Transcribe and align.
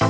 ¿A 0.00 0.08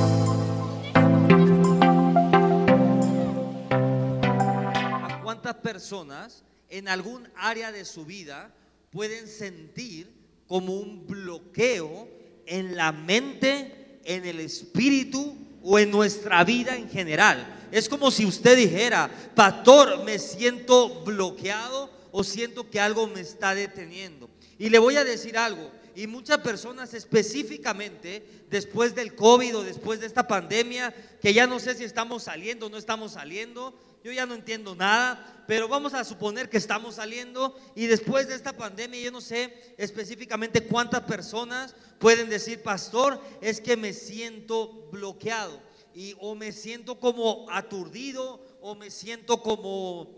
cuántas 5.23 5.55
personas 5.55 6.43
en 6.69 6.89
algún 6.89 7.29
área 7.35 7.71
de 7.71 7.85
su 7.85 8.05
vida 8.05 8.53
pueden 8.91 9.27
sentir 9.29 10.11
como 10.47 10.75
un 10.75 11.07
bloqueo 11.07 12.09
en 12.45 12.75
la 12.75 12.91
mente, 12.91 13.99
en 14.03 14.25
el 14.25 14.41
espíritu 14.41 15.37
o 15.63 15.79
en 15.79 15.89
nuestra 15.91 16.43
vida 16.43 16.75
en 16.75 16.89
general? 16.89 17.69
Es 17.71 17.87
como 17.87 18.11
si 18.11 18.25
usted 18.25 18.57
dijera, 18.57 19.09
pastor, 19.35 20.03
me 20.03 20.19
siento 20.19 21.03
bloqueado 21.05 21.89
o 22.11 22.25
siento 22.25 22.69
que 22.69 22.81
algo 22.81 23.07
me 23.07 23.21
está 23.21 23.55
deteniendo. 23.55 24.29
Y 24.59 24.69
le 24.69 24.79
voy 24.79 24.97
a 24.97 25.05
decir 25.05 25.37
algo, 25.37 25.71
y 25.97 26.05
muchas 26.05 26.37
personas 26.37 26.93
específicamente 26.93 28.45
después 28.51 28.93
del 28.93 29.15
COVID 29.15 29.57
o 29.57 29.63
después 29.63 29.99
de 29.99 30.05
esta 30.05 30.27
pandemia, 30.27 30.93
que 31.19 31.33
ya 31.33 31.47
no 31.47 31.59
sé 31.59 31.73
si 31.73 31.83
estamos 31.83 32.21
saliendo 32.21 32.67
o 32.67 32.69
no 32.69 32.77
estamos 32.77 33.13
saliendo, 33.13 33.73
yo 34.03 34.11
ya 34.11 34.27
no 34.27 34.35
entiendo 34.35 34.75
nada, 34.75 35.43
pero 35.47 35.67
vamos 35.67 35.95
a 35.95 36.03
suponer 36.03 36.51
que 36.51 36.57
estamos 36.57 36.95
saliendo 36.95 37.57
y 37.73 37.87
después 37.87 38.27
de 38.27 38.35
esta 38.35 38.55
pandemia 38.55 39.01
yo 39.01 39.11
no 39.11 39.21
sé 39.21 39.51
específicamente 39.79 40.67
cuántas 40.67 41.01
personas 41.01 41.75
pueden 41.97 42.29
decir, 42.29 42.61
pastor, 42.61 43.19
es 43.41 43.59
que 43.59 43.75
me 43.75 43.91
siento 43.91 44.87
bloqueado 44.91 45.59
y 45.95 46.15
o 46.19 46.35
me 46.35 46.51
siento 46.51 46.99
como 46.99 47.47
aturdido 47.49 48.39
o 48.61 48.75
me 48.75 48.91
siento 48.91 49.41
como 49.41 50.13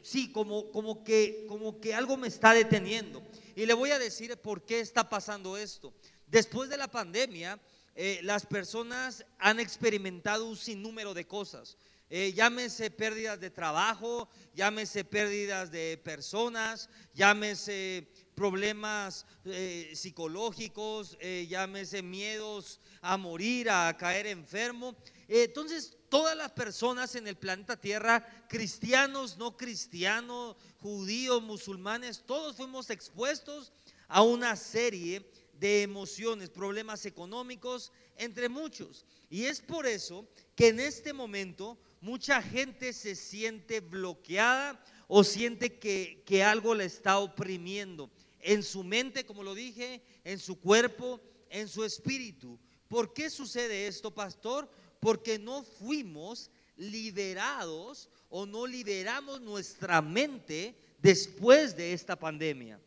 sí, 0.00 0.32
como 0.32 0.70
como 0.70 1.04
que 1.04 1.44
como 1.50 1.80
que 1.80 1.92
algo 1.94 2.16
me 2.16 2.28
está 2.28 2.54
deteniendo. 2.54 3.22
Y 3.58 3.66
le 3.66 3.74
voy 3.74 3.90
a 3.90 3.98
decir 3.98 4.36
por 4.36 4.64
qué 4.64 4.78
está 4.78 5.08
pasando 5.08 5.56
esto. 5.56 5.92
Después 6.28 6.70
de 6.70 6.76
la 6.76 6.86
pandemia, 6.86 7.58
eh, 7.96 8.20
las 8.22 8.46
personas 8.46 9.26
han 9.36 9.58
experimentado 9.58 10.44
un 10.44 10.56
sinnúmero 10.56 11.12
de 11.12 11.26
cosas. 11.26 11.76
Eh, 12.08 12.32
llámese 12.32 12.88
pérdidas 12.92 13.40
de 13.40 13.50
trabajo, 13.50 14.28
llámese 14.54 15.02
pérdidas 15.02 15.72
de 15.72 16.00
personas, 16.04 16.88
llámese 17.14 18.06
problemas 18.36 19.26
eh, 19.44 19.90
psicológicos, 19.92 21.18
llámese 21.48 22.00
miedos 22.00 22.78
a 23.00 23.16
morir, 23.16 23.70
a 23.70 23.96
caer 23.96 24.28
enfermo. 24.28 24.96
entonces, 25.26 25.97
todas 26.08 26.36
las 26.36 26.52
personas 26.52 27.14
en 27.14 27.26
el 27.26 27.36
planeta 27.36 27.76
Tierra, 27.76 28.26
cristianos, 28.48 29.36
no 29.36 29.56
cristianos, 29.56 30.56
judíos, 30.80 31.42
musulmanes, 31.42 32.22
todos 32.26 32.56
fuimos 32.56 32.90
expuestos 32.90 33.72
a 34.08 34.22
una 34.22 34.56
serie 34.56 35.24
de 35.58 35.82
emociones, 35.82 36.50
problemas 36.50 37.04
económicos, 37.04 37.92
entre 38.16 38.48
muchos. 38.48 39.04
Y 39.28 39.44
es 39.44 39.60
por 39.60 39.86
eso 39.86 40.26
que 40.54 40.68
en 40.68 40.80
este 40.80 41.12
momento 41.12 41.78
mucha 42.00 42.40
gente 42.40 42.92
se 42.92 43.14
siente 43.14 43.80
bloqueada 43.80 44.82
o 45.08 45.24
siente 45.24 45.78
que, 45.78 46.22
que 46.24 46.44
algo 46.44 46.74
le 46.74 46.84
está 46.84 47.18
oprimiendo 47.18 48.10
en 48.40 48.62
su 48.62 48.84
mente, 48.84 49.26
como 49.26 49.42
lo 49.42 49.54
dije, 49.54 50.02
en 50.24 50.38
su 50.38 50.60
cuerpo, 50.60 51.20
en 51.50 51.68
su 51.68 51.84
espíritu. 51.84 52.58
¿Por 52.88 53.12
qué 53.12 53.28
sucede 53.28 53.86
esto, 53.86 54.14
pastor? 54.14 54.70
Porque 55.00 55.38
no 55.38 55.62
fuimos 55.62 56.50
liberados 56.76 58.08
o 58.30 58.46
no 58.46 58.66
liberamos 58.66 59.40
nuestra 59.40 60.02
mente 60.02 60.74
después 60.98 61.76
de 61.76 61.92
esta 61.92 62.16
pandemia. 62.16 62.80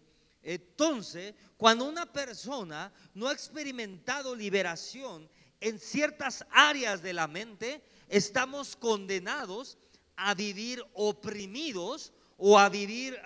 Entonces, 0.43 1.33
cuando 1.57 1.85
una 1.85 2.11
persona 2.11 2.91
no 3.13 3.27
ha 3.27 3.33
experimentado 3.33 4.35
liberación 4.35 5.29
en 5.59 5.79
ciertas 5.79 6.45
áreas 6.49 7.01
de 7.01 7.13
la 7.13 7.27
mente, 7.27 7.81
estamos 8.09 8.75
condenados 8.75 9.77
a 10.15 10.33
vivir 10.33 10.83
oprimidos 10.93 12.11
o 12.37 12.57
a 12.57 12.69
vivir 12.69 13.19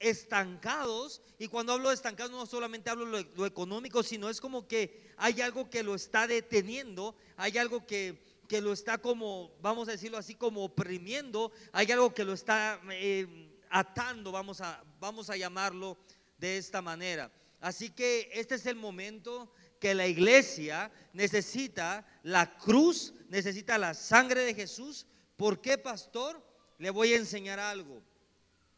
estancados. 0.00 1.22
Y 1.38 1.48
cuando 1.48 1.74
hablo 1.74 1.90
de 1.90 1.94
estancados, 1.94 2.32
no 2.32 2.44
solamente 2.46 2.90
hablo 2.90 3.06
de 3.06 3.30
lo 3.36 3.46
económico, 3.46 4.02
sino 4.02 4.28
es 4.28 4.40
como 4.40 4.66
que 4.66 5.12
hay 5.16 5.40
algo 5.42 5.70
que 5.70 5.82
lo 5.82 5.94
está 5.94 6.26
deteniendo, 6.26 7.14
hay 7.36 7.58
algo 7.58 7.86
que, 7.86 8.18
lo 8.50 8.72
está 8.72 8.98
como, 8.98 9.52
vamos 9.62 9.88
a 9.88 9.92
decirlo 9.92 10.18
así, 10.18 10.34
como 10.34 10.64
oprimiendo, 10.64 11.52
hay 11.72 11.92
algo 11.92 12.12
que 12.12 12.24
lo 12.24 12.32
está 12.32 12.80
eh, 12.90 13.50
atando, 13.70 14.32
vamos 14.32 14.60
a, 14.60 14.82
vamos 14.98 15.30
a 15.30 15.36
llamarlo 15.36 15.96
de 16.38 16.56
esta 16.56 16.82
manera. 16.82 17.30
Así 17.60 17.90
que 17.90 18.30
este 18.32 18.54
es 18.54 18.66
el 18.66 18.76
momento 18.76 19.52
que 19.78 19.94
la 19.94 20.06
iglesia 20.06 20.90
necesita 21.12 22.06
la 22.22 22.56
cruz, 22.58 23.14
necesita 23.28 23.78
la 23.78 23.94
sangre 23.94 24.44
de 24.44 24.54
Jesús. 24.54 25.06
¿Por 25.36 25.60
qué, 25.60 25.78
pastor? 25.78 26.42
Le 26.78 26.90
voy 26.90 27.12
a 27.12 27.18
enseñar 27.18 27.58
algo. 27.58 28.02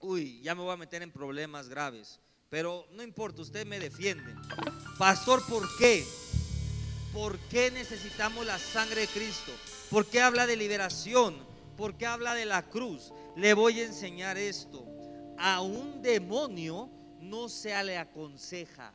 Uy, 0.03 0.41
ya 0.43 0.57
me 0.57 0.63
voy 0.63 0.73
a 0.73 0.77
meter 0.77 1.01
en 1.03 1.13
problemas 1.13 1.69
graves, 1.69 2.19
pero 2.51 2.89
no 2.91 3.05
importa, 3.05 3.41
usted 3.41 3.65
me 3.65 3.79
defiende. 3.79 4.35
Pastor, 4.99 5.41
¿por 5.47 5.65
qué? 5.79 6.05
¿Por 7.13 7.39
qué 7.49 7.71
necesitamos 7.71 8.45
la 8.45 8.59
sangre 8.59 9.03
de 9.03 9.07
Cristo? 9.07 9.53
¿Por 9.91 10.07
qué 10.07 10.21
habla 10.21 10.49
de 10.49 10.57
liberación? 10.57 11.37
¿Por 11.77 11.95
qué 11.97 12.07
habla 12.07 12.35
de 12.35 12.47
la 12.47 12.69
cruz? 12.69 13.13
Le 13.37 13.55
voy 13.55 13.79
a 13.79 13.85
enseñar 13.85 14.37
esto. 14.39 14.85
A 15.39 15.61
un 15.61 16.03
demonio 16.03 16.91
no 17.21 17.49
se 17.49 17.81
le 17.84 17.97
aconseja. 17.97 18.93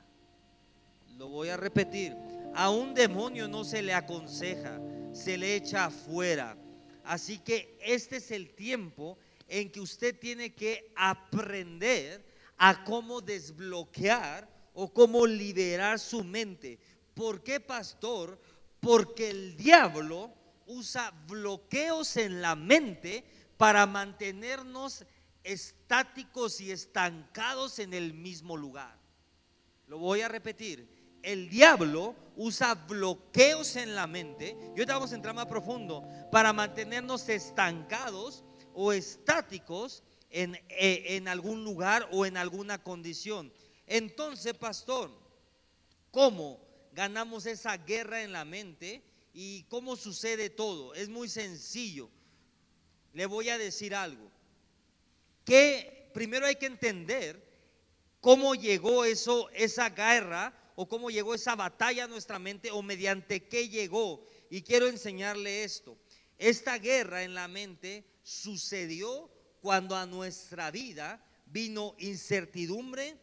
Lo 1.18 1.30
voy 1.30 1.48
a 1.48 1.56
repetir. 1.56 2.18
A 2.54 2.70
un 2.70 2.94
demonio 2.94 3.48
no 3.48 3.64
se 3.64 3.82
le 3.82 3.94
aconseja, 3.94 4.78
se 5.14 5.38
le 5.38 5.56
echa 5.56 5.86
afuera. 5.86 6.58
Así 7.06 7.40
que 7.40 7.78
este 7.82 8.18
es 8.18 8.32
el 8.32 8.54
tiempo 8.54 9.18
en 9.48 9.72
que 9.72 9.80
usted 9.80 10.18
tiene 10.20 10.54
que 10.54 10.92
aprender 10.96 12.26
a 12.58 12.84
cómo 12.84 13.22
desbloquear 13.22 14.50
o 14.74 14.92
cómo 14.94 15.26
liberar 15.26 16.00
su 16.00 16.24
mente. 16.24 16.80
¿Por 17.14 17.44
qué, 17.44 17.60
pastor? 17.60 18.40
Porque 18.80 19.30
el 19.30 19.58
diablo 19.58 20.34
usa 20.68 21.12
bloqueos 21.28 22.18
en 22.18 22.42
la 22.42 22.56
mente 22.56 23.24
para 23.58 23.86
mantenernos 23.86 25.06
estáticos 25.44 26.62
y 26.62 26.72
estancados 26.72 27.80
en 27.80 27.94
el 27.94 28.14
mismo 28.14 28.58
lugar. 28.58 29.00
Lo 29.88 29.98
voy 29.98 30.22
a 30.22 30.28
repetir. 30.28 30.98
El 31.24 31.50
diablo 31.50 32.16
usa 32.36 32.76
bloqueos 32.76 33.76
en 33.78 33.96
la 33.96 34.06
mente, 34.08 34.56
y 34.60 34.70
ahorita 34.70 34.94
vamos 34.94 35.12
a 35.12 35.16
entrar 35.16 35.34
más 35.34 35.48
profundo, 35.48 36.08
para 36.32 36.54
mantenernos 36.54 37.28
estancados 37.30 38.44
o 38.80 38.94
estáticos 38.94 40.04
en, 40.30 40.54
eh, 40.70 41.16
en 41.16 41.28
algún 41.28 41.64
lugar 41.64 42.08
o 42.12 42.28
en 42.28 42.38
alguna 42.38 42.84
condición. 42.84 43.52
Entonces, 43.88 44.54
pastor, 44.54 45.12
¿cómo 46.12 46.60
ganamos 46.98 47.46
esa 47.46 47.78
guerra 47.78 48.24
en 48.24 48.32
la 48.32 48.46
mente 48.46 49.04
y 49.32 49.64
cómo 49.70 49.96
sucede 49.96 50.50
todo. 50.50 50.96
Es 50.96 51.10
muy 51.10 51.30
sencillo. 51.30 52.10
Le 53.14 53.28
voy 53.28 53.50
a 53.50 53.58
decir 53.60 53.94
algo. 53.94 54.32
Que 55.46 56.10
primero 56.14 56.48
hay 56.48 56.56
que 56.56 56.66
entender 56.66 57.40
cómo 58.20 58.56
llegó 58.56 59.06
eso, 59.06 59.48
esa 59.54 59.90
guerra 59.90 60.60
o 60.76 60.90
cómo 60.90 61.12
llegó 61.12 61.36
esa 61.36 61.56
batalla 61.56 62.06
a 62.06 62.08
nuestra 62.08 62.40
mente 62.40 62.72
o 62.72 62.82
mediante 62.82 63.48
qué 63.48 63.70
llegó. 63.70 64.26
Y 64.50 64.64
quiero 64.64 64.88
enseñarle 64.88 65.64
esto. 65.64 65.98
Esta 66.40 66.80
guerra 66.80 67.24
en 67.24 67.36
la 67.36 67.48
mente 67.48 68.06
sucedió 68.28 69.30
cuando 69.62 69.96
a 69.96 70.06
nuestra 70.06 70.70
vida 70.70 71.24
vino 71.46 71.96
incertidumbre, 71.98 73.18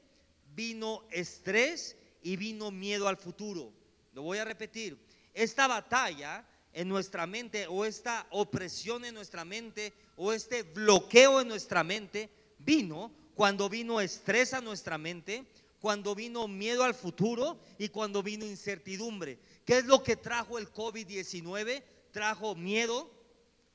vino 0.55 1.05
estrés 1.11 1.95
y 2.23 2.37
vino 2.37 2.71
miedo 2.71 3.07
al 3.07 3.19
futuro. 3.19 3.71
Lo 4.15 4.23
voy 4.23 4.39
a 4.39 4.47
repetir. 4.47 4.99
Esta 5.35 5.67
batalla 5.67 6.49
en 6.73 6.89
nuestra 6.89 7.27
mente 7.27 7.67
o 7.67 7.85
esta 7.85 8.27
opresión 8.31 9.05
en 9.05 9.15
nuestra 9.15 9.45
mente 9.45 9.93
o 10.17 10.33
este 10.33 10.63
bloqueo 10.63 11.43
en 11.43 11.49
nuestra 11.49 11.85
mente 11.85 12.31
vino 12.59 13.13
cuando 13.35 13.69
vino 13.69 14.01
estrés 14.01 14.55
a 14.55 14.63
nuestra 14.63 14.97
mente, 14.97 15.45
cuando 15.81 16.15
vino 16.15 16.49
miedo 16.49 16.83
al 16.83 16.95
futuro 16.95 17.59
y 17.77 17.91
cuando 17.91 18.23
vino 18.23 18.47
incertidumbre. 18.47 19.39
¿Qué 19.67 19.77
es 19.77 19.85
lo 19.85 20.03
que 20.03 20.17
trajo 20.17 20.59
el 20.59 20.73
COVID-19? 20.73 21.83
Trajo 22.11 22.55
miedo, 22.55 23.11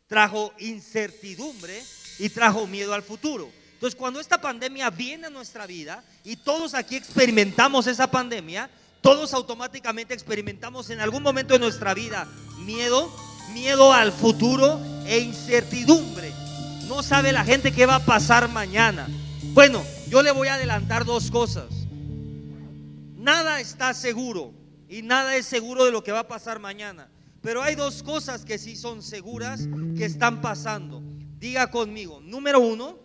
trajo 0.10 0.52
incertidumbre 0.58 1.82
y 2.18 2.28
trajo 2.30 2.68
miedo 2.68 2.94
al 2.94 3.04
futuro. 3.04 3.50
Entonces, 3.76 3.98
cuando 3.98 4.20
esta 4.20 4.42
pandemia 4.42 4.90
viene 4.90 5.28
a 5.28 5.30
nuestra 5.30 5.66
vida 5.66 6.04
y 6.26 6.36
todos 6.36 6.74
aquí 6.74 6.98
experimentamos 6.98 7.88
esa 7.88 8.12
pandemia, 8.12 8.70
todos 9.00 9.34
automáticamente 9.34 10.14
experimentamos 10.14 10.90
en 10.90 11.00
algún 11.00 11.24
momento 11.24 11.54
de 11.54 11.62
nuestra 11.62 11.94
vida 11.94 12.28
miedo, 12.66 13.10
miedo 13.54 13.94
al 13.94 14.12
futuro 14.12 14.82
e 15.06 15.20
incertidumbre. 15.20 16.34
No 16.88 17.04
sabe 17.04 17.32
la 17.32 17.46
gente 17.46 17.72
qué 17.72 17.86
va 17.86 17.96
a 17.96 18.06
pasar 18.06 18.50
mañana. 18.50 19.08
Bueno, 19.54 19.82
yo 20.10 20.22
le 20.24 20.32
voy 20.32 20.50
a 20.50 20.56
adelantar 20.56 21.06
dos 21.06 21.32
cosas. 21.32 21.68
Nada 23.16 23.62
está 23.62 23.94
seguro 23.94 24.52
y 24.90 25.04
nada 25.04 25.36
es 25.36 25.46
seguro 25.46 25.86
de 25.86 25.92
lo 25.92 26.04
que 26.04 26.12
va 26.12 26.22
a 26.22 26.28
pasar 26.28 26.60
mañana. 26.60 27.08
Pero 27.42 27.62
hay 27.62 27.76
dos 27.76 28.04
cosas 28.04 28.44
que 28.44 28.58
sí 28.58 28.76
son 28.76 29.02
seguras 29.02 29.68
que 29.96 30.06
están 30.06 30.42
pasando. 30.42 31.02
Diga 31.38 31.72
conmigo, 31.72 32.20
número 32.22 32.60
uno, 32.60 33.00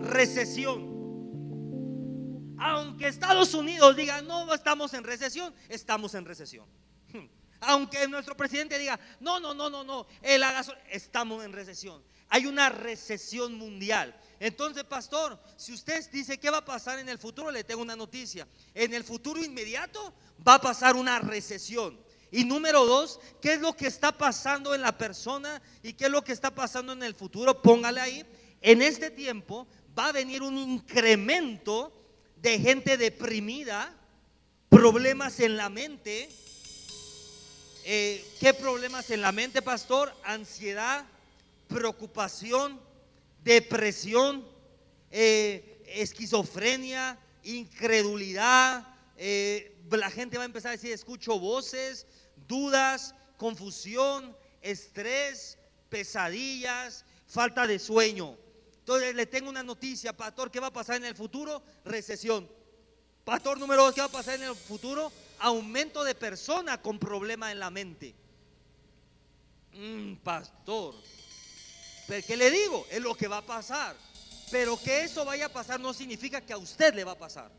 recesión. 0.00 0.96
Aunque 2.58 3.06
Estados 3.06 3.54
Unidos 3.54 3.94
diga, 3.94 4.22
no 4.22 4.52
estamos 4.52 4.92
en 4.94 5.04
recesión, 5.04 5.54
estamos 5.68 6.14
en 6.14 6.24
recesión. 6.24 6.66
Aunque 7.60 8.08
nuestro 8.08 8.36
presidente 8.36 8.78
diga, 8.78 8.98
no, 9.20 9.38
no, 9.38 9.54
no, 9.54 9.70
no, 9.70 9.84
no, 9.84 10.06
el 10.22 10.42
estamos 10.90 11.44
en 11.44 11.52
recesión. 11.52 12.02
Hay 12.28 12.46
una 12.46 12.70
recesión 12.70 13.54
mundial. 13.54 14.18
Entonces, 14.40 14.84
pastor, 14.84 15.40
si 15.56 15.72
usted 15.72 16.10
dice 16.10 16.38
qué 16.38 16.50
va 16.50 16.58
a 16.58 16.64
pasar 16.64 16.98
en 16.98 17.08
el 17.08 17.18
futuro, 17.18 17.50
le 17.50 17.62
tengo 17.62 17.82
una 17.82 17.94
noticia. 17.94 18.48
En 18.74 18.94
el 18.94 19.04
futuro 19.04 19.42
inmediato 19.42 20.12
va 20.46 20.54
a 20.54 20.60
pasar 20.60 20.96
una 20.96 21.18
recesión. 21.20 21.98
Y 22.36 22.44
número 22.44 22.84
dos, 22.84 23.18
¿qué 23.40 23.54
es 23.54 23.60
lo 23.62 23.74
que 23.74 23.86
está 23.86 24.12
pasando 24.12 24.74
en 24.74 24.82
la 24.82 24.98
persona 24.98 25.62
y 25.82 25.94
qué 25.94 26.04
es 26.04 26.10
lo 26.10 26.22
que 26.22 26.32
está 26.32 26.54
pasando 26.54 26.92
en 26.92 27.02
el 27.02 27.14
futuro? 27.14 27.62
Póngale 27.62 27.98
ahí. 27.98 28.26
En 28.60 28.82
este 28.82 29.10
tiempo 29.10 29.66
va 29.98 30.08
a 30.08 30.12
venir 30.12 30.42
un 30.42 30.58
incremento 30.58 31.90
de 32.36 32.58
gente 32.58 32.98
deprimida, 32.98 33.90
problemas 34.68 35.40
en 35.40 35.56
la 35.56 35.70
mente. 35.70 36.28
Eh, 37.86 38.22
¿Qué 38.38 38.52
problemas 38.52 39.08
en 39.08 39.22
la 39.22 39.32
mente, 39.32 39.62
pastor? 39.62 40.14
Ansiedad, 40.22 41.06
preocupación, 41.68 42.78
depresión, 43.44 44.46
eh, 45.10 45.82
esquizofrenia, 45.86 47.18
incredulidad. 47.44 48.86
Eh, 49.16 49.72
la 49.90 50.10
gente 50.10 50.36
va 50.36 50.42
a 50.42 50.46
empezar 50.46 50.70
a 50.70 50.72
decir, 50.72 50.92
escucho 50.92 51.38
voces, 51.38 52.06
dudas, 52.46 53.14
confusión, 53.36 54.36
estrés, 54.62 55.58
pesadillas, 55.88 57.04
falta 57.26 57.66
de 57.66 57.78
sueño. 57.78 58.36
Entonces 58.78 59.14
le 59.14 59.26
tengo 59.26 59.50
una 59.50 59.62
noticia, 59.62 60.16
pastor, 60.16 60.50
¿qué 60.50 60.60
va 60.60 60.68
a 60.68 60.72
pasar 60.72 60.96
en 60.96 61.04
el 61.04 61.16
futuro? 61.16 61.62
Recesión. 61.84 62.48
Pastor 63.24 63.58
número 63.58 63.82
dos, 63.84 63.94
¿qué 63.94 64.00
va 64.00 64.06
a 64.06 64.10
pasar 64.10 64.36
en 64.36 64.44
el 64.44 64.54
futuro? 64.54 65.10
Aumento 65.40 66.04
de 66.04 66.14
personas 66.14 66.78
con 66.78 66.98
problemas 66.98 67.50
en 67.50 67.58
la 67.58 67.70
mente. 67.70 68.14
Mm, 69.72 70.14
pastor, 70.16 70.94
¿pero 72.06 72.26
qué 72.26 72.36
le 72.36 72.50
digo? 72.50 72.86
Es 72.90 73.00
lo 73.00 73.14
que 73.14 73.28
va 73.28 73.38
a 73.38 73.46
pasar. 73.46 73.96
Pero 74.50 74.80
que 74.80 75.02
eso 75.02 75.24
vaya 75.24 75.46
a 75.46 75.48
pasar 75.48 75.80
no 75.80 75.92
significa 75.92 76.40
que 76.40 76.52
a 76.52 76.58
usted 76.58 76.94
le 76.94 77.02
va 77.02 77.12
a 77.12 77.18
pasar. 77.18 77.50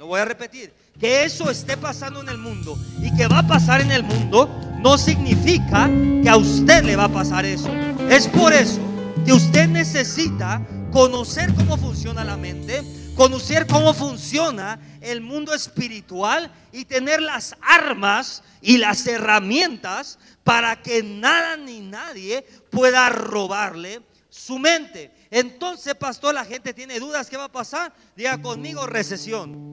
Lo 0.00 0.06
voy 0.06 0.18
a 0.18 0.24
repetir. 0.24 0.72
Que 0.98 1.24
eso 1.24 1.50
esté 1.50 1.76
pasando 1.76 2.22
en 2.22 2.30
el 2.30 2.38
mundo 2.38 2.78
y 3.02 3.14
que 3.14 3.26
va 3.26 3.40
a 3.40 3.46
pasar 3.46 3.82
en 3.82 3.92
el 3.92 4.02
mundo 4.02 4.48
no 4.78 4.96
significa 4.96 5.90
que 6.22 6.28
a 6.30 6.38
usted 6.38 6.84
le 6.84 6.96
va 6.96 7.04
a 7.04 7.08
pasar 7.10 7.44
eso. 7.44 7.70
Es 8.08 8.26
por 8.26 8.54
eso 8.54 8.80
que 9.26 9.34
usted 9.34 9.68
necesita 9.68 10.66
conocer 10.90 11.52
cómo 11.52 11.76
funciona 11.76 12.24
la 12.24 12.38
mente, 12.38 12.82
conocer 13.14 13.66
cómo 13.66 13.92
funciona 13.92 14.80
el 15.02 15.20
mundo 15.20 15.52
espiritual 15.52 16.50
y 16.72 16.86
tener 16.86 17.20
las 17.20 17.54
armas 17.60 18.42
y 18.62 18.78
las 18.78 19.06
herramientas 19.06 20.18
para 20.44 20.80
que 20.80 21.02
nada 21.02 21.58
ni 21.58 21.80
nadie 21.80 22.46
pueda 22.70 23.10
robarle 23.10 24.00
su 24.30 24.58
mente. 24.58 25.10
Entonces, 25.30 25.94
pastor, 25.94 26.34
la 26.34 26.44
gente 26.44 26.74
tiene 26.74 26.98
dudas, 26.98 27.30
¿qué 27.30 27.36
va 27.36 27.44
a 27.44 27.52
pasar? 27.52 27.92
Diga 28.16 28.42
conmigo, 28.42 28.84
recesión. 28.86 29.70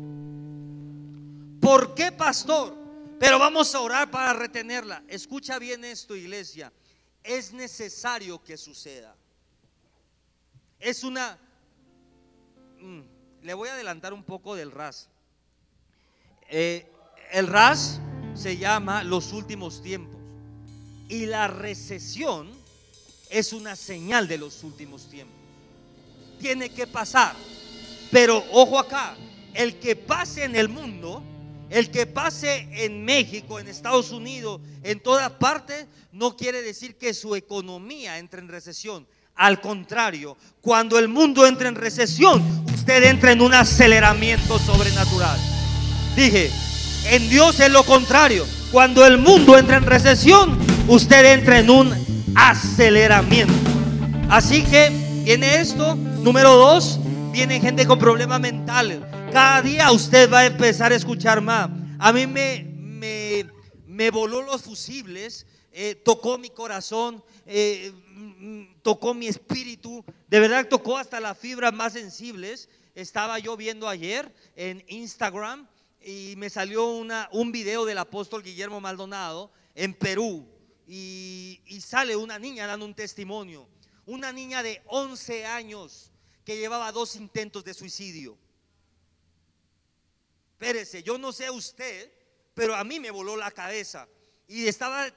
¿Por 1.59 1.95
qué, 1.95 2.11
pastor? 2.11 2.75
Pero 3.19 3.39
vamos 3.39 3.73
a 3.73 3.79
orar 3.81 4.11
para 4.11 4.33
retenerla. 4.33 5.03
Escucha 5.07 5.57
bien 5.57 5.83
esto, 5.83 6.15
iglesia. 6.15 6.71
Es 7.23 7.51
necesario 7.53 8.43
que 8.43 8.55
suceda. 8.55 9.15
Es 10.79 11.03
una... 11.03 11.39
Mm, 12.79 13.01
le 13.41 13.53
voy 13.55 13.69
a 13.69 13.73
adelantar 13.73 14.13
un 14.13 14.23
poco 14.23 14.53
del 14.53 14.71
RAS. 14.71 15.09
Eh, 16.49 16.85
el 17.31 17.47
RAS 17.47 17.99
se 18.35 18.57
llama 18.57 19.03
los 19.03 19.33
últimos 19.33 19.81
tiempos. 19.81 20.21
Y 21.09 21.25
la 21.25 21.47
recesión 21.47 22.51
es 23.31 23.53
una 23.53 23.75
señal 23.75 24.27
de 24.27 24.37
los 24.37 24.63
últimos 24.63 25.09
tiempos. 25.09 25.46
Tiene 26.39 26.69
que 26.69 26.87
pasar. 26.87 27.33
Pero 28.11 28.43
ojo 28.51 28.79
acá, 28.79 29.15
el 29.53 29.79
que 29.79 29.95
pase 29.95 30.43
en 30.43 30.55
el 30.55 30.69
mundo, 30.69 31.23
el 31.69 31.91
que 31.91 32.05
pase 32.05 32.67
en 32.71 33.03
México, 33.03 33.59
en 33.59 33.67
Estados 33.67 34.11
Unidos, 34.11 34.61
en 34.83 34.99
todas 34.99 35.29
partes, 35.31 35.87
no 36.11 36.37
quiere 36.37 36.61
decir 36.61 36.95
que 36.95 37.13
su 37.13 37.35
economía 37.35 38.17
entre 38.19 38.39
en 38.39 38.47
recesión. 38.47 39.05
Al 39.35 39.61
contrario, 39.61 40.37
cuando 40.61 40.97
el 40.97 41.07
mundo 41.07 41.45
entra 41.45 41.67
en 41.67 41.75
recesión, 41.75 42.43
usted 42.73 43.03
entra 43.03 43.31
en 43.31 43.41
un 43.41 43.53
aceleramiento 43.53 44.57
sobrenatural. 44.57 45.37
Dije, 46.15 46.49
en 47.11 47.29
Dios 47.29 47.59
es 47.59 47.69
lo 47.71 47.83
contrario. 47.83 48.45
Cuando 48.71 49.05
el 49.05 49.17
mundo 49.17 49.57
entra 49.57 49.77
en 49.77 49.85
recesión, 49.85 50.57
usted 50.87 51.33
entra 51.33 51.59
en 51.59 51.69
un 51.69 51.93
aceleramiento. 52.35 53.53
Así 54.29 54.63
que 54.63 55.06
viene 55.27 55.59
esto. 55.59 55.95
Número 55.95 56.55
dos, 56.55 56.99
viene 57.33 57.59
gente 57.59 57.85
con 57.85 57.99
problemas 57.99 58.39
mentales. 58.39 59.01
Cada 59.33 59.61
día 59.61 59.91
usted 59.91 60.31
va 60.31 60.39
a 60.39 60.45
empezar 60.45 60.93
a 60.93 60.95
escuchar 60.95 61.41
más. 61.41 61.69
A 61.99 62.13
mí 62.13 62.25
me, 62.25 62.63
me, 63.85 64.09
voló 64.09 64.41
los 64.41 64.61
fusibles, 64.61 65.45
eh, 65.73 65.95
tocó 65.95 66.37
mi 66.37 66.49
corazón. 66.49 67.21
Eh, 67.45 67.91
tocó 68.81 69.13
mi 69.13 69.27
espíritu, 69.27 70.03
de 70.29 70.39
verdad 70.39 70.65
tocó 70.69 70.97
hasta 70.97 71.19
las 71.19 71.37
fibras 71.37 71.73
más 71.73 71.91
sensibles. 71.91 72.69
Estaba 72.95 73.37
yo 73.37 73.57
viendo 73.57 73.89
ayer 73.89 74.33
en 74.55 74.81
Instagram 74.87 75.67
y 76.01 76.35
me 76.37 76.49
salió 76.49 76.87
un 76.87 77.51
video 77.51 77.83
del 77.83 77.97
apóstol 77.97 78.43
Guillermo 78.43 78.79
Maldonado 78.79 79.51
en 79.75 79.93
Perú 79.93 80.47
y 80.87 81.59
sale 81.81 82.15
una 82.15 82.39
niña 82.39 82.65
dando 82.65 82.85
un 82.85 82.93
testimonio, 82.93 83.67
una 84.07 84.31
niña 84.31 84.63
de 84.63 84.81
11 84.87 85.45
años 85.45 86.11
que 86.43 86.57
llevaba 86.57 86.91
dos 86.91 87.15
intentos 87.15 87.63
de 87.63 87.73
suicidio. 87.73 88.37
Espérese, 90.53 91.03
yo 91.03 91.17
no 91.17 91.31
sé 91.31 91.51
usted, 91.51 92.11
pero 92.53 92.73
a 92.73 92.83
mí 92.83 92.99
me 92.99 93.11
voló 93.11 93.35
la 93.37 93.51
cabeza 93.51 94.07
y 94.47 94.65
estaba 94.65 95.11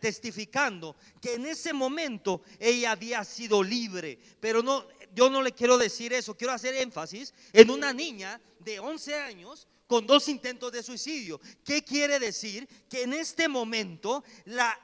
testificando 0.00 0.96
que 1.20 1.34
en 1.34 1.46
ese 1.46 1.72
momento 1.72 2.42
ella 2.58 2.92
había 2.92 3.24
sido 3.24 3.62
libre. 3.62 4.18
Pero 4.40 4.62
no, 4.62 4.86
yo 5.12 5.28
no 5.28 5.42
le 5.42 5.52
quiero 5.52 5.76
decir 5.76 6.12
eso, 6.12 6.36
quiero 6.36 6.52
hacer 6.52 6.76
énfasis 6.76 7.34
en 7.52 7.68
una 7.68 7.92
niña 7.92 8.40
de 8.60 8.78
11 8.78 9.14
años 9.16 9.66
con 9.88 10.06
dos 10.06 10.28
intentos 10.28 10.70
de 10.70 10.84
suicidio. 10.84 11.40
¿Qué 11.64 11.82
quiere 11.82 12.20
decir? 12.20 12.68
Que 12.88 13.02
en 13.02 13.12
este 13.12 13.48
momento 13.48 14.22
la, 14.44 14.78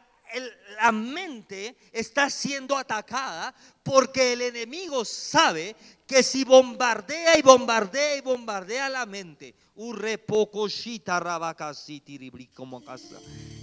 la 0.76 0.92
mente 0.92 1.76
está 1.92 2.28
siendo 2.28 2.76
atacada 2.76 3.54
porque 3.82 4.32
el 4.32 4.42
enemigo 4.42 5.04
sabe 5.04 5.76
que 6.06 6.22
si 6.22 6.44
bombardea 6.44 7.38
y 7.38 7.42
bombardea 7.42 8.16
y 8.16 8.20
bombardea 8.20 8.88
la 8.88 9.06
mente, 9.06 9.54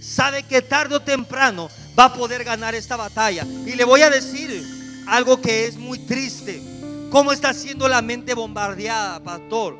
sabe 0.00 0.42
que 0.42 0.62
tarde 0.62 0.96
o 0.96 1.02
temprano 1.02 1.68
va 1.98 2.04
a 2.04 2.14
poder 2.14 2.44
ganar 2.44 2.74
esta 2.74 2.96
batalla. 2.96 3.44
Y 3.44 3.74
le 3.74 3.84
voy 3.84 4.02
a 4.02 4.10
decir 4.10 4.62
algo 5.06 5.40
que 5.40 5.66
es 5.66 5.76
muy 5.76 5.98
triste. 6.00 6.62
¿Cómo 7.10 7.32
está 7.32 7.54
siendo 7.54 7.88
la 7.88 8.02
mente 8.02 8.34
bombardeada, 8.34 9.22
pastor? 9.22 9.78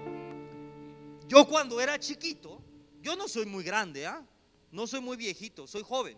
Yo 1.26 1.46
cuando 1.46 1.80
era 1.80 1.98
chiquito, 1.98 2.60
yo 3.02 3.16
no 3.16 3.28
soy 3.28 3.46
muy 3.46 3.64
grande, 3.64 4.06
¿ah? 4.06 4.22
No 4.70 4.86
soy 4.86 5.00
muy 5.00 5.16
viejito, 5.16 5.66
soy 5.66 5.82
joven. 5.82 6.16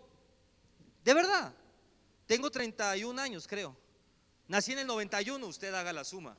De 1.06 1.14
verdad. 1.14 1.54
Tengo 2.26 2.50
31 2.50 3.22
años, 3.22 3.46
creo. 3.46 3.76
Nací 4.48 4.72
en 4.72 4.80
el 4.80 4.88
91, 4.88 5.46
usted 5.46 5.72
haga 5.72 5.92
la 5.92 6.02
suma. 6.02 6.36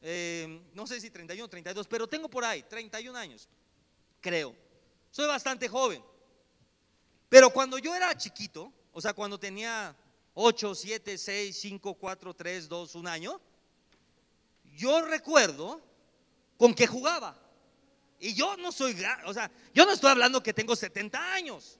Eh, 0.00 0.62
no 0.72 0.86
sé 0.86 1.02
si 1.02 1.10
31, 1.10 1.46
32, 1.50 1.86
pero 1.86 2.08
tengo 2.08 2.26
por 2.30 2.42
ahí 2.42 2.62
31 2.62 3.18
años, 3.18 3.46
creo. 4.22 4.56
Soy 5.10 5.26
bastante 5.26 5.68
joven. 5.68 6.02
Pero 7.28 7.50
cuando 7.50 7.76
yo 7.76 7.94
era 7.94 8.16
chiquito, 8.16 8.72
o 8.90 9.02
sea, 9.02 9.12
cuando 9.12 9.38
tenía 9.38 9.94
8, 10.32 10.74
7, 10.74 11.18
6, 11.18 11.58
5, 11.60 11.94
4, 11.94 12.34
3, 12.34 12.68
2, 12.70 12.94
1 12.94 13.10
año, 13.10 13.38
yo 14.76 15.02
recuerdo 15.02 15.82
con 16.56 16.72
que 16.72 16.86
jugaba. 16.86 17.38
Y 18.18 18.32
yo 18.32 18.56
no 18.56 18.72
soy, 18.72 18.96
o 19.26 19.34
sea, 19.34 19.50
yo 19.74 19.84
no 19.84 19.92
estoy 19.92 20.10
hablando 20.10 20.42
que 20.42 20.54
tengo 20.54 20.74
70 20.74 21.34
años. 21.34 21.78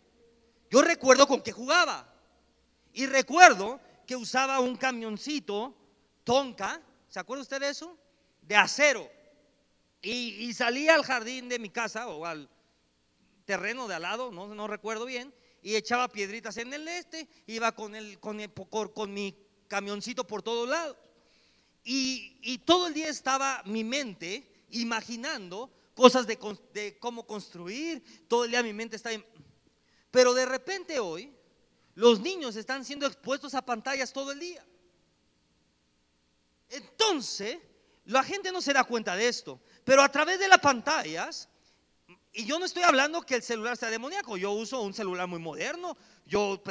Yo 0.69 0.83
recuerdo 0.83 1.27
con 1.27 1.41
que 1.41 1.53
jugaba. 1.53 2.13
Y 2.97 3.05
recuerdo 3.05 3.79
que 4.07 4.17
usaba 4.17 4.59
un 4.59 4.75
camioncito 4.75 5.77
Tonka, 6.25 6.81
¿se 7.11 7.21
acuerda 7.21 7.43
usted 7.43 7.61
de 7.61 7.69
eso? 7.69 7.99
De 8.41 8.57
acero. 8.57 9.07
Y, 10.01 10.51
salía 10.55 10.95
al 10.95 11.05
jardín 11.05 11.51
de 11.51 11.59
mi 11.59 11.69
casa 11.69 12.09
o 12.09 12.25
al 12.25 12.49
terreno 13.45 13.87
de 13.87 13.97
al 13.97 14.03
lado, 14.03 14.33
no, 14.33 14.47
no 14.47 14.67
recuerdo 14.67 15.05
bien, 15.05 15.35
y 15.61 15.77
echaba 15.77 16.09
piedritas 16.09 16.57
en 16.57 16.73
el 16.73 16.89
este, 16.89 17.29
iba 17.47 17.73
con, 17.73 17.95
el, 17.95 18.19
con, 18.19 18.39
con 18.95 19.13
mi 19.13 19.37
camioncito 19.69 20.27
por 20.27 20.43
todos 20.43 20.67
lados. 20.67 20.97
Y, 21.85 22.39
y, 22.41 22.59
todo 22.59 22.87
el 22.87 22.95
día 22.95 23.11
estaba 23.11 23.63
mi 23.67 23.85
mente 23.85 24.65
imaginando 24.71 25.71
cosas 25.93 26.27
de, 26.27 26.39
de, 26.73 26.99
cómo 26.99 27.27
construir, 27.27 28.27
todo 28.27 28.45
el 28.47 28.53
día 28.53 28.63
mi 28.63 28.73
mente 28.73 28.97
estaba... 28.97 29.17
Pero 30.11 30.33
de 30.33 30.47
repente 30.47 30.99
hoy, 30.99 31.36
los 31.97 32.21
niños 32.21 32.57
están 32.57 32.85
siendo 32.85 33.07
expuestos 33.07 33.55
a 33.55 33.65
pantallas 33.65 34.13
todo 34.13 34.31
el 34.31 34.39
día. 34.39 34.65
Entonces, 36.69 37.59
la 38.05 38.23
gente 38.23 38.53
no 38.53 38.61
se 38.61 38.75
da 38.75 38.85
cuenta 38.85 39.17
de 39.17 39.27
esto, 39.27 39.61
pero 39.83 40.03
a 40.03 40.11
través 40.11 40.39
de 40.39 40.47
las 40.47 40.61
pantallas, 40.61 41.49
y 42.35 42.45
yo 42.45 42.59
no 42.59 42.67
estoy 42.67 42.83
hablando 42.83 43.23
que 43.23 43.37
el 43.37 43.43
celular 43.43 43.79
sea 43.79 43.91
demoníaco, 43.91 44.37
yo 44.37 44.53
uso 44.53 44.83
un 44.83 44.93
celular 44.93 45.27
muy 45.27 45.39
moderno, 45.39 45.97
yo, 46.27 46.63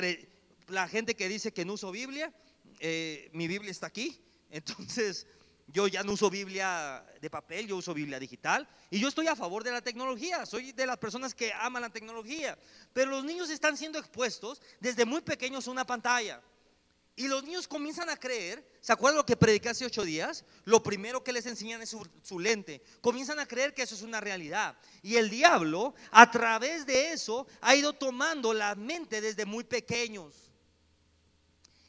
la 0.67 0.87
gente 0.87 1.15
que 1.15 1.27
dice 1.27 1.51
que 1.51 1.65
no 1.65 1.73
uso 1.73 1.91
Biblia, 1.91 2.31
eh, 2.79 3.31
mi 3.33 3.47
Biblia 3.47 3.71
está 3.71 3.87
aquí, 3.87 4.21
entonces 4.51 5.25
yo 5.67 5.87
ya 5.87 6.03
no 6.03 6.13
uso 6.13 6.29
Biblia 6.29 7.05
de 7.19 7.29
papel, 7.29 7.67
yo 7.67 7.77
uso 7.77 7.93
Biblia 7.93 8.19
digital, 8.19 8.67
y 8.89 8.99
yo 8.99 9.07
estoy 9.07 9.27
a 9.27 9.35
favor 9.35 9.63
de 9.63 9.71
la 9.71 9.81
tecnología, 9.81 10.45
soy 10.45 10.71
de 10.71 10.85
las 10.85 10.97
personas 10.97 11.33
que 11.33 11.51
aman 11.53 11.81
la 11.81 11.89
tecnología, 11.89 12.57
pero 12.93 13.11
los 13.11 13.25
niños 13.25 13.49
están 13.49 13.75
siendo 13.75 13.97
expuestos 13.99 14.61
desde 14.79 15.05
muy 15.05 15.21
pequeños 15.21 15.67
a 15.67 15.71
una 15.71 15.85
pantalla. 15.85 16.41
Y 17.17 17.29
los 17.29 17.43
niños 17.45 17.67
comienzan 17.67 18.09
a 18.09 18.17
creer, 18.17 18.67
¿se 18.81 18.91
acuerdan 18.91 19.15
lo 19.15 19.25
que 19.25 19.37
prediqué 19.37 19.69
hace 19.69 19.85
ocho 19.85 20.03
días? 20.03 20.43
Lo 20.65 20.83
primero 20.83 21.23
que 21.23 21.31
les 21.31 21.45
enseñan 21.45 21.81
es 21.81 21.95
su, 22.21 22.39
lente. 22.39 22.83
Comienzan 22.99 23.39
a 23.39 23.45
creer 23.45 23.73
que 23.73 23.83
eso 23.83 23.95
es 23.95 24.01
una 24.01 24.19
realidad. 24.19 24.77
Y 25.01 25.15
el 25.15 25.29
diablo, 25.29 25.95
a 26.11 26.29
través 26.29 26.85
de 26.85 27.13
eso, 27.13 27.47
ha 27.61 27.73
ido 27.73 27.93
tomando 27.93 28.53
la 28.53 28.75
mente 28.75 29.21
desde 29.21 29.45
muy 29.45 29.63
pequeños. 29.63 30.44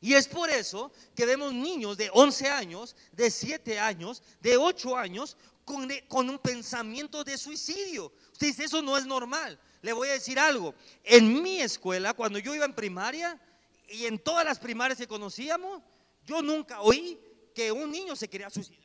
Y 0.00 0.14
es 0.14 0.28
por 0.28 0.50
eso 0.50 0.92
que 1.14 1.26
vemos 1.26 1.52
niños 1.52 1.96
de 1.96 2.10
11 2.12 2.48
años, 2.48 2.96
de 3.12 3.30
7 3.30 3.78
años, 3.78 4.22
de 4.40 4.56
8 4.56 4.96
años, 4.96 5.36
con, 5.64 5.88
con 6.08 6.30
un 6.30 6.38
pensamiento 6.38 7.24
de 7.24 7.36
suicidio. 7.38 8.12
Usted 8.32 8.48
dice, 8.48 8.64
eso 8.64 8.82
no 8.82 8.96
es 8.96 9.06
normal. 9.06 9.58
Le 9.82 9.92
voy 9.92 10.08
a 10.08 10.12
decir 10.12 10.38
algo. 10.38 10.74
En 11.02 11.42
mi 11.42 11.60
escuela, 11.60 12.14
cuando 12.14 12.38
yo 12.38 12.54
iba 12.54 12.64
en 12.64 12.74
primaria, 12.74 13.40
y 13.88 14.06
en 14.06 14.18
todas 14.18 14.44
las 14.44 14.58
primarias 14.58 14.98
que 14.98 15.06
conocíamos, 15.06 15.82
yo 16.24 16.42
nunca 16.42 16.80
oí 16.80 17.18
que 17.54 17.70
un 17.70 17.90
niño 17.90 18.16
se 18.16 18.28
quería 18.28 18.50
suicidar. 18.50 18.80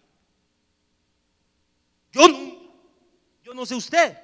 Yo 2.12 2.28
nunca, 2.28 2.66
yo 3.44 3.54
no 3.54 3.66
sé 3.66 3.76
usted, 3.76 4.18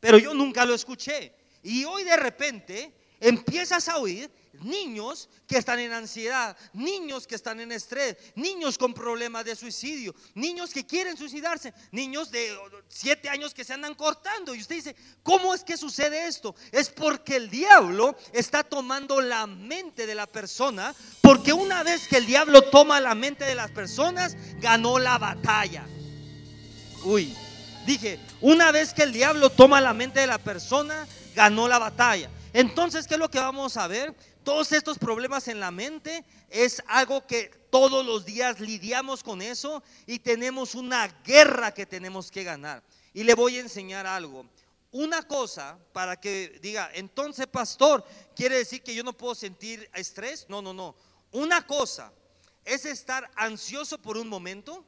pero 0.00 0.18
yo 0.18 0.34
nunca 0.34 0.64
lo 0.64 0.74
escuché. 0.74 1.34
Y 1.62 1.84
hoy 1.84 2.04
de 2.04 2.16
repente 2.16 2.92
empiezas 3.20 3.88
a 3.88 3.98
oír 3.98 4.30
niños 4.62 5.28
que 5.46 5.58
están 5.58 5.78
en 5.78 5.92
ansiedad, 5.92 6.56
niños 6.72 7.26
que 7.26 7.34
están 7.34 7.60
en 7.60 7.72
estrés, 7.72 8.16
niños 8.34 8.78
con 8.78 8.94
problemas 8.94 9.44
de 9.44 9.56
suicidio, 9.56 10.14
niños 10.34 10.70
que 10.72 10.86
quieren 10.86 11.16
suicidarse, 11.16 11.74
niños 11.92 12.30
de 12.30 12.56
siete 12.88 13.28
años 13.28 13.54
que 13.54 13.64
se 13.64 13.72
andan 13.72 13.94
cortando. 13.94 14.54
Y 14.54 14.60
usted 14.60 14.76
dice, 14.76 14.96
¿cómo 15.22 15.54
es 15.54 15.64
que 15.64 15.76
sucede 15.76 16.26
esto? 16.26 16.54
Es 16.72 16.90
porque 16.90 17.36
el 17.36 17.50
diablo 17.50 18.16
está 18.32 18.62
tomando 18.62 19.20
la 19.20 19.46
mente 19.46 20.06
de 20.06 20.14
la 20.14 20.26
persona, 20.26 20.94
porque 21.20 21.52
una 21.52 21.82
vez 21.82 22.08
que 22.08 22.16
el 22.16 22.26
diablo 22.26 22.62
toma 22.62 23.00
la 23.00 23.14
mente 23.14 23.44
de 23.44 23.54
las 23.54 23.70
personas, 23.70 24.36
ganó 24.60 24.98
la 24.98 25.18
batalla. 25.18 25.86
Uy, 27.04 27.34
dije, 27.86 28.18
una 28.40 28.72
vez 28.72 28.94
que 28.94 29.02
el 29.02 29.12
diablo 29.12 29.50
toma 29.50 29.80
la 29.80 29.92
mente 29.92 30.20
de 30.20 30.26
la 30.26 30.38
persona, 30.38 31.06
ganó 31.34 31.68
la 31.68 31.78
batalla. 31.78 32.30
Entonces, 32.54 33.08
¿qué 33.08 33.14
es 33.14 33.20
lo 33.20 33.28
que 33.28 33.40
vamos 33.40 33.76
a 33.76 33.88
ver? 33.88 34.14
Todos 34.44 34.70
estos 34.70 34.96
problemas 34.96 35.48
en 35.48 35.58
la 35.58 35.72
mente 35.72 36.24
es 36.48 36.80
algo 36.86 37.26
que 37.26 37.50
todos 37.68 38.06
los 38.06 38.24
días 38.24 38.60
lidiamos 38.60 39.24
con 39.24 39.42
eso 39.42 39.82
y 40.06 40.20
tenemos 40.20 40.76
una 40.76 41.08
guerra 41.24 41.74
que 41.74 41.84
tenemos 41.84 42.30
que 42.30 42.44
ganar. 42.44 42.84
Y 43.12 43.24
le 43.24 43.34
voy 43.34 43.56
a 43.56 43.60
enseñar 43.60 44.06
algo. 44.06 44.46
Una 44.92 45.24
cosa 45.24 45.76
para 45.92 46.14
que 46.20 46.60
diga, 46.62 46.88
entonces 46.94 47.48
pastor, 47.48 48.04
¿quiere 48.36 48.58
decir 48.58 48.84
que 48.84 48.94
yo 48.94 49.02
no 49.02 49.14
puedo 49.14 49.34
sentir 49.34 49.90
estrés? 49.92 50.46
No, 50.48 50.62
no, 50.62 50.72
no. 50.72 50.94
Una 51.32 51.66
cosa 51.66 52.12
es 52.64 52.84
estar 52.84 53.28
ansioso 53.34 53.98
por 53.98 54.16
un 54.16 54.28
momento. 54.28 54.84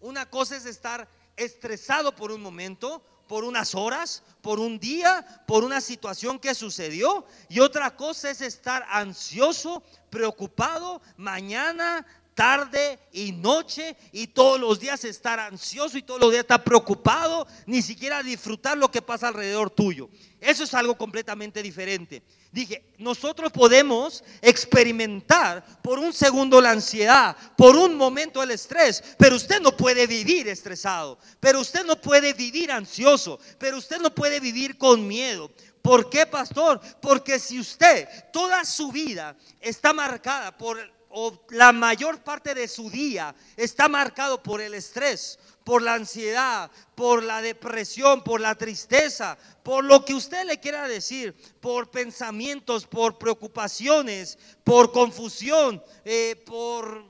Una 0.00 0.30
cosa 0.30 0.56
es 0.56 0.64
estar 0.64 1.06
estresado 1.36 2.16
por 2.16 2.32
un 2.32 2.40
momento 2.40 3.04
por 3.26 3.44
unas 3.44 3.74
horas, 3.74 4.22
por 4.40 4.60
un 4.60 4.78
día, 4.78 5.44
por 5.46 5.64
una 5.64 5.80
situación 5.80 6.38
que 6.38 6.54
sucedió. 6.54 7.24
Y 7.48 7.60
otra 7.60 7.96
cosa 7.96 8.30
es 8.30 8.40
estar 8.40 8.84
ansioso, 8.88 9.82
preocupado 10.10 11.00
mañana, 11.16 12.06
tarde 12.34 12.98
y 13.12 13.32
noche 13.32 13.96
y 14.12 14.28
todos 14.28 14.58
los 14.58 14.80
días 14.80 15.04
estar 15.04 15.38
ansioso 15.38 15.98
y 15.98 16.02
todos 16.02 16.20
los 16.20 16.30
días 16.30 16.42
estar 16.42 16.64
preocupado, 16.64 17.46
ni 17.66 17.82
siquiera 17.82 18.22
disfrutar 18.22 18.78
lo 18.78 18.90
que 18.90 19.02
pasa 19.02 19.28
alrededor 19.28 19.70
tuyo. 19.70 20.08
Eso 20.40 20.64
es 20.64 20.74
algo 20.74 20.96
completamente 20.96 21.62
diferente. 21.62 22.22
Dije, 22.50 22.84
nosotros 22.98 23.50
podemos 23.52 24.22
experimentar 24.42 25.64
por 25.82 25.98
un 25.98 26.12
segundo 26.12 26.60
la 26.60 26.70
ansiedad, 26.70 27.36
por 27.56 27.76
un 27.76 27.94
momento 27.96 28.42
el 28.42 28.50
estrés, 28.50 29.02
pero 29.18 29.36
usted 29.36 29.60
no 29.60 29.76
puede 29.76 30.06
vivir 30.06 30.48
estresado, 30.48 31.18
pero 31.40 31.60
usted 31.60 31.84
no 31.84 32.00
puede 32.00 32.34
vivir 32.34 32.70
ansioso, 32.70 33.38
pero 33.58 33.78
usted 33.78 33.98
no 34.00 34.14
puede 34.14 34.40
vivir 34.40 34.76
con 34.76 35.06
miedo. 35.06 35.50
¿Por 35.80 36.10
qué, 36.10 36.26
pastor? 36.26 36.80
Porque 37.00 37.38
si 37.38 37.58
usted 37.58 38.08
toda 38.32 38.64
su 38.64 38.92
vida 38.92 39.36
está 39.60 39.92
marcada 39.92 40.56
por 40.56 40.78
o 41.12 41.44
la 41.50 41.72
mayor 41.72 42.22
parte 42.22 42.54
de 42.54 42.66
su 42.66 42.90
día 42.90 43.34
está 43.56 43.88
marcado 43.88 44.42
por 44.42 44.60
el 44.60 44.74
estrés, 44.74 45.38
por 45.62 45.82
la 45.82 45.94
ansiedad, 45.94 46.70
por 46.94 47.22
la 47.22 47.42
depresión, 47.42 48.24
por 48.24 48.40
la 48.40 48.54
tristeza, 48.54 49.36
por 49.62 49.84
lo 49.84 50.04
que 50.04 50.14
usted 50.14 50.44
le 50.46 50.58
quiera 50.58 50.88
decir, 50.88 51.34
por 51.60 51.90
pensamientos, 51.90 52.86
por 52.86 53.18
preocupaciones, 53.18 54.38
por 54.64 54.90
confusión, 54.90 55.82
eh, 56.04 56.42
por 56.46 57.04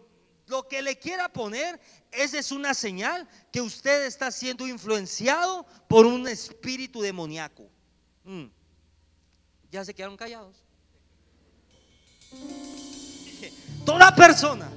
lo 0.49 0.67
que 0.69 0.83
le 0.83 0.99
quiera 0.99 1.33
poner, 1.33 1.81
esa 2.11 2.39
es 2.39 2.53
una 2.53 2.75
señal 2.75 3.29
que 3.53 3.61
usted 3.61 4.05
está 4.05 4.31
siendo 4.31 4.67
influenciado 4.67 5.65
por 5.89 6.07
un 6.07 6.29
espíritu 6.29 7.01
demoníaco. 7.01 7.71
Mm. 8.25 8.47
¿Ya 9.71 9.85
se 9.85 9.95
quedaron 9.95 10.17
callados? 10.17 10.63
Toda 13.85 14.15
persona 14.15 14.69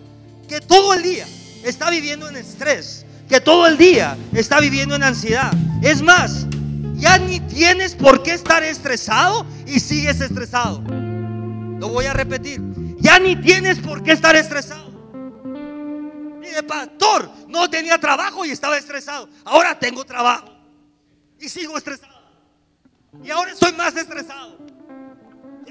que 0.47 0.61
todo 0.61 0.93
el 0.93 1.03
día 1.03 1.27
está 1.63 1.89
viviendo 1.89 2.27
en 2.29 2.35
estrés, 2.35 3.05
que 3.27 3.39
todo 3.39 3.67
el 3.67 3.77
día 3.77 4.17
está 4.33 4.59
viviendo 4.59 4.95
en 4.95 5.03
ansiedad. 5.03 5.51
Es 5.81 6.01
más, 6.01 6.45
ya 6.95 7.17
ni 7.17 7.39
tienes 7.39 7.95
por 7.95 8.23
qué 8.23 8.31
estar 8.33 8.63
estresado 8.63 9.45
y 9.65 9.79
sigues 9.79 10.21
estresado. 10.21 10.81
Lo 11.79 11.89
voy 11.89 12.05
a 12.05 12.13
repetir. 12.13 12.61
Ya 12.99 13.19
ni 13.19 13.35
tienes 13.35 13.79
por 13.79 14.01
qué 14.01 14.13
estar 14.13 14.35
estresado. 14.35 14.85
de 16.41 16.63
pastor, 16.63 17.29
no 17.49 17.69
tenía 17.69 17.97
trabajo 17.97 18.45
y 18.45 18.51
estaba 18.51 18.77
estresado. 18.77 19.27
Ahora 19.43 19.77
tengo 19.77 20.05
trabajo 20.05 20.47
y 21.37 21.49
sigo 21.49 21.77
estresado. 21.77 22.15
Y 23.23 23.29
ahora 23.29 23.51
estoy 23.51 23.73
más 23.73 23.95
estresado. 23.95 24.57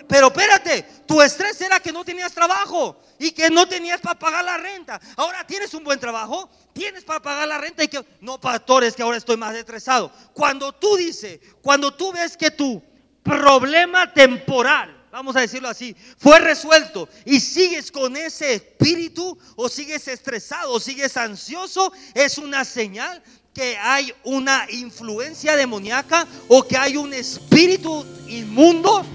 Pero 0.09 0.29
espérate, 0.29 0.83
tu 1.07 1.21
estrés 1.23 1.61
era 1.61 1.81
que 1.81 1.93
no 1.93 2.05
tenías 2.05 2.33
trabajo 2.33 3.01
y 3.19 3.33
que 3.33 3.51
no 3.51 3.67
tenías 3.67 4.01
para 4.01 4.19
pagar 4.19 4.45
la 4.45 4.57
renta. 4.57 5.01
Ahora 5.17 5.47
tienes 5.47 5.73
un 5.75 5.85
buen 5.85 5.99
trabajo, 5.99 6.49
tienes 6.73 7.05
para 7.05 7.21
pagar 7.21 7.49
la 7.49 7.59
renta 7.59 7.85
y 7.85 7.89
que 7.89 8.05
no, 8.21 8.41
pastor, 8.41 8.85
es 8.85 8.95
que 8.95 9.03
ahora 9.03 9.17
estoy 9.17 9.37
más 9.37 9.55
estresado. 9.55 10.11
Cuando 10.33 10.73
tú 10.73 10.97
dices, 10.97 11.41
cuando 11.63 11.95
tú 11.95 12.13
ves 12.13 12.37
que 12.37 12.51
tu 12.51 12.83
problema 13.23 14.13
temporal, 14.13 15.05
vamos 15.11 15.37
a 15.37 15.41
decirlo 15.41 15.69
así, 15.69 15.97
fue 16.19 16.39
resuelto 16.41 17.09
y 17.25 17.41
sigues 17.41 17.91
con 17.91 18.17
ese 18.17 18.55
espíritu 18.55 19.39
o 19.57 19.69
sigues 19.69 20.09
estresado 20.09 20.73
o 20.73 20.81
sigues 20.81 21.17
ansioso, 21.17 21.93
es 22.15 22.37
una 22.39 22.65
señal 22.65 23.23
que 23.55 23.79
hay 23.79 24.13
una 24.25 24.67
influencia 24.71 25.55
demoníaca 25.55 26.27
o 26.49 26.67
que 26.67 26.77
hay 26.77 26.97
un 26.97 27.15
espíritu 27.15 28.05
inmundo 28.29 29.07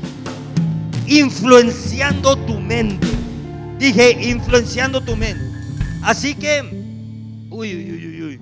influenciando 1.10 2.36
tu 2.46 2.60
mente. 2.60 3.08
Dije, 3.78 4.12
influenciando 4.12 5.02
tu 5.02 5.16
mente. 5.16 5.44
Así 6.04 6.36
que, 6.36 6.62
uy, 7.50 7.76
uy, 7.76 7.92
uy, 7.92 8.22
uy. 8.22 8.40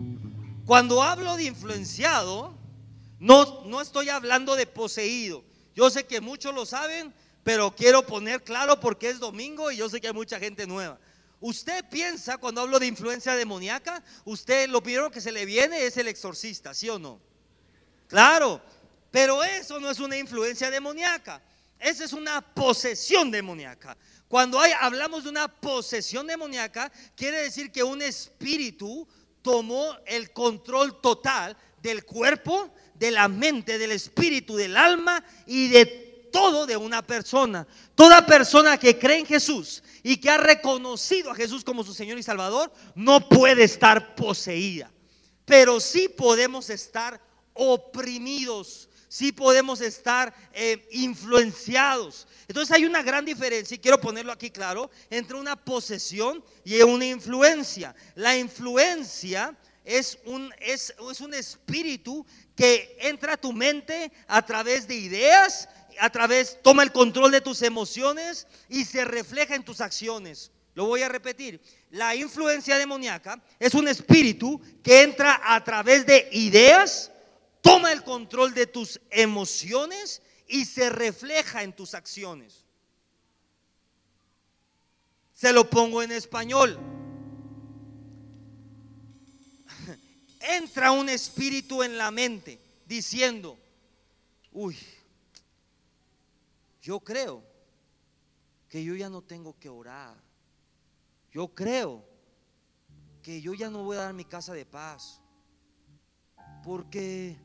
Cuando 0.65 1.01
hablo 1.01 1.38
de 1.38 1.45
influenciado, 1.45 2.53
no, 3.19 3.63
no 3.65 3.79
estoy 3.79 4.09
hablando 4.09 4.55
de 4.55 4.65
poseído. 4.67 5.45
Yo 5.75 5.89
sé 5.89 6.05
que 6.05 6.19
muchos 6.19 6.53
lo 6.53 6.65
saben, 6.65 7.13
pero 7.43 7.74
quiero 7.74 8.05
poner 8.05 8.43
claro 8.43 8.79
porque 8.79 9.09
es 9.09 9.19
domingo 9.19 9.71
y 9.71 9.77
yo 9.77 9.88
sé 9.89 10.01
que 10.01 10.07
hay 10.07 10.13
mucha 10.13 10.39
gente 10.39 10.67
nueva. 10.67 11.00
Usted 11.39 11.86
piensa 11.89 12.38
cuando 12.38 12.62
hablo 12.62 12.79
de 12.79 12.88
influencia 12.88 13.36
demoníaca, 13.36 14.03
usted 14.25 14.67
lo 14.69 14.81
primero 14.81 15.12
que 15.12 15.21
se 15.21 15.31
le 15.31 15.45
viene 15.45 15.86
es 15.86 15.95
el 15.97 16.07
exorcista, 16.07 16.74
¿sí 16.74 16.89
o 16.89 17.00
no? 17.00 17.21
Claro, 18.07 18.59
pero 19.12 19.43
eso 19.43 19.79
no 19.79 19.89
es 19.89 20.00
una 20.00 20.17
influencia 20.17 20.69
demoníaca. 20.69 21.41
Esa 21.79 22.03
es 22.03 22.13
una 22.13 22.41
posesión 22.41 23.31
demoníaca. 23.31 23.98
Cuando 24.27 24.60
hay, 24.60 24.72
hablamos 24.79 25.24
de 25.24 25.29
una 25.29 25.48
posesión 25.48 26.27
demoníaca, 26.27 26.91
quiere 27.15 27.43
decir 27.43 27.72
que 27.72 27.84
un 27.84 28.01
espíritu 28.01 29.07
tomó 29.41 29.96
el 30.05 30.31
control 30.31 31.00
total 31.00 31.55
del 31.81 32.03
cuerpo, 32.03 32.74
de 32.96 33.12
la 33.12 33.27
mente, 33.27 33.77
del 33.77 33.91
espíritu, 33.91 34.55
del 34.55 34.75
alma 34.75 35.24
y 35.46 35.69
de 35.69 36.07
todo 36.31 36.65
de 36.65 36.75
una 36.75 37.05
persona. 37.05 37.65
Toda 37.96 38.25
persona 38.25 38.77
que 38.77 38.98
cree 38.98 39.19
en 39.19 39.25
Jesús 39.25 39.81
y 40.03 40.17
que 40.17 40.29
ha 40.29 40.38
reconocido 40.38 41.31
a 41.31 41.36
Jesús 41.36 41.63
como 41.63 41.84
su 41.84 41.93
Señor 41.93 42.17
y 42.17 42.24
Salvador 42.24 42.72
no 42.96 43.29
puede 43.29 43.63
estar 43.63 44.15
poseída. 44.15 44.91
Pero 45.46 45.79
sí 45.79 46.10
podemos 46.10 46.69
estar 46.69 47.22
oprimidos, 47.53 48.87
sí 49.07 49.31
podemos 49.31 49.81
estar 49.81 50.33
eh, 50.53 50.87
influenciados. 50.91 52.27
Entonces 52.47 52.75
hay 52.75 52.85
una 52.85 53.03
gran 53.03 53.25
diferencia, 53.25 53.75
y 53.75 53.79
quiero 53.79 53.99
ponerlo 53.99 54.31
aquí 54.31 54.49
claro, 54.49 54.89
entre 55.09 55.37
una 55.37 55.55
posesión 55.55 56.43
y 56.63 56.81
una 56.81 57.05
influencia. 57.05 57.95
La 58.15 58.37
influencia 58.37 59.55
es 59.87 60.17
un, 60.25 60.53
es, 60.59 60.93
un 61.21 61.33
espíritu 61.33 62.25
que 62.55 62.97
entra 62.99 63.33
a 63.33 63.37
tu 63.37 63.53
mente 63.53 64.11
a 64.27 64.45
través 64.45 64.87
de 64.87 64.95
ideas, 64.95 65.69
a 65.99 66.09
través, 66.09 66.61
toma 66.61 66.83
el 66.83 66.91
control 66.91 67.31
de 67.31 67.41
tus 67.41 67.61
emociones 67.61 68.47
y 68.69 68.85
se 68.85 69.05
refleja 69.05 69.55
en 69.55 69.63
tus 69.63 69.81
acciones. 69.81 70.51
Lo 70.75 70.85
voy 70.85 71.01
a 71.01 71.09
repetir. 71.09 71.59
La 71.89 72.15
influencia 72.15 72.77
demoníaca 72.77 73.41
es 73.59 73.73
un 73.73 73.87
espíritu 73.87 74.61
que 74.83 75.01
entra 75.01 75.41
a 75.43 75.63
través 75.63 76.05
de 76.05 76.27
ideas, 76.33 77.11
toma 77.61 77.91
el 77.91 78.03
control 78.03 78.53
de 78.53 78.67
tus 78.67 78.99
emociones 79.09 80.21
y 80.47 80.65
se 80.65 80.89
refleja 80.89 81.63
en 81.63 81.73
tus 81.73 81.93
acciones. 81.93 82.65
Se 85.33 85.53
lo 85.53 85.69
pongo 85.69 86.01
en 86.01 86.11
español. 86.11 86.79
Entra 90.39 90.91
un 90.91 91.09
espíritu 91.09 91.83
en 91.83 91.97
la 91.97 92.09
mente 92.11 92.59
diciendo, 92.85 93.57
uy, 94.51 94.77
yo 96.81 96.99
creo 96.99 97.43
que 98.69 98.83
yo 98.83 98.95
ya 98.95 99.09
no 99.09 99.21
tengo 99.21 99.57
que 99.59 99.69
orar. 99.69 100.15
Yo 101.31 101.47
creo 101.49 102.03
que 103.21 103.41
yo 103.41 103.53
ya 103.53 103.69
no 103.69 103.83
voy 103.83 103.97
a 103.97 104.03
dar 104.03 104.13
mi 104.13 104.25
casa 104.25 104.53
de 104.53 104.65
paz. 104.65 105.21
Porque, 106.63 107.37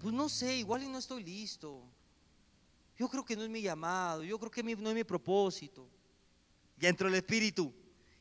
pues 0.00 0.14
no 0.14 0.28
sé, 0.28 0.56
igual 0.56 0.82
y 0.82 0.88
no 0.88 0.98
estoy 0.98 1.22
listo. 1.22 1.82
Yo 2.98 3.08
creo 3.08 3.24
que 3.24 3.36
no 3.36 3.42
es 3.42 3.50
mi 3.50 3.62
llamado, 3.62 4.22
yo 4.22 4.38
creo 4.38 4.50
que 4.50 4.62
no 4.62 4.90
es 4.90 4.94
mi 4.94 5.04
propósito. 5.04 5.86
Ya 6.78 6.88
entró 6.88 7.08
el 7.08 7.14
espíritu. 7.14 7.72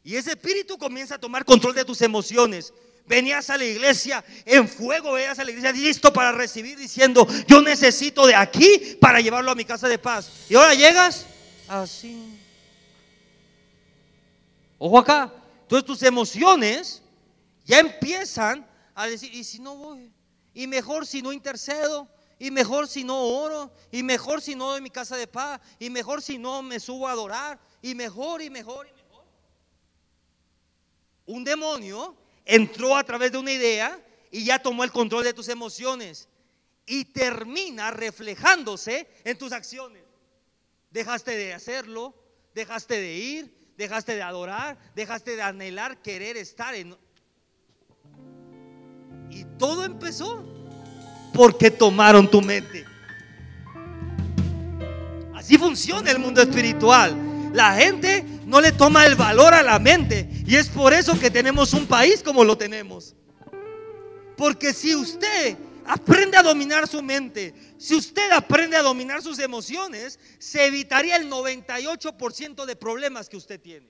Y 0.03 0.15
ese 0.15 0.31
espíritu 0.31 0.77
comienza 0.77 1.15
a 1.15 1.19
tomar 1.19 1.43
control 1.45 1.75
de 1.75 1.85
tus 1.85 2.01
emociones 2.01 2.73
venías 3.07 3.49
a 3.49 3.57
la 3.57 3.65
iglesia 3.65 4.23
en 4.45 4.67
fuego, 4.67 5.13
venías 5.13 5.39
a 5.39 5.43
la 5.43 5.51
iglesia 5.51 5.71
listo 5.71 6.11
para 6.11 6.31
recibir, 6.31 6.77
diciendo, 6.77 7.27
yo 7.47 7.61
necesito 7.61 8.25
de 8.25 8.35
aquí 8.35 8.97
para 8.99 9.21
llevarlo 9.21 9.51
a 9.51 9.55
mi 9.55 9.65
casa 9.65 9.87
de 9.87 9.97
paz. 9.97 10.29
Y 10.49 10.55
ahora 10.55 10.73
llegas 10.73 11.25
así. 11.67 12.39
Ojo 14.77 14.99
acá. 14.99 15.31
Entonces 15.61 15.85
tus 15.85 16.03
emociones 16.03 17.01
ya 17.65 17.79
empiezan 17.79 18.67
a 18.93 19.07
decir, 19.07 19.33
¿y 19.33 19.43
si 19.43 19.59
no 19.59 19.75
voy? 19.75 20.11
Y 20.55 20.65
mejor 20.65 21.05
si 21.05 21.21
no 21.21 21.31
intercedo. 21.31 22.09
Y 22.39 22.49
mejor 22.49 22.87
si 22.87 23.03
no 23.03 23.21
oro. 23.21 23.71
Y 23.91 24.01
mejor 24.01 24.41
si 24.41 24.55
no 24.55 24.71
doy 24.71 24.81
mi 24.81 24.89
casa 24.89 25.15
de 25.15 25.27
paz. 25.27 25.61
Y 25.77 25.91
mejor 25.91 26.23
si 26.23 26.39
no 26.39 26.63
me 26.63 26.79
subo 26.79 27.07
a 27.07 27.11
adorar. 27.11 27.59
Y 27.83 27.93
mejor 27.93 28.41
y 28.41 28.49
mejor 28.49 28.87
y 28.87 28.93
mejor. 28.93 29.23
Un 31.27 31.43
demonio 31.43 32.15
entró 32.45 32.95
a 32.95 33.03
través 33.03 33.31
de 33.31 33.37
una 33.37 33.51
idea 33.51 33.99
y 34.31 34.45
ya 34.45 34.59
tomó 34.59 34.83
el 34.83 34.91
control 34.91 35.23
de 35.23 35.33
tus 35.33 35.49
emociones 35.49 36.27
y 36.85 37.05
termina 37.05 37.91
reflejándose 37.91 39.07
en 39.23 39.37
tus 39.37 39.51
acciones. 39.51 40.03
Dejaste 40.91 41.35
de 41.35 41.53
hacerlo, 41.53 42.13
dejaste 42.53 42.99
de 42.99 43.13
ir, 43.13 43.73
dejaste 43.77 44.15
de 44.15 44.21
adorar, 44.21 44.77
dejaste 44.95 45.35
de 45.35 45.41
anhelar, 45.41 46.01
querer 46.01 46.37
estar 46.37 46.75
en... 46.75 46.97
Y 49.35 49.43
todo 49.57 49.83
empezó 49.83 50.45
porque 51.33 51.69
tomaron 51.69 52.31
tu 52.31 52.41
mente. 52.41 52.85
Así 55.35 55.57
funciona 55.57 56.09
el 56.09 56.19
mundo 56.19 56.41
espiritual. 56.41 57.51
La 57.53 57.75
gente 57.75 58.23
no 58.45 58.61
le 58.61 58.71
toma 58.71 59.05
el 59.05 59.15
valor 59.15 59.53
a 59.53 59.61
la 59.61 59.77
mente. 59.77 60.29
Y 60.47 60.55
es 60.55 60.69
por 60.69 60.93
eso 60.93 61.19
que 61.19 61.29
tenemos 61.29 61.73
un 61.73 61.85
país 61.85 62.23
como 62.23 62.45
lo 62.45 62.57
tenemos. 62.57 63.13
Porque 64.37 64.73
si 64.73 64.95
usted 64.95 65.57
aprende 65.85 66.37
a 66.37 66.43
dominar 66.43 66.87
su 66.87 67.03
mente, 67.03 67.53
si 67.77 67.93
usted 67.93 68.31
aprende 68.31 68.77
a 68.77 68.83
dominar 68.83 69.21
sus 69.21 69.39
emociones, 69.39 70.17
se 70.39 70.65
evitaría 70.65 71.17
el 71.17 71.29
98% 71.29 72.65
de 72.65 72.75
problemas 72.77 73.27
que 73.27 73.35
usted 73.35 73.59
tiene. 73.59 73.89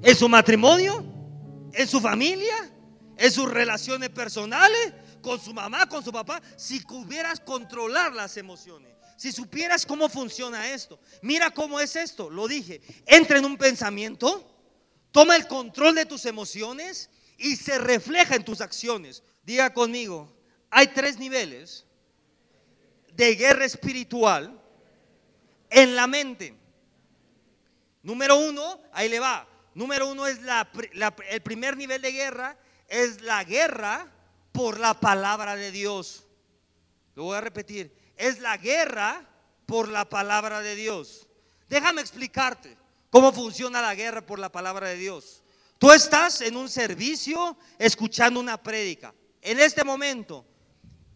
En 0.00 0.14
su 0.14 0.28
matrimonio, 0.28 1.04
en 1.72 1.88
su 1.88 2.00
familia, 2.00 2.54
en 3.18 3.32
sus 3.32 3.50
relaciones 3.50 4.10
personales, 4.10 4.94
con 5.20 5.40
su 5.40 5.52
mamá, 5.52 5.88
con 5.88 6.04
su 6.04 6.12
papá, 6.12 6.40
si 6.56 6.80
pudieras 6.80 7.40
controlar 7.40 8.14
las 8.14 8.36
emociones. 8.36 8.94
Si 9.16 9.32
supieras 9.32 9.84
cómo 9.84 10.08
funciona 10.08 10.70
esto, 10.70 11.00
mira 11.22 11.50
cómo 11.50 11.80
es 11.80 11.96
esto, 11.96 12.30
lo 12.30 12.46
dije, 12.46 12.80
entra 13.04 13.38
en 13.38 13.44
un 13.44 13.56
pensamiento, 13.56 14.48
toma 15.10 15.34
el 15.34 15.48
control 15.48 15.96
de 15.96 16.06
tus 16.06 16.24
emociones 16.24 17.10
y 17.36 17.56
se 17.56 17.78
refleja 17.78 18.36
en 18.36 18.44
tus 18.44 18.60
acciones. 18.60 19.24
Diga 19.42 19.74
conmigo, 19.74 20.32
hay 20.70 20.86
tres 20.88 21.18
niveles 21.18 21.84
de 23.14 23.34
guerra 23.34 23.64
espiritual 23.64 24.56
en 25.68 25.96
la 25.96 26.06
mente. 26.06 26.54
Número 28.02 28.36
uno, 28.36 28.80
ahí 28.92 29.08
le 29.08 29.18
va. 29.18 29.48
Número 29.74 30.08
uno 30.08 30.26
es 30.26 30.38
el 31.30 31.42
primer 31.42 31.76
nivel 31.76 32.00
de 32.00 32.12
guerra, 32.12 32.56
es 32.88 33.22
la 33.22 33.44
guerra 33.44 34.10
por 34.52 34.80
la 34.80 34.98
palabra 34.98 35.54
de 35.54 35.70
Dios. 35.70 36.26
Lo 37.14 37.24
voy 37.24 37.36
a 37.36 37.40
repetir 37.40 37.96
es 38.18 38.40
la 38.40 38.56
guerra 38.56 39.24
por 39.64 39.88
la 39.88 40.08
palabra 40.08 40.60
de 40.60 40.74
Dios. 40.74 41.26
Déjame 41.68 42.00
explicarte 42.00 42.76
cómo 43.10 43.32
funciona 43.32 43.80
la 43.80 43.94
guerra 43.94 44.26
por 44.26 44.38
la 44.38 44.50
palabra 44.50 44.88
de 44.88 44.96
Dios. 44.96 45.42
Tú 45.78 45.92
estás 45.92 46.40
en 46.40 46.56
un 46.56 46.68
servicio 46.68 47.56
escuchando 47.78 48.40
una 48.40 48.60
prédica 48.60 49.14
en 49.40 49.60
este 49.60 49.84
momento 49.84 50.44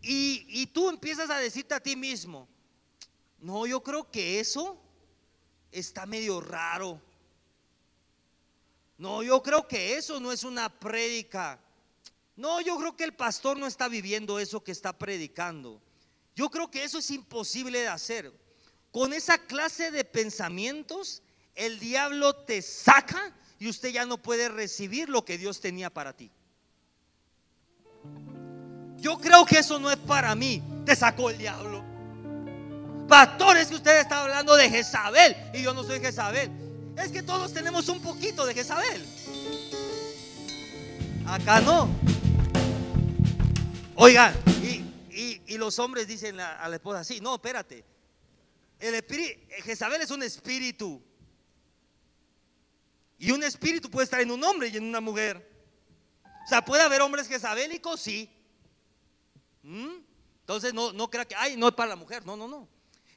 y, 0.00 0.46
y 0.48 0.66
tú 0.66 0.88
empiezas 0.88 1.28
a 1.28 1.38
decirte 1.38 1.74
a 1.74 1.80
ti 1.80 1.96
mismo, 1.96 2.48
no, 3.38 3.66
yo 3.66 3.82
creo 3.82 4.08
que 4.08 4.38
eso 4.38 4.80
está 5.72 6.06
medio 6.06 6.40
raro. 6.40 7.00
No, 9.02 9.24
yo 9.24 9.42
creo 9.42 9.66
que 9.66 9.96
eso 9.96 10.20
no 10.20 10.30
es 10.30 10.44
una 10.44 10.68
prédica. 10.68 11.58
No, 12.36 12.60
yo 12.60 12.78
creo 12.78 12.96
que 12.96 13.02
el 13.02 13.12
pastor 13.12 13.58
no 13.58 13.66
está 13.66 13.88
viviendo 13.88 14.38
eso 14.38 14.62
que 14.62 14.70
está 14.70 14.96
predicando. 14.96 15.82
Yo 16.36 16.48
creo 16.48 16.70
que 16.70 16.84
eso 16.84 17.00
es 17.00 17.10
imposible 17.10 17.80
de 17.80 17.88
hacer. 17.88 18.32
Con 18.92 19.12
esa 19.12 19.38
clase 19.38 19.90
de 19.90 20.04
pensamientos, 20.04 21.20
el 21.56 21.80
diablo 21.80 22.32
te 22.44 22.62
saca 22.62 23.34
y 23.58 23.68
usted 23.68 23.88
ya 23.88 24.06
no 24.06 24.18
puede 24.18 24.48
recibir 24.48 25.08
lo 25.08 25.24
que 25.24 25.36
Dios 25.36 25.60
tenía 25.60 25.90
para 25.90 26.12
ti. 26.12 26.30
Yo 28.98 29.18
creo 29.18 29.44
que 29.44 29.58
eso 29.58 29.80
no 29.80 29.90
es 29.90 29.98
para 29.98 30.36
mí. 30.36 30.62
Te 30.86 30.94
sacó 30.94 31.28
el 31.28 31.38
diablo. 31.38 31.84
Pastor, 33.08 33.56
es 33.56 33.66
que 33.66 33.74
usted 33.74 33.98
está 33.98 34.22
hablando 34.22 34.54
de 34.54 34.70
Jezabel 34.70 35.34
y 35.52 35.62
yo 35.62 35.74
no 35.74 35.82
soy 35.82 35.98
Jezabel. 35.98 36.61
Es 36.96 37.10
que 37.10 37.22
todos 37.22 37.52
tenemos 37.52 37.88
un 37.88 38.00
poquito 38.00 38.44
de 38.46 38.54
Jezabel. 38.54 39.04
Acá 41.26 41.60
no. 41.60 41.88
Oigan, 43.94 44.34
y, 45.10 45.56
los 45.56 45.78
hombres 45.78 46.08
dicen 46.08 46.40
a, 46.40 46.68
la 46.68 46.76
esposa, 46.76 47.04
sí, 47.04 47.20
no, 47.20 47.34
espérate. 47.34 47.84
El 48.80 48.94
espíritu, 48.94 49.40
Jezabel 49.64 50.00
es 50.00 50.10
un 50.10 50.22
espíritu. 50.22 51.00
Y 53.18 53.30
un 53.30 53.44
espíritu 53.44 53.88
puede 53.88 54.04
estar 54.04 54.20
en 54.20 54.30
un 54.30 54.42
hombre 54.42 54.68
y 54.68 54.76
en 54.76 54.84
una 54.84 55.00
mujer. 55.00 55.48
O 56.44 56.48
sea, 56.48 56.64
puede 56.64 56.82
haber 56.82 57.00
hombres 57.02 57.28
jezabélicos, 57.28 58.00
sí. 58.00 58.28
¿Mm? 59.62 59.98
Entonces 60.40 60.74
no, 60.74 60.92
no 60.92 61.08
crea 61.08 61.24
que, 61.24 61.36
ay, 61.36 61.56
no 61.56 61.68
es 61.68 61.74
para 61.74 61.90
la 61.90 61.96
mujer. 61.96 62.26
No, 62.26 62.36
no, 62.36 62.48
no. 62.48 62.68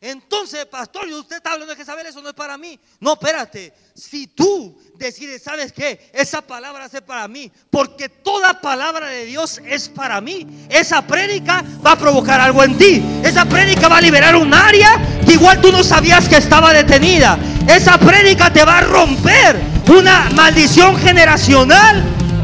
Entonces, 0.01 0.65
pastor, 0.65 1.07
usted 1.07 1.37
está 1.37 1.53
hablando 1.53 1.73
de 1.73 1.77
que 1.77 1.85
saber 1.85 2.05
eso 2.05 2.21
no 2.21 2.29
es 2.29 2.35
para 2.35 2.57
mí. 2.57 2.79
No, 2.99 3.13
espérate. 3.13 3.73
Si 3.95 4.27
tú 4.27 4.77
decides, 4.97 5.41
¿sabes 5.41 5.71
qué? 5.71 6.11
Esa 6.13 6.41
palabra 6.41 6.85
es 6.85 7.01
para 7.01 7.27
mí. 7.27 7.51
Porque 7.69 8.09
toda 8.09 8.61
palabra 8.61 9.07
de 9.07 9.25
Dios 9.25 9.61
es 9.65 9.87
para 9.89 10.19
mí. 10.21 10.67
Esa 10.69 11.01
prédica 11.01 11.63
va 11.83 11.93
a 11.93 11.97
provocar 11.97 12.41
algo 12.41 12.63
en 12.63 12.77
ti. 12.77 13.01
Esa 13.23 13.45
prédica 13.45 13.87
va 13.87 13.97
a 13.97 14.01
liberar 14.01 14.35
un 14.35 14.53
área 14.53 14.99
que 15.25 15.33
igual 15.33 15.61
tú 15.61 15.71
no 15.71 15.83
sabías 15.83 16.27
que 16.27 16.37
estaba 16.37 16.73
detenida. 16.73 17.39
Esa 17.67 17.97
prédica 17.97 18.51
te 18.51 18.63
va 18.63 18.79
a 18.79 18.81
romper 18.81 19.59
una 19.87 20.29
maldición 20.35 20.97
generacional 20.97 22.03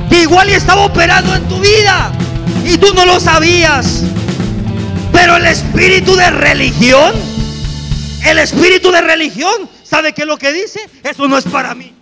que 0.09 0.21
igual 0.21 0.49
estaba 0.49 0.85
operando 0.85 1.35
en 1.35 1.47
tu 1.47 1.59
vida. 1.59 2.11
Y 2.65 2.77
tú 2.77 2.93
no 2.93 3.05
lo 3.05 3.19
sabías. 3.19 4.03
Pero 5.11 5.35
el 5.35 5.45
espíritu 5.45 6.15
de 6.15 6.31
religión 6.31 7.40
el 8.25 8.39
espíritu 8.39 8.91
de 8.91 9.01
religión, 9.01 9.69
¿sabe 9.83 10.13
qué 10.13 10.21
es 10.21 10.27
lo 10.27 10.37
que 10.37 10.51
dice? 10.51 10.79
Eso 11.03 11.27
no 11.27 11.37
es 11.37 11.45
para 11.45 11.75
mí. 11.75 11.95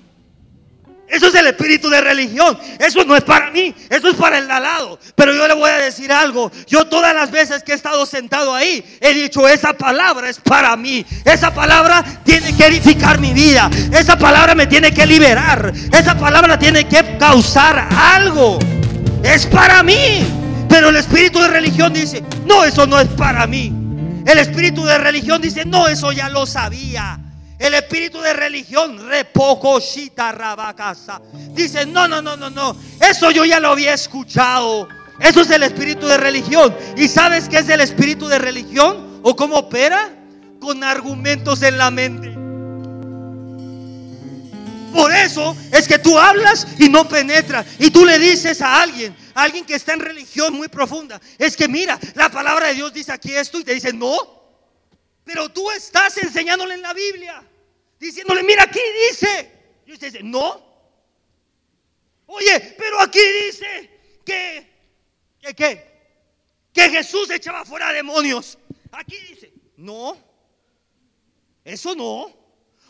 Eso 1.10 1.28
es 1.28 1.36
el 1.36 1.48
espíritu 1.48 1.90
de 1.90 2.02
religión. 2.02 2.58
Eso 2.78 3.04
no 3.04 3.16
es 3.16 3.24
para 3.24 3.50
mí. 3.50 3.74
Eso 3.90 4.10
es 4.10 4.16
para 4.16 4.38
el 4.38 4.50
alado. 4.50 5.00
Pero 5.16 5.34
yo 5.34 5.48
le 5.48 5.56
voy 5.56 5.70
a 5.70 5.78
decir 5.78 6.12
algo. 6.12 6.52
Yo 6.68 6.86
todas 6.86 7.16
las 7.16 7.32
veces 7.32 7.64
que 7.64 7.72
he 7.72 7.76
estado 7.76 8.06
sentado 8.06 8.54
ahí, 8.54 8.86
he 9.02 9.14
dicho, 9.16 9.48
esa 9.48 9.74
palabra 9.74 10.30
es 10.30 10.40
para 10.40 10.76
mí. 10.78 11.04
Esa 11.26 11.52
palabra 11.52 12.04
tiene 12.24 12.56
que 12.56 12.68
edificar 12.68 13.20
mi 13.20 13.34
vida. 13.34 13.72
Esa 13.92 14.20
palabra 14.20 14.54
me 14.54 14.68
tiene 14.68 14.94
que 14.94 15.06
liberar. 15.08 15.74
Esa 15.92 16.16
palabra 16.16 16.60
tiene 16.60 16.88
que 16.88 17.18
causar 17.18 17.90
algo. 17.92 18.60
Es 19.24 19.48
para 19.48 19.82
mí. 19.82 20.24
Pero 20.70 20.90
el 20.90 20.98
espíritu 20.98 21.40
de 21.40 21.48
religión 21.48 21.92
dice, 21.92 22.24
no, 22.46 22.64
eso 22.64 22.86
no 22.86 23.00
es 23.00 23.08
para 23.08 23.48
mí. 23.48 23.89
El 24.30 24.38
espíritu 24.38 24.86
de 24.86 24.96
religión 25.00 25.42
dice, 25.42 25.66
no, 25.66 25.88
eso 25.88 26.12
ya 26.12 26.30
lo 26.30 26.46
sabía. 26.46 27.20
El 27.58 27.74
espíritu 27.74 28.22
de 28.22 28.32
religión, 28.34 29.10
repocoshita 29.10 30.32
rabacasa, 30.32 31.20
dice, 31.56 31.88
no, 31.88 32.08
no, 32.08 32.22
no, 32.22 32.38
no, 32.38 32.52
no, 32.52 32.78
eso 33.02 33.32
yo 33.32 33.44
ya 33.44 33.60
lo 33.60 33.70
había 33.70 33.96
escuchado. 33.96 34.88
Eso 35.20 35.42
es 35.42 35.50
el 35.50 35.64
espíritu 35.64 36.06
de 36.06 36.18
religión. 36.18 36.76
¿Y 36.96 37.08
sabes 37.08 37.50
qué 37.50 37.58
es 37.58 37.70
el 37.70 37.82
espíritu 37.82 38.28
de 38.28 38.38
religión? 38.38 39.20
¿O 39.24 39.36
cómo 39.36 39.58
opera? 39.58 40.12
Con 40.62 40.84
argumentos 40.84 41.64
en 41.64 41.80
la 41.80 41.90
mente. 41.90 42.39
Por 44.94 45.14
eso 45.14 45.56
es 45.72 45.88
que 45.88 46.00
tú 46.00 46.18
hablas 46.18 46.68
y 46.80 46.90
no 46.90 47.08
penetras. 47.08 47.66
Y 47.80 47.92
tú 47.92 48.06
le 48.06 48.18
dices 48.18 48.62
a 48.62 48.82
alguien, 48.82 49.16
alguien 49.34 49.66
que 49.66 49.76
está 49.76 49.94
en 49.94 50.00
religión 50.00 50.54
muy 50.54 50.68
profunda, 50.68 51.20
es 51.38 51.56
que 51.56 51.68
mira, 51.68 52.00
la 52.16 52.30
palabra 52.30 52.68
de 52.68 52.76
Dios 52.76 52.94
dice 52.94 53.12
aquí 53.12 53.34
esto 53.34 53.60
y 53.60 53.64
te 53.64 53.74
dice, 53.74 53.94
no. 53.94 54.18
Pero 55.24 55.50
tú 55.50 55.70
estás 55.72 56.18
enseñándole 56.18 56.74
en 56.74 56.82
la 56.82 56.94
Biblia, 56.94 57.44
diciéndole, 58.00 58.44
mira, 58.44 58.64
aquí 58.64 58.80
dice. 59.10 59.52
Y 59.86 59.94
usted 59.94 60.12
dice, 60.12 60.24
no. 60.24 60.68
Oye, 62.26 62.76
pero 62.78 63.00
aquí 63.02 63.22
dice 63.46 64.00
que, 64.26 64.68
que, 65.42 65.56
que, 65.56 65.90
que 66.74 66.90
Jesús 66.90 67.30
echaba 67.30 67.66
fuera 67.66 67.92
demonios. 67.92 68.58
Aquí 68.92 69.18
dice, 69.30 69.54
no. 69.78 70.18
Eso 71.64 71.96
no. 71.96 72.40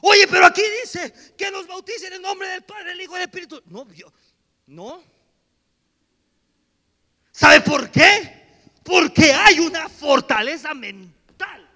Oye, 0.01 0.27
pero 0.27 0.45
aquí 0.45 0.61
dice 0.81 1.13
que 1.37 1.51
nos 1.51 1.67
bauticen 1.67 2.13
en 2.13 2.21
nombre 2.21 2.47
del 2.49 2.63
Padre, 2.63 2.93
el 2.93 3.01
Hijo 3.01 3.13
y 3.13 3.19
del 3.19 3.27
Espíritu. 3.27 3.61
No, 3.65 3.85
no. 4.67 5.03
¿Sabe 7.31 7.61
por 7.61 7.89
qué? 7.89 8.39
Porque 8.83 9.33
hay 9.33 9.59
una 9.59 9.89
fortaleza 9.89 10.73
mental 10.73 11.69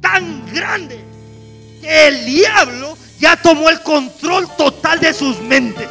tan 0.00 0.52
grande 0.52 1.00
que 1.80 2.08
el 2.08 2.24
diablo 2.26 2.96
ya 3.18 3.40
tomó 3.40 3.70
el 3.70 3.80
control 3.82 4.48
total 4.56 5.00
de 5.00 5.14
sus 5.14 5.40
mentes. 5.40 5.88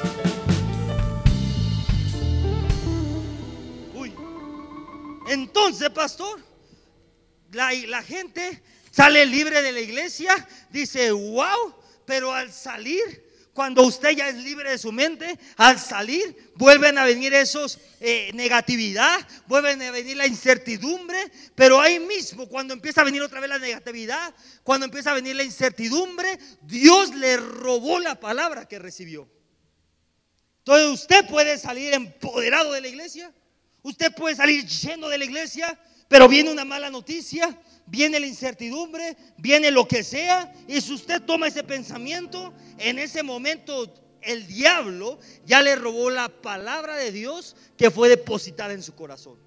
Uy. 3.94 4.14
Entonces, 5.28 5.90
pastor, 5.90 6.40
la, 7.52 7.72
la 7.88 8.04
gente 8.04 8.62
sale 8.94 9.26
libre 9.26 9.64
de 9.64 9.72
la 9.72 9.80
iglesia, 9.80 10.48
dice, 10.70 11.12
wow, 11.12 11.76
pero 12.06 12.32
al 12.32 12.54
salir, 12.54 13.32
cuando 13.52 13.82
usted 13.82 14.12
ya 14.12 14.30
es 14.30 14.36
libre 14.36 14.70
de 14.70 14.78
su 14.78 14.92
mente, 14.92 15.40
al 15.58 15.80
salir 15.80 16.54
vuelven 16.56 17.00
a 17.00 17.06
venir 17.06 17.34
esos 17.34 17.80
eh, 18.00 18.30
negatividad, 18.36 19.20
vuelven 19.48 19.82
a 19.82 19.90
venir 19.90 20.16
la 20.18 20.28
incertidumbre, 20.28 21.32
pero 21.56 21.82
ahí 21.82 22.00
mismo, 22.00 22.48
cuando 22.48 22.76
empieza 22.76 23.02
a 23.02 23.06
venir 23.06 23.24
otra 23.24 23.40
vez 23.40 23.50
la 23.50 23.58
negatividad, 23.58 24.32
cuando 24.62 24.86
empieza 24.86 25.10
a 25.10 25.16
venir 25.16 25.36
la 25.36 25.44
incertidumbre, 25.44 26.38
Dios 26.62 27.16
le 27.16 27.38
robó 27.38 28.00
la 28.00 28.20
palabra 28.20 28.68
que 28.68 28.78
recibió. 28.78 29.28
Entonces 30.60 31.02
usted 31.02 31.28
puede 31.28 31.58
salir 31.58 31.96
empoderado 31.96 32.72
de 32.74 32.82
la 32.82 32.88
iglesia, 32.88 33.34
usted 33.82 34.14
puede 34.14 34.36
salir 34.36 34.68
lleno 34.68 35.10
de 35.10 35.18
la 35.18 35.26
iglesia, 35.26 35.80
pero 36.08 36.28
viene 36.28 36.52
una 36.52 36.66
mala 36.66 36.90
noticia, 36.90 37.58
viene 37.86 38.20
la 38.20 38.28
incertidumbre, 38.28 39.18
viene 39.38 39.72
lo 39.72 39.88
que 39.88 40.04
sea, 40.04 40.54
y 40.68 40.80
si 40.82 40.94
usted 40.94 41.22
toma 41.22 41.48
ese 41.48 41.64
pensamiento, 41.64 42.54
en 42.78 43.00
ese 43.00 43.24
momento 43.24 43.94
el 44.22 44.48
diablo 44.48 45.20
ya 45.46 45.62
le 45.62 45.76
robó 45.76 46.10
la 46.10 46.30
palabra 46.30 46.96
de 46.96 47.12
Dios 47.12 47.56
que 47.78 47.92
fue 47.92 48.10
depositada 48.10 48.74
en 48.74 48.84
su 48.84 48.96
corazón. 48.96 49.38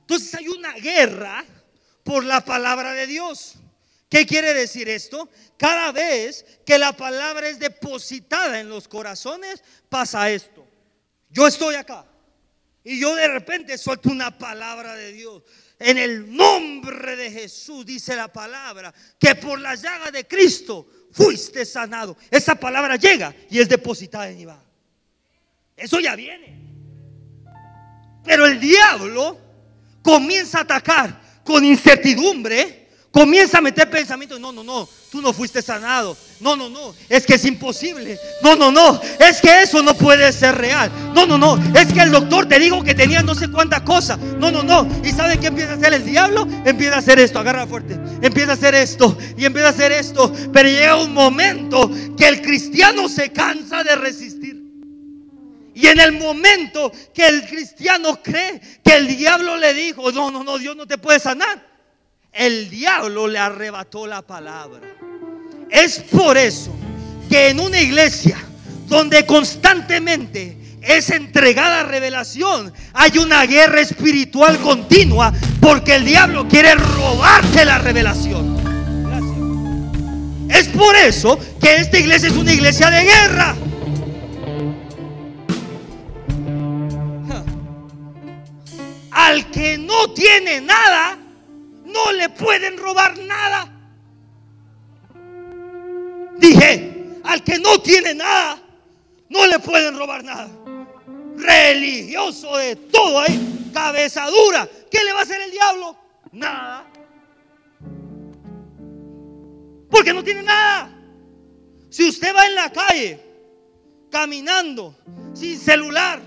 Entonces 0.00 0.34
hay 0.34 0.48
una 0.48 0.72
guerra 0.72 1.44
por 2.02 2.24
la 2.24 2.42
palabra 2.42 2.94
de 2.94 3.06
Dios. 3.06 3.56
¿Qué 4.08 4.24
quiere 4.24 4.54
decir 4.54 4.88
esto? 4.88 5.28
Cada 5.58 5.92
vez 5.92 6.46
que 6.64 6.78
la 6.78 6.96
palabra 6.96 7.46
es 7.46 7.58
depositada 7.58 8.58
en 8.58 8.70
los 8.70 8.88
corazones, 8.88 9.62
pasa 9.90 10.30
esto. 10.30 10.66
Yo 11.28 11.46
estoy 11.46 11.74
acá 11.74 12.06
y 12.88 12.98
yo 12.98 13.14
de 13.14 13.28
repente 13.28 13.76
suelto 13.76 14.08
una 14.08 14.38
palabra 14.38 14.94
de 14.94 15.12
Dios. 15.12 15.42
En 15.78 15.98
el 15.98 16.34
nombre 16.34 17.16
de 17.16 17.30
Jesús 17.30 17.84
dice 17.84 18.16
la 18.16 18.32
palabra 18.32 18.94
que 19.18 19.34
por 19.34 19.60
la 19.60 19.74
llaga 19.74 20.10
de 20.10 20.26
Cristo 20.26 20.88
fuiste 21.12 21.66
sanado. 21.66 22.16
Esa 22.30 22.54
palabra 22.54 22.96
llega 22.96 23.34
y 23.50 23.60
es 23.60 23.68
depositada 23.68 24.30
en 24.30 24.40
Iván. 24.40 24.62
Eso 25.76 26.00
ya 26.00 26.16
viene. 26.16 26.58
Pero 28.24 28.46
el 28.46 28.58
diablo 28.58 29.38
comienza 30.00 30.60
a 30.60 30.62
atacar 30.62 31.42
con 31.44 31.66
incertidumbre 31.66 32.87
Comienza 33.18 33.58
a 33.58 33.60
meter 33.60 33.90
pensamientos. 33.90 34.38
No, 34.38 34.52
no, 34.52 34.62
no. 34.62 34.88
Tú 35.10 35.20
no 35.20 35.32
fuiste 35.32 35.60
sanado. 35.60 36.16
No, 36.38 36.54
no, 36.54 36.70
no. 36.70 36.94
Es 37.08 37.26
que 37.26 37.34
es 37.34 37.44
imposible. 37.46 38.16
No, 38.44 38.54
no, 38.54 38.70
no. 38.70 39.00
Es 39.18 39.40
que 39.40 39.62
eso 39.62 39.82
no 39.82 39.92
puede 39.94 40.32
ser 40.32 40.54
real. 40.54 40.88
No, 41.16 41.26
no, 41.26 41.36
no. 41.36 41.58
Es 41.76 41.92
que 41.92 41.98
el 41.98 42.12
doctor 42.12 42.46
te 42.46 42.60
dijo 42.60 42.84
que 42.84 42.94
tenía 42.94 43.20
no 43.24 43.34
sé 43.34 43.50
cuánta 43.50 43.82
cosa. 43.82 44.16
No, 44.16 44.52
no, 44.52 44.62
no. 44.62 44.86
¿Y 45.02 45.10
sabe 45.10 45.36
qué 45.40 45.48
empieza 45.48 45.72
a 45.72 45.74
hacer 45.74 45.94
el 45.94 46.04
diablo? 46.04 46.46
Empieza 46.64 46.94
a 46.94 46.98
hacer 46.98 47.18
esto. 47.18 47.40
Agarra 47.40 47.66
fuerte. 47.66 47.98
Empieza 48.22 48.52
a 48.52 48.54
hacer 48.54 48.76
esto. 48.76 49.18
Y 49.36 49.46
empieza 49.46 49.66
a 49.66 49.72
hacer 49.72 49.90
esto. 49.90 50.32
Pero 50.52 50.68
llega 50.68 50.94
un 50.94 51.12
momento 51.12 51.90
que 52.16 52.28
el 52.28 52.40
cristiano 52.40 53.08
se 53.08 53.32
cansa 53.32 53.82
de 53.82 53.96
resistir. 53.96 54.62
Y 55.74 55.88
en 55.88 55.98
el 55.98 56.12
momento 56.12 56.92
que 57.12 57.26
el 57.26 57.48
cristiano 57.48 58.22
cree 58.22 58.60
que 58.84 58.94
el 58.94 59.08
diablo 59.08 59.56
le 59.56 59.74
dijo, 59.74 60.12
no, 60.12 60.30
no, 60.30 60.44
no, 60.44 60.56
Dios 60.56 60.76
no 60.76 60.86
te 60.86 60.98
puede 60.98 61.18
sanar 61.18 61.67
el 62.32 62.70
diablo 62.70 63.26
le 63.28 63.38
arrebató 63.38 64.06
la 64.06 64.22
palabra. 64.22 64.86
Es 65.70 66.00
por 66.00 66.36
eso 66.38 66.74
que 67.28 67.48
en 67.48 67.60
una 67.60 67.80
iglesia 67.80 68.38
donde 68.86 69.26
constantemente 69.26 70.56
es 70.80 71.10
entregada 71.10 71.82
revelación, 71.82 72.72
hay 72.94 73.18
una 73.18 73.44
guerra 73.44 73.80
espiritual 73.80 74.58
continua 74.60 75.32
porque 75.60 75.96
el 75.96 76.04
diablo 76.04 76.48
quiere 76.48 76.74
robarte 76.74 77.64
la 77.64 77.78
revelación. 77.78 78.56
Es 80.48 80.68
por 80.68 80.96
eso 80.96 81.38
que 81.60 81.76
esta 81.76 81.98
iglesia 81.98 82.28
es 82.28 82.36
una 82.36 82.52
iglesia 82.52 82.90
de 82.90 83.02
guerra. 83.04 83.56
Al 89.10 89.50
que 89.50 89.76
no 89.76 90.10
tiene 90.12 90.60
nada, 90.60 91.18
no 91.88 92.12
le 92.12 92.28
pueden 92.28 92.76
robar 92.76 93.18
nada. 93.18 93.74
Dije, 96.38 97.20
al 97.24 97.42
que 97.42 97.58
no 97.58 97.80
tiene 97.80 98.14
nada, 98.14 98.58
no 99.28 99.46
le 99.46 99.58
pueden 99.58 99.98
robar 99.98 100.22
nada. 100.22 100.48
Religioso 101.36 102.56
de 102.56 102.76
todo 102.76 103.20
ahí, 103.20 103.70
cabeza 103.72 104.26
dura. 104.26 104.68
¿Qué 104.90 105.02
le 105.04 105.12
va 105.12 105.20
a 105.20 105.22
hacer 105.22 105.40
el 105.40 105.50
diablo? 105.50 105.96
Nada. 106.32 106.86
Porque 109.90 110.12
no 110.12 110.22
tiene 110.22 110.42
nada. 110.42 110.94
Si 111.90 112.08
usted 112.08 112.34
va 112.34 112.46
en 112.46 112.54
la 112.54 112.70
calle, 112.70 113.20
caminando, 114.10 114.94
sin 115.34 115.58
celular, 115.58 116.20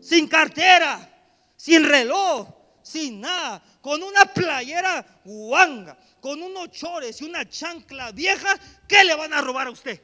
sin 0.00 0.26
cartera, 0.26 1.08
sin 1.56 1.84
reloj, 1.84 2.48
sin 2.82 3.20
nada, 3.20 3.62
con 3.80 4.02
una 4.02 4.26
playera 4.26 5.04
guanga, 5.24 5.96
con 6.20 6.42
unos 6.42 6.70
chores 6.70 7.20
y 7.20 7.24
una 7.24 7.48
chancla 7.48 8.12
vieja, 8.12 8.54
¿qué 8.86 9.04
le 9.04 9.14
van 9.14 9.32
a 9.32 9.40
robar 9.40 9.68
a 9.68 9.70
usted? 9.70 10.00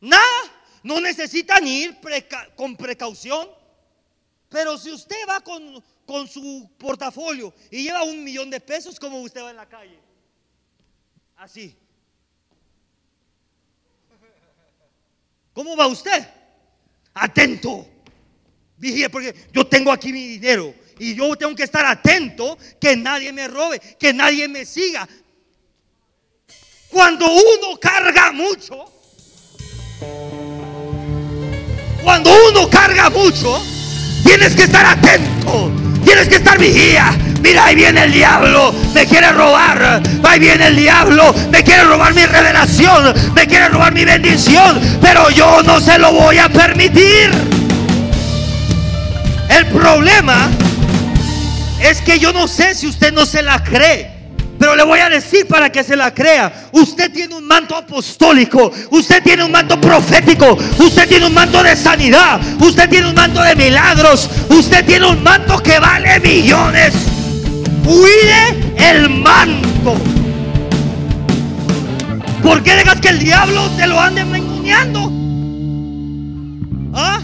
Nada, 0.00 0.22
no 0.82 1.00
necesitan 1.00 1.66
ir 1.66 1.98
con 2.54 2.76
precaución. 2.76 3.48
Pero 4.48 4.78
si 4.78 4.92
usted 4.92 5.16
va 5.28 5.40
con, 5.40 5.82
con 6.04 6.28
su 6.28 6.70
portafolio 6.78 7.52
y 7.70 7.82
lleva 7.82 8.04
un 8.04 8.22
millón 8.22 8.48
de 8.50 8.60
pesos, 8.60 8.98
¿cómo 8.98 9.20
usted 9.20 9.42
va 9.42 9.50
en 9.50 9.56
la 9.56 9.68
calle? 9.68 9.98
Así. 11.36 11.76
¿Cómo 15.52 15.76
va 15.76 15.86
usted? 15.86 16.28
Atento. 17.14 17.95
Vigile, 18.78 19.10
porque 19.10 19.34
yo 19.52 19.66
tengo 19.66 19.90
aquí 19.90 20.12
mi 20.12 20.26
dinero 20.26 20.74
y 20.98 21.14
yo 21.14 21.34
tengo 21.36 21.54
que 21.54 21.64
estar 21.64 21.84
atento 21.84 22.58
que 22.80 22.96
nadie 22.96 23.32
me 23.32 23.48
robe, 23.48 23.80
que 23.98 24.12
nadie 24.12 24.48
me 24.48 24.64
siga. 24.64 25.08
Cuando 26.90 27.26
uno 27.26 27.78
carga 27.80 28.32
mucho, 28.32 28.84
cuando 32.02 32.30
uno 32.50 32.70
carga 32.70 33.10
mucho, 33.10 33.62
tienes 34.24 34.54
que 34.54 34.64
estar 34.64 34.86
atento, 34.86 35.70
tienes 36.04 36.28
que 36.28 36.36
estar 36.36 36.58
vigía. 36.58 37.16
Mira, 37.42 37.66
ahí 37.66 37.74
viene 37.74 38.04
el 38.04 38.12
diablo, 38.12 38.74
me 38.94 39.06
quiere 39.06 39.30
robar. 39.32 40.02
Ahí 40.22 40.38
viene 40.38 40.68
el 40.68 40.76
diablo, 40.76 41.34
me 41.50 41.62
quiere 41.62 41.84
robar 41.84 42.14
mi 42.14 42.24
revelación, 42.24 43.14
me 43.34 43.46
quiere 43.46 43.68
robar 43.68 43.92
mi 43.92 44.04
bendición, 44.04 44.80
pero 45.00 45.30
yo 45.30 45.62
no 45.62 45.80
se 45.80 45.98
lo 45.98 46.12
voy 46.12 46.38
a 46.38 46.48
permitir. 46.48 47.30
El 49.56 49.64
problema 49.68 50.50
es 51.80 52.02
que 52.02 52.18
yo 52.18 52.30
no 52.30 52.46
sé 52.46 52.74
si 52.74 52.86
usted 52.86 53.10
no 53.10 53.24
se 53.24 53.42
la 53.42 53.64
cree. 53.64 54.10
Pero 54.58 54.76
le 54.76 54.84
voy 54.84 55.00
a 55.00 55.08
decir 55.08 55.46
para 55.46 55.72
que 55.72 55.82
se 55.82 55.96
la 55.96 56.12
crea. 56.12 56.68
Usted 56.72 57.10
tiene 57.10 57.34
un 57.34 57.46
manto 57.46 57.74
apostólico. 57.74 58.70
Usted 58.90 59.22
tiene 59.22 59.44
un 59.44 59.52
manto 59.52 59.80
profético. 59.80 60.58
Usted 60.78 61.08
tiene 61.08 61.26
un 61.26 61.32
manto 61.32 61.62
de 61.62 61.74
sanidad. 61.74 62.38
Usted 62.60 62.86
tiene 62.90 63.08
un 63.08 63.14
manto 63.14 63.40
de 63.40 63.56
milagros. 63.56 64.28
Usted 64.50 64.84
tiene 64.84 65.06
un 65.06 65.22
manto 65.22 65.58
que 65.62 65.78
vale 65.78 66.20
millones. 66.20 66.92
Cuide 67.82 68.74
el 68.76 69.08
manto. 69.08 69.96
¿Por 72.42 72.62
qué 72.62 72.74
dejas 72.76 73.00
que 73.00 73.08
el 73.08 73.20
diablo 73.20 73.70
te 73.70 73.86
lo 73.86 73.98
ande 73.98 74.20
engañando? 74.20 75.10
¿Ah? 76.94 77.20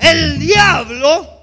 El 0.00 0.38
diablo 0.38 1.33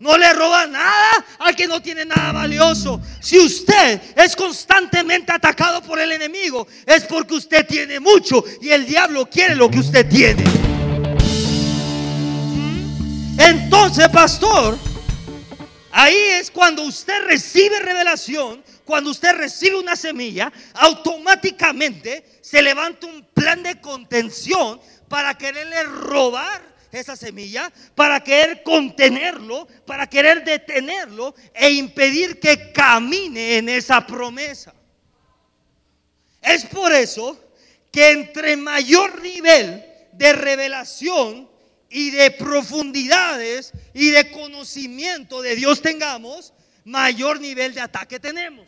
no 0.00 0.16
le 0.16 0.32
roba 0.32 0.66
nada 0.66 1.24
al 1.38 1.54
que 1.54 1.68
no 1.68 1.80
tiene 1.80 2.04
nada 2.04 2.32
valioso. 2.32 3.00
Si 3.20 3.38
usted 3.38 4.00
es 4.16 4.34
constantemente 4.34 5.30
atacado 5.30 5.82
por 5.82 6.00
el 6.00 6.10
enemigo, 6.10 6.66
es 6.86 7.04
porque 7.04 7.34
usted 7.34 7.66
tiene 7.66 8.00
mucho 8.00 8.42
y 8.60 8.70
el 8.70 8.86
diablo 8.86 9.26
quiere 9.26 9.54
lo 9.54 9.70
que 9.70 9.78
usted 9.78 10.08
tiene. 10.08 10.42
Entonces, 13.38 14.08
pastor, 14.08 14.78
ahí 15.92 16.16
es 16.16 16.50
cuando 16.50 16.82
usted 16.82 17.22
recibe 17.24 17.78
revelación, 17.80 18.62
cuando 18.86 19.10
usted 19.10 19.34
recibe 19.34 19.78
una 19.78 19.96
semilla, 19.96 20.50
automáticamente 20.74 22.40
se 22.40 22.62
levanta 22.62 23.06
un 23.06 23.22
plan 23.34 23.62
de 23.62 23.80
contención 23.80 24.80
para 25.08 25.36
quererle 25.36 25.82
robar 25.84 26.70
esa 26.92 27.16
semilla, 27.16 27.72
para 27.94 28.22
querer 28.22 28.62
contenerlo, 28.62 29.66
para 29.86 30.08
querer 30.08 30.44
detenerlo 30.44 31.34
e 31.54 31.70
impedir 31.70 32.40
que 32.40 32.72
camine 32.72 33.58
en 33.58 33.68
esa 33.68 34.06
promesa. 34.06 34.74
Es 36.42 36.64
por 36.66 36.92
eso 36.92 37.38
que 37.92 38.10
entre 38.10 38.56
mayor 38.56 39.20
nivel 39.20 39.84
de 40.12 40.32
revelación 40.32 41.48
y 41.88 42.10
de 42.10 42.30
profundidades 42.30 43.72
y 43.94 44.10
de 44.10 44.30
conocimiento 44.30 45.42
de 45.42 45.56
Dios 45.56 45.82
tengamos, 45.82 46.52
mayor 46.84 47.40
nivel 47.40 47.74
de 47.74 47.80
ataque 47.80 48.20
tenemos. 48.20 48.66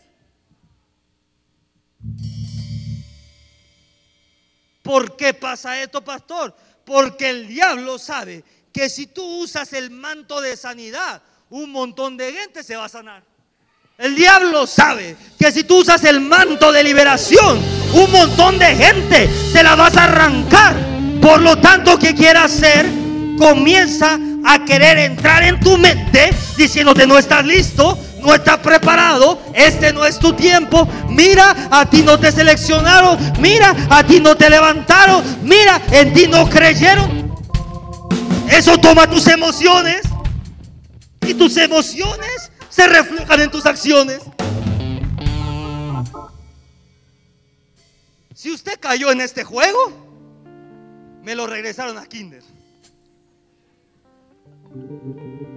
¿Por 4.83 5.17
qué 5.17 5.33
pasa 5.33 5.81
esto, 5.81 6.03
pastor? 6.03 6.55
Porque 6.85 7.31
el 7.31 7.49
diablo 7.49 7.99
sabe 7.99 8.45
que 8.73 8.89
si 8.89 9.07
tú 9.07 9.25
usas 9.43 9.73
el 9.73 9.91
manto 9.91 10.41
de 10.41 10.57
sanidad, 10.57 11.23
un 11.51 11.71
montón 11.71 12.17
de 12.17 12.33
gente 12.33 12.63
se 12.63 12.77
va 12.77 12.87
a 12.87 12.89
sanar. 12.89 13.23
El 13.99 14.17
diablo 14.17 14.67
sabe 14.67 15.17
que 15.39 15.53
si 15.53 15.65
tú 15.65 15.81
usas 15.81 16.03
el 16.05 16.21
manto 16.21 16.73
de 16.73 16.83
liberación, 16.83 17.61
un 17.93 18.11
montón 18.11 18.59
de 18.59 18.75
gente 18.75 19.31
te 19.53 19.63
la 19.63 19.77
vas 19.77 19.97
a 19.97 20.05
arrancar. 20.05 20.75
Por 21.21 21.41
lo 21.41 21.57
tanto, 21.59 21.99
¿qué 21.99 22.15
quiere 22.15 22.39
hacer? 22.39 22.87
Comienza 23.39 24.19
a 24.45 24.65
querer 24.65 24.99
entrar 24.99 25.43
en 25.45 25.61
tu 25.61 25.77
mente 25.77 26.31
diciéndote 26.57 27.07
no 27.07 27.19
estás 27.19 27.45
listo, 27.45 27.99
no 28.23 28.35
estás 28.35 28.59
preparado, 28.59 29.41
este 29.55 29.93
no 29.93 30.05
es 30.05 30.19
tu 30.19 30.33
tiempo. 30.33 30.89
Mira, 31.09 31.69
a 31.71 31.89
ti 31.89 32.03
no 32.03 32.19
te 32.19 32.33
seleccionaron, 32.33 33.19
mira, 33.41 33.75
a 33.91 34.05
ti 34.05 34.21
no 34.21 34.37
te 34.37 34.49
levantaron, 34.49 35.23
mira, 35.43 35.81
en 35.91 36.13
ti 36.13 36.27
no 36.29 36.49
creyeron. 36.49 37.33
Eso 38.49 38.79
toma 38.79 39.09
tus 39.09 39.27
emociones 39.29 40.03
y 41.27 41.35
tus 41.35 41.57
emociones 41.57 42.51
se 42.69 42.87
reflejan 42.87 43.41
en 43.41 43.51
tus 43.51 43.67
acciones. 43.67 44.21
Si 48.35 48.51
usted 48.51 48.79
cayó 48.81 49.13
en 49.13 49.21
este 49.21 49.45
juego, 49.45 49.79
me 51.23 51.35
lo 51.35 51.47
regresaron 51.47 51.97
a 51.97 52.07
Kinder. 52.07 52.43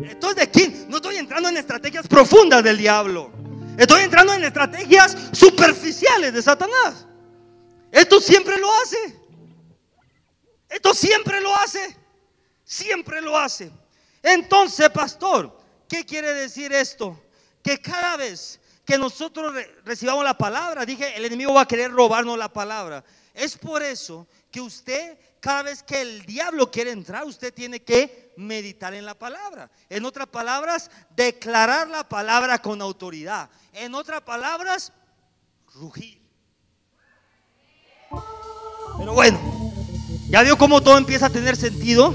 Estoy 0.10 0.34
de 0.36 0.50
quién? 0.50 0.89
No 0.89 0.98
estoy 0.98 1.18
entrando 1.18 1.50
en 1.50 1.58
estrategias 1.58 2.08
profundas 2.08 2.63
del 2.63 2.78
diablo. 2.78 3.32
Estoy 3.78 4.04
entrando 4.04 4.34
en 4.34 4.44
estrategias 4.44 5.18
superficiales 5.32 6.34
de 6.34 6.41
Satanás. 6.41 7.06
Esto 7.91 8.22
siempre 8.22 8.58
lo 8.58 8.72
hace. 8.82 9.15
Esto 10.70 10.94
siempre 10.94 11.41
lo 11.41 11.56
hace. 11.56 11.98
Siempre 12.63 13.22
lo 13.22 13.38
hace. 13.38 13.72
Entonces, 14.22 14.89
pastor, 14.89 15.58
¿qué 15.88 16.06
quiere 16.06 16.34
decir 16.34 16.74
esto? 16.74 17.22
Que 17.62 17.80
cada 17.80 18.18
vez 18.18 18.60
que 18.86 18.98
nosotros 18.98 19.54
recibamos 19.84 20.24
la 20.24 20.38
palabra, 20.38 20.86
dije, 20.86 21.15
el 21.15 21.26
enemigo 21.26 21.54
va 21.54 21.62
a 21.62 21.68
querer 21.68 21.91
robarnos 21.91 22.38
la 22.38 22.52
palabra. 22.52 23.04
Es 23.34 23.58
por 23.58 23.84
eso 23.84 24.28
que 24.52 24.62
usted, 24.62 25.18
cada 25.39 25.63
vez 25.63 25.84
que 25.84 26.02
el 26.02 26.26
diablo 26.26 26.72
quiere 26.72 26.91
entrar, 26.91 27.26
usted 27.26 27.54
tiene 27.54 27.82
que 27.82 28.25
meditar 28.38 28.93
en 28.93 29.06
la 29.06 29.15
palabra. 29.15 29.69
En 29.89 30.06
otras 30.06 30.28
palabras, 30.28 30.89
declarar 31.15 31.88
la 31.88 32.08
palabra 32.08 32.60
con 32.62 32.82
autoridad. 32.82 33.50
En 33.74 33.95
otras 33.95 34.21
palabras, 34.21 34.91
rugir. 35.74 36.21
Pero 38.98 39.13
bueno, 39.13 39.39
ya 40.30 40.41
vio 40.41 40.58
cómo 40.58 40.82
todo 40.82 40.98
empieza 40.98 41.28
a 41.28 41.30
tener 41.30 41.56
sentido. 41.56 42.13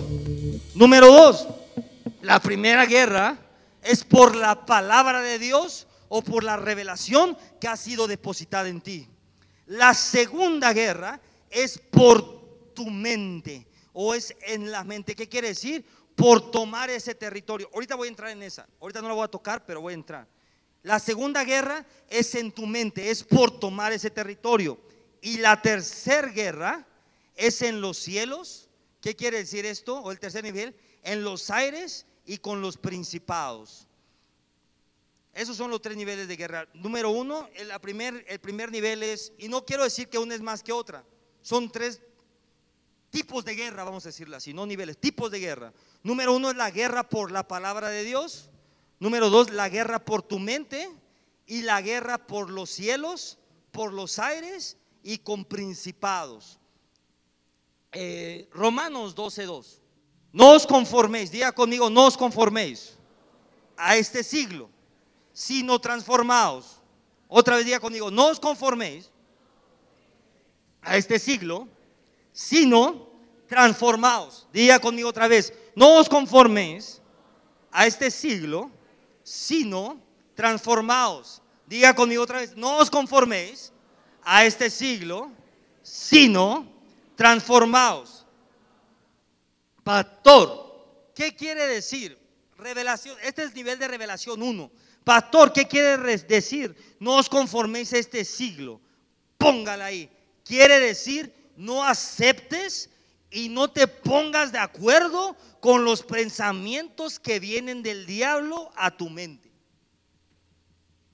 Número 0.74 1.08
dos, 1.08 1.46
la 2.22 2.40
primera 2.40 2.86
guerra 2.86 3.38
es 3.82 4.04
por 4.04 4.34
la 4.36 4.66
palabra 4.66 5.20
de 5.20 5.38
Dios 5.38 5.86
o 6.08 6.22
por 6.22 6.44
la 6.44 6.56
revelación 6.56 7.36
que 7.60 7.68
ha 7.68 7.76
sido 7.76 8.06
depositada 8.06 8.68
en 8.68 8.80
ti. 8.80 9.08
La 9.66 9.94
segunda 9.94 10.72
guerra 10.72 11.20
es 11.50 11.78
por 11.78 12.72
tu 12.74 12.90
mente 12.90 13.66
o 13.92 14.14
es 14.14 14.34
en 14.42 14.70
la 14.70 14.84
mente. 14.84 15.14
¿Qué 15.14 15.28
quiere 15.28 15.48
decir? 15.48 15.84
Por 16.20 16.50
tomar 16.50 16.90
ese 16.90 17.14
territorio. 17.14 17.70
Ahorita 17.72 17.94
voy 17.94 18.08
a 18.08 18.10
entrar 18.10 18.30
en 18.30 18.42
esa. 18.42 18.68
Ahorita 18.78 19.00
no 19.00 19.08
la 19.08 19.14
voy 19.14 19.24
a 19.24 19.28
tocar, 19.28 19.64
pero 19.64 19.80
voy 19.80 19.92
a 19.92 19.94
entrar. 19.94 20.28
La 20.82 20.98
segunda 20.98 21.44
guerra 21.44 21.86
es 22.08 22.34
en 22.34 22.52
tu 22.52 22.66
mente, 22.66 23.10
es 23.10 23.24
por 23.24 23.58
tomar 23.58 23.92
ese 23.92 24.10
territorio. 24.10 24.78
Y 25.22 25.38
la 25.38 25.62
tercera 25.62 26.28
guerra 26.28 26.86
es 27.34 27.62
en 27.62 27.80
los 27.80 27.96
cielos. 27.96 28.68
¿Qué 29.00 29.16
quiere 29.16 29.38
decir 29.38 29.64
esto? 29.64 29.98
O 29.98 30.10
el 30.10 30.20
tercer 30.20 30.44
nivel, 30.44 30.76
en 31.02 31.24
los 31.24 31.50
aires 31.50 32.04
y 32.26 32.36
con 32.36 32.60
los 32.60 32.76
principados. 32.76 33.86
Esos 35.32 35.56
son 35.56 35.70
los 35.70 35.80
tres 35.80 35.96
niveles 35.96 36.28
de 36.28 36.36
guerra. 36.36 36.68
Número 36.74 37.10
uno, 37.10 37.48
el 37.54 37.72
primer, 37.80 38.26
el 38.28 38.40
primer 38.40 38.70
nivel 38.70 39.02
es, 39.02 39.32
y 39.38 39.48
no 39.48 39.64
quiero 39.64 39.84
decir 39.84 40.08
que 40.08 40.18
una 40.18 40.34
es 40.34 40.42
más 40.42 40.62
que 40.62 40.72
otra, 40.72 41.02
son 41.40 41.72
tres 41.72 42.02
tipos 43.10 43.44
de 43.44 43.54
guerra, 43.54 43.84
vamos 43.84 44.04
a 44.06 44.08
decirlo 44.08 44.36
así, 44.36 44.54
no 44.54 44.66
niveles, 44.66 44.98
tipos 44.98 45.30
de 45.30 45.40
guerra. 45.40 45.72
Número 46.02 46.34
uno 46.34 46.50
es 46.50 46.56
la 46.56 46.70
guerra 46.70 47.08
por 47.08 47.32
la 47.32 47.46
palabra 47.46 47.88
de 47.88 48.04
Dios. 48.04 48.48
Número 48.98 49.30
dos, 49.30 49.50
la 49.50 49.68
guerra 49.68 49.98
por 50.04 50.22
tu 50.22 50.38
mente. 50.38 50.88
Y 51.46 51.62
la 51.62 51.80
guerra 51.82 52.18
por 52.26 52.48
los 52.48 52.70
cielos, 52.70 53.38
por 53.72 53.92
los 53.92 54.18
aires 54.20 54.76
y 55.02 55.18
con 55.18 55.44
principados. 55.44 56.60
Eh, 57.92 58.48
Romanos 58.52 59.16
12.2. 59.16 59.80
No 60.32 60.52
os 60.52 60.64
conforméis, 60.64 61.32
diga 61.32 61.50
conmigo, 61.50 61.90
no 61.90 62.06
os 62.06 62.16
conforméis. 62.16 62.96
a 63.80 63.96
este 63.96 64.22
siglo, 64.22 64.68
sino 65.32 65.80
transformados. 65.80 66.80
Otra 67.28 67.56
vez 67.56 67.64
diga 67.64 67.80
conmigo, 67.80 68.10
no 68.10 68.28
os 68.28 68.38
conforméis 68.38 69.10
a 70.82 70.96
este 70.96 71.18
siglo, 71.18 71.66
sino 72.40 73.06
transformados. 73.46 74.46
Diga 74.50 74.78
conmigo 74.78 75.10
otra 75.10 75.28
vez, 75.28 75.52
no 75.74 75.98
os 75.98 76.08
conforméis 76.08 77.02
a 77.70 77.86
este 77.86 78.10
siglo, 78.10 78.70
sino 79.22 80.00
transformados. 80.34 81.42
Diga 81.66 81.94
conmigo 81.94 82.22
otra 82.22 82.38
vez, 82.38 82.56
no 82.56 82.78
os 82.78 82.88
conforméis 82.88 83.74
a 84.22 84.46
este 84.46 84.70
siglo, 84.70 85.30
sino 85.82 86.66
transformados. 87.14 88.24
Pastor, 89.84 91.12
¿qué 91.14 91.36
quiere 91.36 91.66
decir? 91.66 92.18
Revelación, 92.56 93.18
este 93.22 93.42
es 93.42 93.50
el 93.50 93.54
nivel 93.54 93.78
de 93.78 93.86
revelación 93.86 94.42
1. 94.42 94.70
Pastor, 95.04 95.52
¿qué 95.52 95.68
quiere 95.68 95.98
decir? 96.24 96.74
No 96.98 97.16
os 97.16 97.28
conforméis 97.28 97.92
a 97.92 97.98
este 97.98 98.24
siglo. 98.24 98.80
Póngala 99.36 99.84
ahí. 99.86 100.10
Quiere 100.42 100.80
decir, 100.80 101.39
no 101.60 101.84
aceptes 101.84 102.88
y 103.30 103.50
no 103.50 103.70
te 103.70 103.86
pongas 103.86 104.50
de 104.50 104.58
acuerdo 104.58 105.36
con 105.60 105.84
los 105.84 106.02
pensamientos 106.02 107.20
que 107.20 107.38
vienen 107.38 107.82
del 107.82 108.06
diablo 108.06 108.72
a 108.76 108.96
tu 108.96 109.10
mente. 109.10 109.52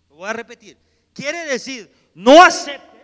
Lo 0.08 0.16
voy 0.16 0.28
a 0.28 0.32
repetir. 0.32 0.78
Quiere 1.12 1.46
decir, 1.46 1.92
no 2.14 2.44
aceptes 2.44 3.02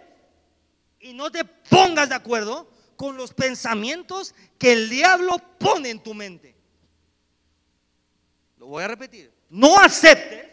y 1.01 1.15
no 1.15 1.33
te 1.33 1.45
pongas 1.45 2.11
de 2.11 2.15
acuerdo 2.15 2.71
con 2.95 3.17
los 3.17 3.35
pensamientos 3.35 4.37
que 4.57 4.73
el 4.73 4.89
diablo 4.89 5.37
pone 5.59 5.91
en 5.91 6.01
tu 6.01 6.15
mente. 6.15 6.55
Lo 8.57 8.69
voy 8.69 8.85
a 8.85 8.89
repetir. 8.89 9.33
No 9.51 9.81
aceptes 9.81 10.47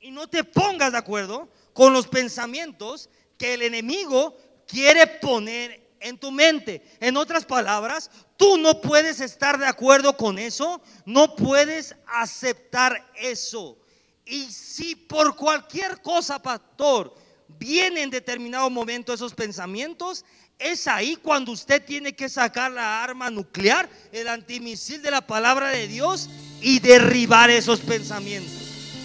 y 0.00 0.10
no 0.10 0.26
te 0.26 0.42
pongas 0.42 0.92
de 0.92 0.98
acuerdo 0.98 1.50
con 1.74 1.92
los 1.92 2.06
pensamientos 2.06 3.10
que 3.36 3.52
el 3.52 3.60
enemigo 3.60 4.34
quiere 4.66 5.06
poner 5.06 5.87
en 6.00 6.18
tu 6.18 6.30
mente. 6.30 6.82
En 7.00 7.16
otras 7.16 7.44
palabras, 7.44 8.10
tú 8.36 8.58
no 8.58 8.80
puedes 8.80 9.20
estar 9.20 9.58
de 9.58 9.66
acuerdo 9.66 10.16
con 10.16 10.38
eso, 10.38 10.80
no 11.04 11.34
puedes 11.36 11.94
aceptar 12.06 13.04
eso. 13.16 13.78
Y 14.24 14.50
si 14.50 14.94
por 14.94 15.36
cualquier 15.36 16.02
cosa, 16.02 16.40
pastor, 16.40 17.14
viene 17.58 18.02
en 18.02 18.10
determinado 18.10 18.68
momento 18.68 19.12
esos 19.12 19.34
pensamientos, 19.34 20.24
es 20.58 20.88
ahí 20.88 21.16
cuando 21.16 21.52
usted 21.52 21.84
tiene 21.84 22.14
que 22.14 22.28
sacar 22.28 22.72
la 22.72 23.02
arma 23.02 23.30
nuclear, 23.30 23.88
el 24.12 24.28
antimisil 24.28 25.00
de 25.02 25.10
la 25.10 25.26
palabra 25.26 25.68
de 25.68 25.86
Dios 25.86 26.28
y 26.60 26.80
derribar 26.80 27.48
esos 27.48 27.80
pensamientos. 27.80 28.52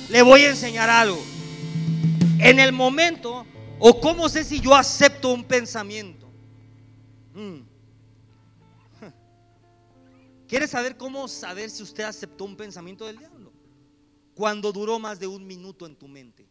Le 0.09 0.21
voy 0.21 0.41
a 0.45 0.49
enseñar 0.49 0.89
algo. 0.89 1.23
En 2.39 2.59
el 2.59 2.71
momento, 2.71 3.45
o 3.79 4.01
cómo 4.01 4.29
sé 4.29 4.43
si 4.43 4.59
yo 4.59 4.75
acepto 4.75 5.31
un 5.31 5.43
pensamiento. 5.43 6.22
Mm. 7.33 7.61
¿Quiere 10.47 10.67
saber 10.67 10.97
cómo 10.97 11.27
saber 11.27 11.69
si 11.69 11.83
usted 11.83 12.03
aceptó 12.03 12.45
un 12.45 12.55
pensamiento 12.55 13.05
del 13.05 13.17
diablo? 13.17 13.51
Cuando 14.35 14.71
duró 14.71 14.99
más 14.99 15.19
de 15.19 15.27
un 15.27 15.45
minuto 15.45 15.85
en 15.85 15.95
tu 15.95 16.07
mente. 16.07 16.47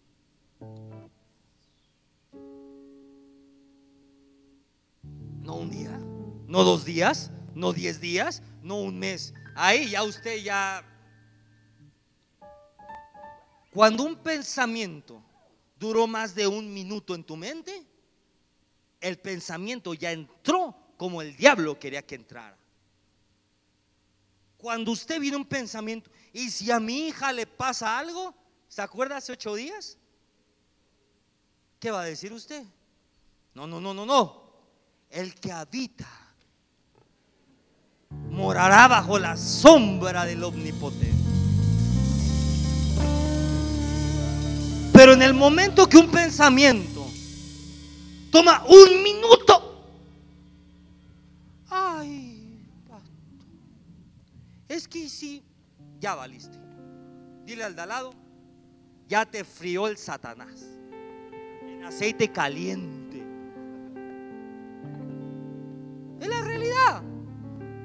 No 5.42 5.56
un 5.56 5.70
día, 5.70 5.98
no 6.46 6.62
dos 6.62 6.84
días, 6.84 7.32
no 7.54 7.72
diez 7.72 8.00
días, 8.00 8.42
no 8.62 8.76
un 8.76 8.98
mes. 8.98 9.34
Ahí 9.54 9.90
ya 9.90 10.04
usted 10.04 10.42
ya... 10.42 10.84
Cuando 13.72 14.04
un 14.04 14.16
pensamiento 14.16 15.22
duró 15.78 16.06
más 16.06 16.34
de 16.34 16.46
un 16.46 16.72
minuto 16.72 17.14
en 17.14 17.24
tu 17.24 17.36
mente, 17.36 17.84
el 19.02 19.18
pensamiento 19.18 19.92
ya 19.94 20.12
entró 20.12 20.74
como 20.96 21.20
el 21.20 21.36
diablo 21.36 21.78
quería 21.78 22.02
que 22.02 22.14
entrara. 22.14 22.56
Cuando 24.56 24.92
usted 24.92 25.20
viene 25.20 25.36
un 25.36 25.44
pensamiento, 25.44 26.10
y 26.32 26.48
si 26.50 26.70
a 26.70 26.80
mi 26.80 27.08
hija 27.08 27.32
le 27.32 27.46
pasa 27.46 27.98
algo, 27.98 28.34
¿se 28.68 28.80
acuerda 28.80 29.16
hace 29.16 29.32
ocho 29.32 29.54
días? 29.54 29.98
¿Qué 31.80 31.90
va 31.90 32.02
a 32.02 32.04
decir 32.04 32.32
usted? 32.32 32.64
No, 33.54 33.66
no, 33.66 33.80
no, 33.80 33.92
no, 33.92 34.06
no 34.06 34.42
el 35.12 35.34
que 35.34 35.52
habita 35.52 36.08
morará 38.30 38.88
bajo 38.88 39.18
la 39.18 39.36
sombra 39.36 40.24
del 40.24 40.42
omnipotente. 40.42 41.12
Pero 44.92 45.12
en 45.12 45.22
el 45.22 45.34
momento 45.34 45.88
que 45.88 45.98
un 45.98 46.10
pensamiento 46.10 47.01
toma 48.32 48.64
un 48.66 49.02
minuto, 49.02 49.84
ay, 51.68 52.58
es 54.66 54.88
que 54.88 55.06
si 55.08 55.42
ya 56.00 56.14
valiste. 56.14 56.58
Dile 57.44 57.64
al 57.64 57.76
de 57.76 57.82
al 57.82 57.88
lado, 57.90 58.14
ya 59.06 59.26
te 59.26 59.44
frió 59.44 59.86
el 59.86 59.98
Satanás 59.98 60.64
en 61.62 61.84
aceite 61.84 62.32
caliente. 62.32 63.22
Es 66.18 66.28
la 66.28 66.40
realidad. 66.40 67.02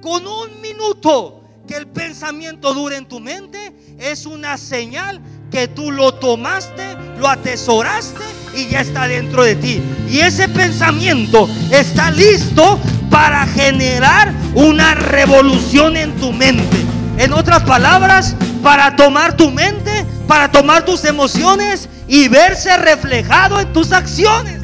Con 0.01 0.25
un 0.25 0.61
minuto 0.61 1.41
que 1.67 1.75
el 1.75 1.87
pensamiento 1.87 2.73
dure 2.73 2.95
en 2.95 3.07
tu 3.07 3.19
mente 3.19 3.75
es 3.99 4.25
una 4.25 4.57
señal 4.57 5.21
que 5.51 5.67
tú 5.67 5.91
lo 5.91 6.13
tomaste, 6.13 6.95
lo 7.17 7.27
atesoraste 7.27 8.36
y 8.57 8.67
ya 8.67 8.81
está 8.81 9.07
dentro 9.07 9.43
de 9.43 9.55
ti. 9.55 9.81
Y 10.09 10.19
ese 10.19 10.49
pensamiento 10.49 11.47
está 11.71 12.11
listo 12.11 12.79
para 13.09 13.45
generar 13.47 14.33
una 14.55 14.95
revolución 14.95 15.95
en 15.95 16.15
tu 16.17 16.33
mente. 16.33 16.77
En 17.17 17.33
otras 17.33 17.63
palabras, 17.63 18.35
para 18.63 18.95
tomar 18.95 19.37
tu 19.37 19.51
mente, 19.51 20.05
para 20.27 20.51
tomar 20.51 20.85
tus 20.85 21.05
emociones 21.05 21.87
y 22.07 22.27
verse 22.27 22.75
reflejado 22.77 23.59
en 23.59 23.71
tus 23.73 23.91
acciones. 23.91 24.61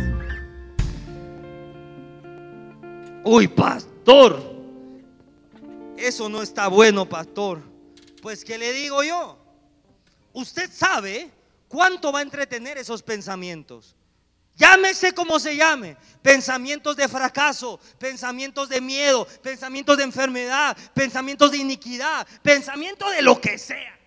Uy, 3.23 3.47
pastor, 3.47 4.53
eso 5.97 6.27
no 6.29 6.41
está 6.41 6.67
bueno, 6.67 7.07
pastor. 7.07 7.61
Pues, 8.21 8.43
¿qué 8.43 8.57
le 8.57 8.73
digo 8.73 9.03
yo? 9.03 9.37
Usted 10.33 10.69
sabe 10.71 11.29
cuánto 11.73 12.11
va 12.11 12.19
a 12.19 12.21
entretener 12.21 12.77
esos 12.77 13.01
pensamientos. 13.01 13.95
Llámese 14.55 15.11
como 15.13 15.39
se 15.39 15.55
llame. 15.55 15.97
Pensamientos 16.21 16.95
de 16.95 17.07
fracaso, 17.07 17.79
pensamientos 17.97 18.69
de 18.69 18.79
miedo, 18.79 19.25
pensamientos 19.41 19.97
de 19.97 20.03
enfermedad, 20.03 20.77
pensamientos 20.93 21.49
de 21.49 21.57
iniquidad, 21.57 22.27
pensamientos 22.43 23.11
de 23.11 23.23
lo 23.23 23.41
que 23.41 23.57
sea. 23.57 23.99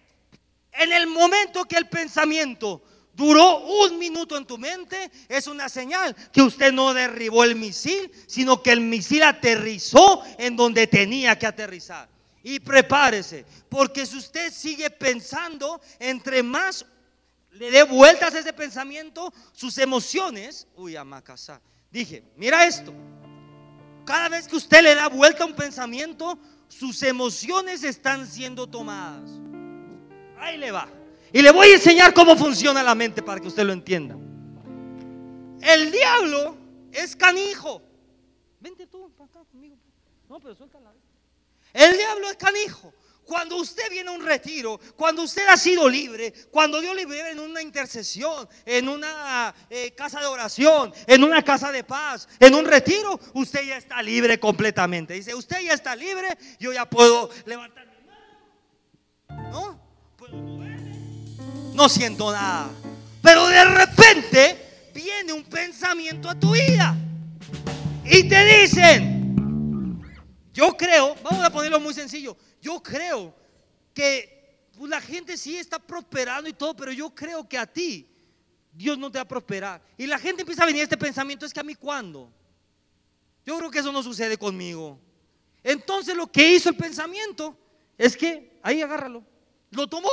En 0.74 0.92
el 0.92 1.08
momento 1.08 1.64
que 1.64 1.76
el 1.76 1.88
pensamiento 1.88 2.84
duró 3.12 3.58
un 3.58 3.98
minuto 3.98 4.36
en 4.36 4.46
tu 4.46 4.58
mente, 4.58 5.10
es 5.28 5.48
una 5.48 5.68
señal 5.68 6.14
que 6.32 6.42
usted 6.42 6.72
no 6.72 6.94
derribó 6.94 7.42
el 7.42 7.56
misil, 7.56 8.12
sino 8.28 8.62
que 8.62 8.70
el 8.70 8.80
misil 8.80 9.24
aterrizó 9.24 10.22
en 10.38 10.54
donde 10.54 10.86
tenía 10.86 11.36
que 11.36 11.48
aterrizar. 11.48 12.08
Y 12.44 12.60
prepárese, 12.60 13.44
porque 13.68 14.06
si 14.06 14.18
usted 14.18 14.52
sigue 14.52 14.88
pensando, 14.88 15.80
entre 15.98 16.44
más 16.44 16.86
le 17.58 17.70
dé 17.70 17.82
vueltas 17.84 18.34
a 18.34 18.38
ese 18.38 18.52
pensamiento, 18.52 19.32
sus 19.52 19.78
emociones, 19.78 20.66
uy, 20.76 20.96
amacasa, 20.96 21.60
dije, 21.90 22.24
mira 22.36 22.66
esto, 22.66 22.92
cada 24.04 24.28
vez 24.28 24.46
que 24.46 24.56
usted 24.56 24.82
le 24.82 24.94
da 24.94 25.08
vuelta 25.08 25.42
a 25.42 25.46
un 25.46 25.54
pensamiento, 25.54 26.38
sus 26.68 27.02
emociones 27.02 27.82
están 27.82 28.26
siendo 28.26 28.66
tomadas. 28.66 29.30
Ahí 30.38 30.56
le 30.58 30.70
va. 30.70 30.88
Y 31.32 31.42
le 31.42 31.50
voy 31.50 31.68
a 31.68 31.74
enseñar 31.74 32.14
cómo 32.14 32.36
funciona 32.36 32.82
la 32.82 32.94
mente 32.94 33.22
para 33.22 33.40
que 33.40 33.48
usted 33.48 33.64
lo 33.64 33.72
entienda. 33.72 34.16
El 35.60 35.90
diablo 35.90 36.56
es 36.92 37.16
canijo. 37.16 37.82
Vente 38.60 38.86
tú 38.86 39.10
para 39.16 39.28
acá 39.28 39.40
conmigo. 39.50 39.76
No, 40.28 40.38
pero 40.38 40.54
suéltala. 40.54 40.92
El 41.72 41.96
diablo 41.96 42.30
es 42.30 42.36
canijo. 42.36 42.92
Cuando 43.26 43.56
usted 43.56 43.90
viene 43.90 44.08
a 44.08 44.12
un 44.12 44.24
retiro, 44.24 44.78
cuando 44.96 45.22
usted 45.22 45.46
ha 45.48 45.56
sido 45.56 45.88
libre, 45.88 46.32
cuando 46.50 46.80
Dios 46.80 46.94
le 46.94 47.06
vive 47.06 47.30
en 47.30 47.40
una 47.40 47.60
intercesión, 47.60 48.48
en 48.64 48.88
una 48.88 49.52
eh, 49.68 49.92
casa 49.92 50.20
de 50.20 50.26
oración, 50.26 50.92
en 51.06 51.24
una 51.24 51.42
casa 51.42 51.72
de 51.72 51.82
paz, 51.82 52.28
en 52.38 52.54
un 52.54 52.64
retiro, 52.64 53.18
usted 53.34 53.64
ya 53.66 53.76
está 53.78 54.00
libre 54.00 54.38
completamente. 54.38 55.14
Dice, 55.14 55.34
usted 55.34 55.60
ya 55.60 55.74
está 55.74 55.96
libre, 55.96 56.28
yo 56.60 56.72
ya 56.72 56.88
puedo 56.88 57.28
levantar 57.44 57.86
mi 57.86 58.06
mano. 58.06 59.50
¿No? 59.50 59.86
no 61.76 61.88
siento 61.88 62.32
nada. 62.32 62.70
Pero 63.22 63.46
de 63.48 63.64
repente 63.64 64.90
viene 64.94 65.32
un 65.32 65.44
pensamiento 65.44 66.28
a 66.28 66.34
tu 66.34 66.52
vida 66.52 66.96
y 68.04 68.28
te 68.28 68.60
dicen, 68.60 70.02
yo 70.54 70.76
creo, 70.76 71.14
vamos 71.22 71.44
a 71.44 71.50
ponerlo 71.50 71.78
muy 71.78 71.92
sencillo, 71.92 72.36
yo 72.66 72.82
creo 72.82 73.32
que 73.94 74.68
pues 74.76 74.90
la 74.90 75.00
gente 75.00 75.36
sí 75.36 75.56
está 75.56 75.78
prosperando 75.78 76.50
y 76.50 76.52
todo, 76.52 76.74
pero 76.74 76.90
yo 76.90 77.14
creo 77.14 77.48
que 77.48 77.56
a 77.56 77.64
ti 77.64 78.08
Dios 78.72 78.98
no 78.98 79.10
te 79.10 79.18
va 79.18 79.22
a 79.22 79.28
prosperar. 79.28 79.80
Y 79.96 80.06
la 80.06 80.18
gente 80.18 80.42
empieza 80.42 80.64
a 80.64 80.66
venir 80.66 80.82
este 80.82 80.96
pensamiento, 80.96 81.46
es 81.46 81.54
que 81.54 81.60
a 81.60 81.62
mí 81.62 81.76
cuándo? 81.76 82.28
Yo 83.44 83.56
creo 83.56 83.70
que 83.70 83.78
eso 83.78 83.92
no 83.92 84.02
sucede 84.02 84.36
conmigo. 84.36 84.98
Entonces 85.62 86.16
lo 86.16 86.26
que 86.26 86.54
hizo 86.54 86.68
el 86.68 86.76
pensamiento 86.76 87.56
es 87.96 88.16
que, 88.16 88.58
ahí 88.64 88.82
agárralo, 88.82 89.24
lo 89.70 89.86
tomó 89.86 90.10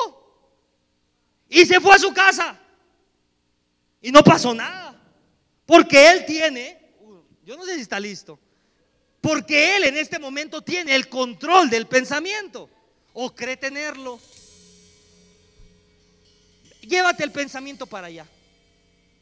y 1.50 1.66
se 1.66 1.82
fue 1.82 1.96
a 1.96 2.00
su 2.00 2.14
casa. 2.14 2.60
Y 4.00 4.12
no 4.12 4.24
pasó 4.24 4.54
nada. 4.54 5.02
Porque 5.66 6.12
él 6.12 6.26
tiene, 6.28 6.94
yo 7.44 7.58
no 7.58 7.66
sé 7.66 7.76
si 7.76 7.82
está 7.82 8.00
listo, 8.00 8.40
porque 9.24 9.78
él 9.78 9.86
en 9.86 9.96
este 9.96 10.20
momento 10.20 10.62
tiene 10.62 10.94
el 10.94 11.08
control 11.08 11.70
del 11.70 11.88
pensamiento 11.88 12.70
o 13.14 13.34
cree 13.34 13.56
tenerlo. 13.56 14.20
Llévate 16.82 17.24
el 17.24 17.32
pensamiento 17.32 17.86
para 17.88 18.08
allá. 18.08 18.28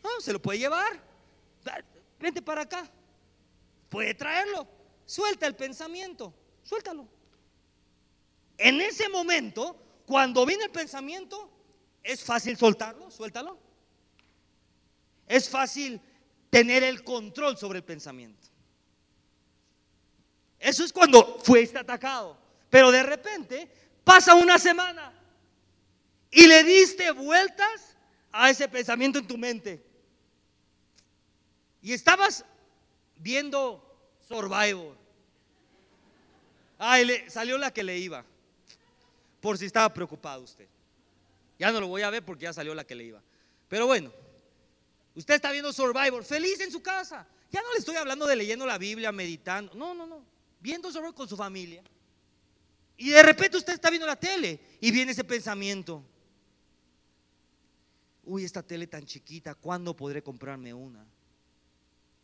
No, 0.03 0.09
se 0.19 0.33
lo 0.33 0.41
puede 0.41 0.57
llevar. 0.57 0.99
Vente 2.19 2.41
para 2.41 2.61
acá. 2.61 2.89
Puede 3.89 4.15
traerlo. 4.15 4.67
Suelta 5.05 5.45
el 5.45 5.55
pensamiento. 5.55 6.33
Suéltalo. 6.63 7.07
En 8.57 8.81
ese 8.81 9.07
momento, 9.07 10.01
cuando 10.07 10.47
viene 10.47 10.63
el 10.63 10.71
pensamiento, 10.71 11.47
es 12.01 12.23
fácil 12.23 12.57
soltarlo. 12.57 13.11
Suéltalo. 13.11 13.59
Es 15.27 15.47
fácil 15.47 16.01
tener 16.49 16.81
el 16.81 17.03
control 17.03 17.55
sobre 17.55 17.77
el 17.77 17.85
pensamiento. 17.85 18.50
Eso 20.61 20.85
es 20.85 20.93
cuando 20.93 21.39
fuiste 21.43 21.79
atacado. 21.79 22.37
Pero 22.69 22.91
de 22.91 23.01
repente 23.03 23.67
pasa 24.03 24.35
una 24.35 24.59
semana 24.59 25.11
y 26.29 26.45
le 26.47 26.63
diste 26.63 27.11
vueltas 27.11 27.97
a 28.31 28.49
ese 28.49 28.67
pensamiento 28.69 29.19
en 29.19 29.27
tu 29.27 29.37
mente. 29.37 29.83
Y 31.81 31.93
estabas 31.93 32.45
viendo 33.17 33.83
Survivor. 34.27 34.95
Ay, 36.77 37.05
le, 37.05 37.29
salió 37.29 37.57
la 37.57 37.73
que 37.73 37.83
le 37.83 37.97
iba. 37.97 38.23
Por 39.41 39.57
si 39.57 39.65
estaba 39.65 39.91
preocupado 39.91 40.43
usted. 40.43 40.67
Ya 41.57 41.71
no 41.71 41.79
lo 41.79 41.87
voy 41.87 42.03
a 42.03 42.11
ver 42.11 42.23
porque 42.23 42.43
ya 42.43 42.53
salió 42.53 42.75
la 42.75 42.83
que 42.83 42.95
le 42.95 43.03
iba. 43.03 43.21
Pero 43.67 43.87
bueno, 43.87 44.11
usted 45.15 45.33
está 45.33 45.51
viendo 45.51 45.73
Survivor, 45.73 46.23
feliz 46.23 46.59
en 46.61 46.71
su 46.71 46.83
casa. 46.83 47.27
Ya 47.51 47.61
no 47.63 47.71
le 47.73 47.79
estoy 47.79 47.95
hablando 47.95 48.27
de 48.27 48.35
leyendo 48.35 48.65
la 48.67 48.77
Biblia, 48.77 49.11
meditando. 49.11 49.73
No, 49.73 49.95
no, 49.95 50.05
no. 50.05 50.30
Viendo 50.61 50.91
Survivor 50.91 51.15
con 51.15 51.27
su 51.27 51.35
familia. 51.35 51.83
Y 52.97 53.09
de 53.09 53.23
repente 53.23 53.57
usted 53.57 53.73
está 53.73 53.89
viendo 53.89 54.05
la 54.05 54.15
tele 54.15 54.59
y 54.79 54.91
viene 54.91 55.11
ese 55.11 55.23
pensamiento. 55.23 56.05
Uy, 58.23 58.43
esta 58.45 58.61
tele 58.61 58.85
tan 58.85 59.03
chiquita, 59.03 59.55
¿cuándo 59.55 59.95
podré 59.95 60.21
comprarme 60.21 60.73
una? 60.73 61.03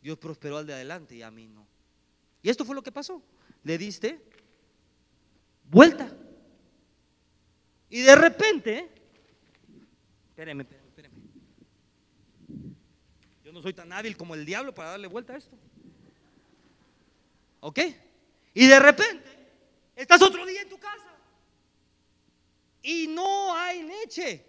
Dios 0.00 0.16
prosperó 0.18 0.58
al 0.58 0.66
de 0.66 0.74
adelante 0.74 1.16
y 1.16 1.22
a 1.22 1.30
mí 1.30 1.48
no. 1.48 1.66
Y 2.42 2.48
esto 2.48 2.64
fue 2.64 2.76
lo 2.76 2.82
que 2.82 2.92
pasó. 2.92 3.20
Le 3.64 3.76
diste 3.76 4.22
vuelta. 5.68 6.16
Y 7.90 8.02
de 8.02 8.14
repente, 8.14 8.88
espéreme, 10.28 10.62
espéreme, 10.62 10.88
espéreme. 10.88 11.14
Yo 13.44 13.52
no 13.52 13.62
soy 13.62 13.74
tan 13.74 13.92
hábil 13.92 14.16
como 14.16 14.34
el 14.34 14.46
diablo 14.46 14.72
para 14.72 14.90
darle 14.90 15.08
vuelta 15.08 15.32
a 15.32 15.38
esto. 15.38 15.58
¿Ok? 17.60 17.80
Y 18.58 18.66
de 18.66 18.80
repente 18.80 19.28
Estás 19.98 20.22
otro 20.22 20.46
día 20.46 20.62
en 20.62 20.68
tu 20.68 20.78
casa 20.78 21.12
y 22.82 23.08
no 23.08 23.52
hay 23.52 23.82
leche. 23.82 24.44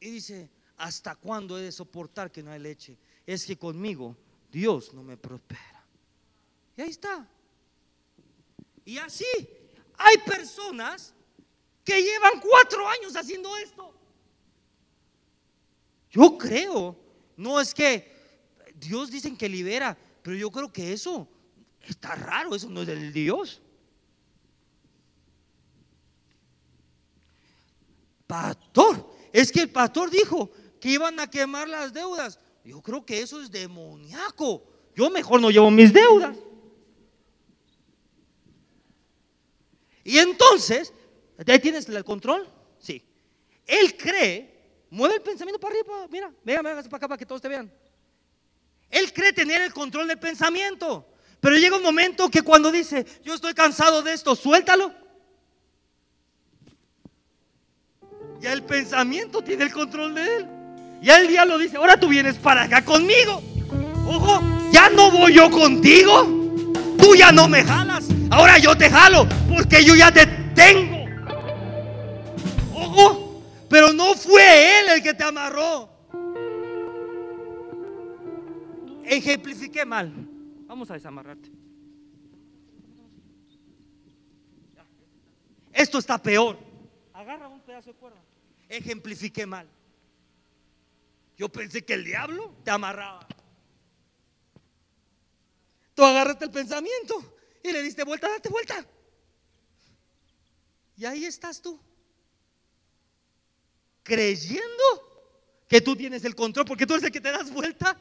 Y 0.00 0.10
dice, 0.10 0.50
¿hasta 0.76 1.16
cuándo 1.16 1.58
he 1.58 1.62
de 1.62 1.72
soportar 1.72 2.30
que 2.30 2.42
no 2.42 2.50
hay 2.50 2.60
leche? 2.60 2.98
Es 3.26 3.46
que 3.46 3.56
conmigo 3.56 4.14
Dios 4.52 4.92
no 4.92 5.02
me 5.02 5.16
prospera. 5.16 5.82
Y 6.76 6.82
ahí 6.82 6.90
está. 6.90 7.26
Y 8.84 8.98
así 8.98 9.24
hay 9.96 10.18
personas 10.18 11.14
que 11.86 12.02
llevan 12.02 12.38
cuatro 12.38 12.86
años 12.86 13.16
haciendo 13.16 13.56
esto. 13.56 13.94
Yo 16.10 16.36
creo, 16.36 16.94
no 17.38 17.58
es 17.58 17.72
que 17.72 18.14
Dios 18.74 19.10
dicen 19.10 19.38
que 19.38 19.48
libera, 19.48 19.96
pero 20.28 20.36
yo 20.36 20.50
creo 20.50 20.70
que 20.70 20.92
eso 20.92 21.26
Está 21.80 22.14
raro, 22.14 22.54
eso 22.54 22.68
no 22.68 22.82
es 22.82 22.86
del 22.86 23.14
Dios. 23.14 23.62
Pastor, 28.26 29.10
es 29.32 29.50
que 29.50 29.60
el 29.60 29.70
pastor 29.70 30.10
dijo 30.10 30.50
que 30.80 30.90
iban 30.90 31.18
a 31.18 31.30
quemar 31.30 31.66
las 31.66 31.94
deudas. 31.94 32.38
Yo 32.62 32.82
creo 32.82 33.06
que 33.06 33.22
eso 33.22 33.40
es 33.40 33.50
demoníaco. 33.50 34.64
Yo 34.94 35.08
mejor 35.08 35.40
no 35.40 35.50
llevo 35.50 35.70
mis 35.70 35.94
deudas. 35.94 36.36
Y 40.04 40.18
entonces, 40.18 40.92
¿ahí 41.46 41.58
tienes 41.58 41.88
el 41.88 42.04
control? 42.04 42.46
Sí. 42.78 43.02
Él 43.64 43.96
cree, 43.96 44.84
mueve 44.90 45.14
el 45.14 45.22
pensamiento 45.22 45.58
para 45.58 45.74
arriba, 45.74 46.06
mira, 46.10 46.34
venga, 46.44 46.60
venga 46.60 46.82
para 46.82 46.96
acá 46.98 47.08
para 47.08 47.18
que 47.18 47.24
todos 47.24 47.40
te 47.40 47.48
vean. 47.48 47.72
Él 48.90 49.12
cree 49.12 49.32
tener 49.32 49.60
el 49.62 49.72
control 49.72 50.08
del 50.08 50.18
pensamiento. 50.18 51.06
Pero 51.40 51.56
llega 51.56 51.76
un 51.76 51.82
momento 51.82 52.30
que 52.30 52.42
cuando 52.42 52.72
dice, 52.72 53.06
yo 53.22 53.34
estoy 53.34 53.54
cansado 53.54 54.02
de 54.02 54.12
esto, 54.12 54.34
suéltalo. 54.34 54.92
Ya 58.40 58.52
el 58.52 58.62
pensamiento 58.62 59.42
tiene 59.42 59.64
el 59.64 59.72
control 59.72 60.14
de 60.14 60.36
él. 60.36 60.46
Ya 61.00 61.18
el 61.18 61.28
diablo 61.28 61.58
dice, 61.58 61.76
ahora 61.76 61.98
tú 61.98 62.08
vienes 62.08 62.36
para 62.36 62.64
acá 62.64 62.84
conmigo. 62.84 63.42
Ojo, 64.06 64.40
ya 64.72 64.88
no 64.90 65.10
voy 65.10 65.34
yo 65.34 65.50
contigo. 65.50 66.24
Tú 66.98 67.14
ya 67.14 67.30
no 67.30 67.48
me 67.48 67.62
jalas. 67.62 68.06
Ahora 68.30 68.58
yo 68.58 68.76
te 68.76 68.90
jalo 68.90 69.28
porque 69.48 69.84
yo 69.84 69.94
ya 69.94 70.12
te 70.12 70.26
tengo. 70.54 71.04
Ojo, 72.74 73.42
pero 73.68 73.92
no 73.92 74.14
fue 74.14 74.80
él 74.80 74.88
el 74.96 75.02
que 75.02 75.14
te 75.14 75.24
amarró. 75.24 75.97
Ejemplifiqué 79.08 79.86
mal. 79.86 80.12
Vamos 80.66 80.90
a 80.90 80.94
desamarrarte. 80.94 81.50
Esto 85.72 85.98
está 85.98 86.20
peor. 86.22 86.58
Agarra 87.14 87.48
un 87.48 87.60
pedazo 87.62 87.92
de 87.92 87.98
cuerda. 87.98 88.20
Ejemplifiqué 88.68 89.46
mal. 89.46 89.66
Yo 91.38 91.48
pensé 91.48 91.84
que 91.84 91.94
el 91.94 92.04
diablo 92.04 92.54
te 92.64 92.70
amarraba. 92.70 93.26
Tú 95.94 96.04
agarraste 96.04 96.44
el 96.44 96.50
pensamiento 96.50 97.14
y 97.62 97.72
le 97.72 97.82
diste 97.82 98.04
vuelta, 98.04 98.28
date 98.28 98.50
vuelta. 98.50 98.84
Y 100.96 101.06
ahí 101.06 101.24
estás 101.24 101.62
tú. 101.62 101.80
Creyendo 104.02 104.84
que 105.66 105.80
tú 105.80 105.96
tienes 105.96 106.24
el 106.24 106.34
control, 106.34 106.66
porque 106.66 106.86
tú 106.86 106.94
eres 106.94 107.04
el 107.04 107.12
que 107.12 107.20
te 107.20 107.30
das 107.30 107.50
vuelta. 107.50 107.98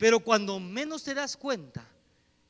Pero 0.00 0.20
cuando 0.20 0.58
menos 0.58 1.04
te 1.04 1.12
das 1.12 1.36
cuenta, 1.36 1.86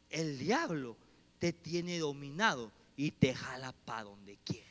el 0.08 0.38
diablo 0.38 0.96
te 1.40 1.52
tiene 1.52 1.98
dominado 1.98 2.70
y 2.96 3.10
te 3.10 3.34
jala 3.34 3.74
para 3.84 4.04
donde 4.04 4.38
quiera. 4.44 4.64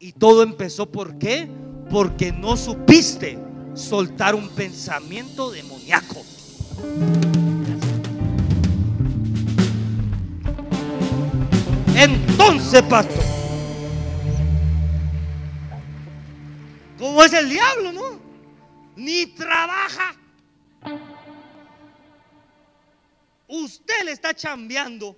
Y 0.00 0.10
todo 0.10 0.42
empezó 0.42 0.86
por 0.90 1.16
qué? 1.16 1.48
Porque 1.92 2.32
no 2.32 2.56
supiste 2.56 3.38
soltar 3.74 4.34
un 4.34 4.48
pensamiento 4.48 5.52
demoníaco. 5.52 6.24
Entonces, 11.94 12.82
pastor, 12.82 13.24
¿cómo 16.98 17.22
es 17.22 17.32
el 17.32 17.48
diablo, 17.48 17.92
no? 17.92 18.20
Ni 18.96 19.26
trabaja 19.26 20.16
Usted 23.48 24.04
le 24.04 24.12
está 24.12 24.34
chambeando 24.34 25.16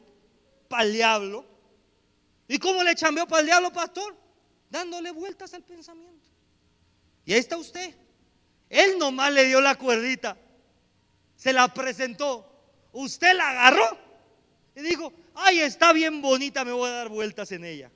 para 0.69 0.85
el 0.85 0.93
diablo. 0.93 1.45
¿Y 2.49 2.59
cómo 2.59 2.83
le 2.83 2.95
chambeó 2.95 3.27
para 3.27 3.41
el 3.41 3.47
diablo, 3.47 3.73
pastor? 3.73 4.17
Dándole 4.71 5.11
vueltas 5.11 5.53
al 5.53 5.63
pensamiento. 5.63 6.29
Y 7.25 7.33
ahí 7.33 7.41
está 7.41 7.57
usted. 7.57 7.95
Él 8.69 8.99
nomás 8.99 9.33
le 9.33 9.45
dio 9.45 9.61
la 9.61 9.75
cuerdita. 9.75 10.37
Se 11.37 11.53
la 11.53 11.73
presentó. 11.75 12.47
Usted 12.93 13.35
la 13.35 13.51
agarró 13.51 13.99
y 14.75 14.83
dijo, 14.83 15.13
ay, 15.35 15.61
está 15.61 15.93
bien 15.93 16.23
bonita, 16.23 16.65
me 16.65 16.73
voy 16.73 16.89
a 16.89 16.95
dar 16.95 17.09
vueltas 17.09 17.51
en 17.53 17.65
ella. 17.65 17.91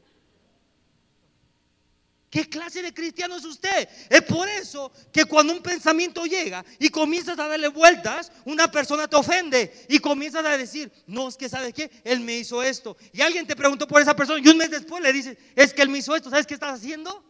¿Qué 2.35 2.49
clase 2.49 2.82
de 2.82 2.93
cristiano 2.93 3.37
es 3.37 3.45
usted? 3.45 3.89
Es 4.11 4.22
por 4.22 4.49
eso 4.49 4.91
que 5.12 5.24
cuando 5.24 5.53
un 5.53 5.62
pensamiento 5.62 6.26
llega 6.26 6.64
y 6.80 6.89
comienzas 6.89 7.39
a 7.39 7.47
darle 7.47 7.68
vueltas, 7.68 8.32
una 8.45 8.68
persona 8.68 9.07
te 9.07 9.14
ofende 9.14 9.87
y 9.89 10.01
comienzas 10.01 10.45
a 10.45 10.59
decir, 10.59 10.91
no, 11.07 11.28
es 11.28 11.37
que 11.37 11.49
sabes 11.49 11.72
qué, 11.72 11.89
él 12.03 12.18
me 12.18 12.37
hizo 12.37 12.61
esto. 12.61 12.97
Y 13.12 13.20
alguien 13.20 13.47
te 13.47 13.55
preguntó 13.55 13.87
por 13.87 14.03
esa 14.03 14.16
persona 14.16 14.41
y 14.45 14.49
un 14.49 14.57
mes 14.57 14.68
después 14.68 15.01
le 15.01 15.12
dices, 15.12 15.39
es 15.55 15.72
que 15.72 15.82
él 15.82 15.91
me 15.91 15.99
hizo 15.99 16.16
esto, 16.16 16.28
¿sabes 16.28 16.45
qué 16.45 16.55
estás 16.55 16.74
haciendo? 16.74 17.24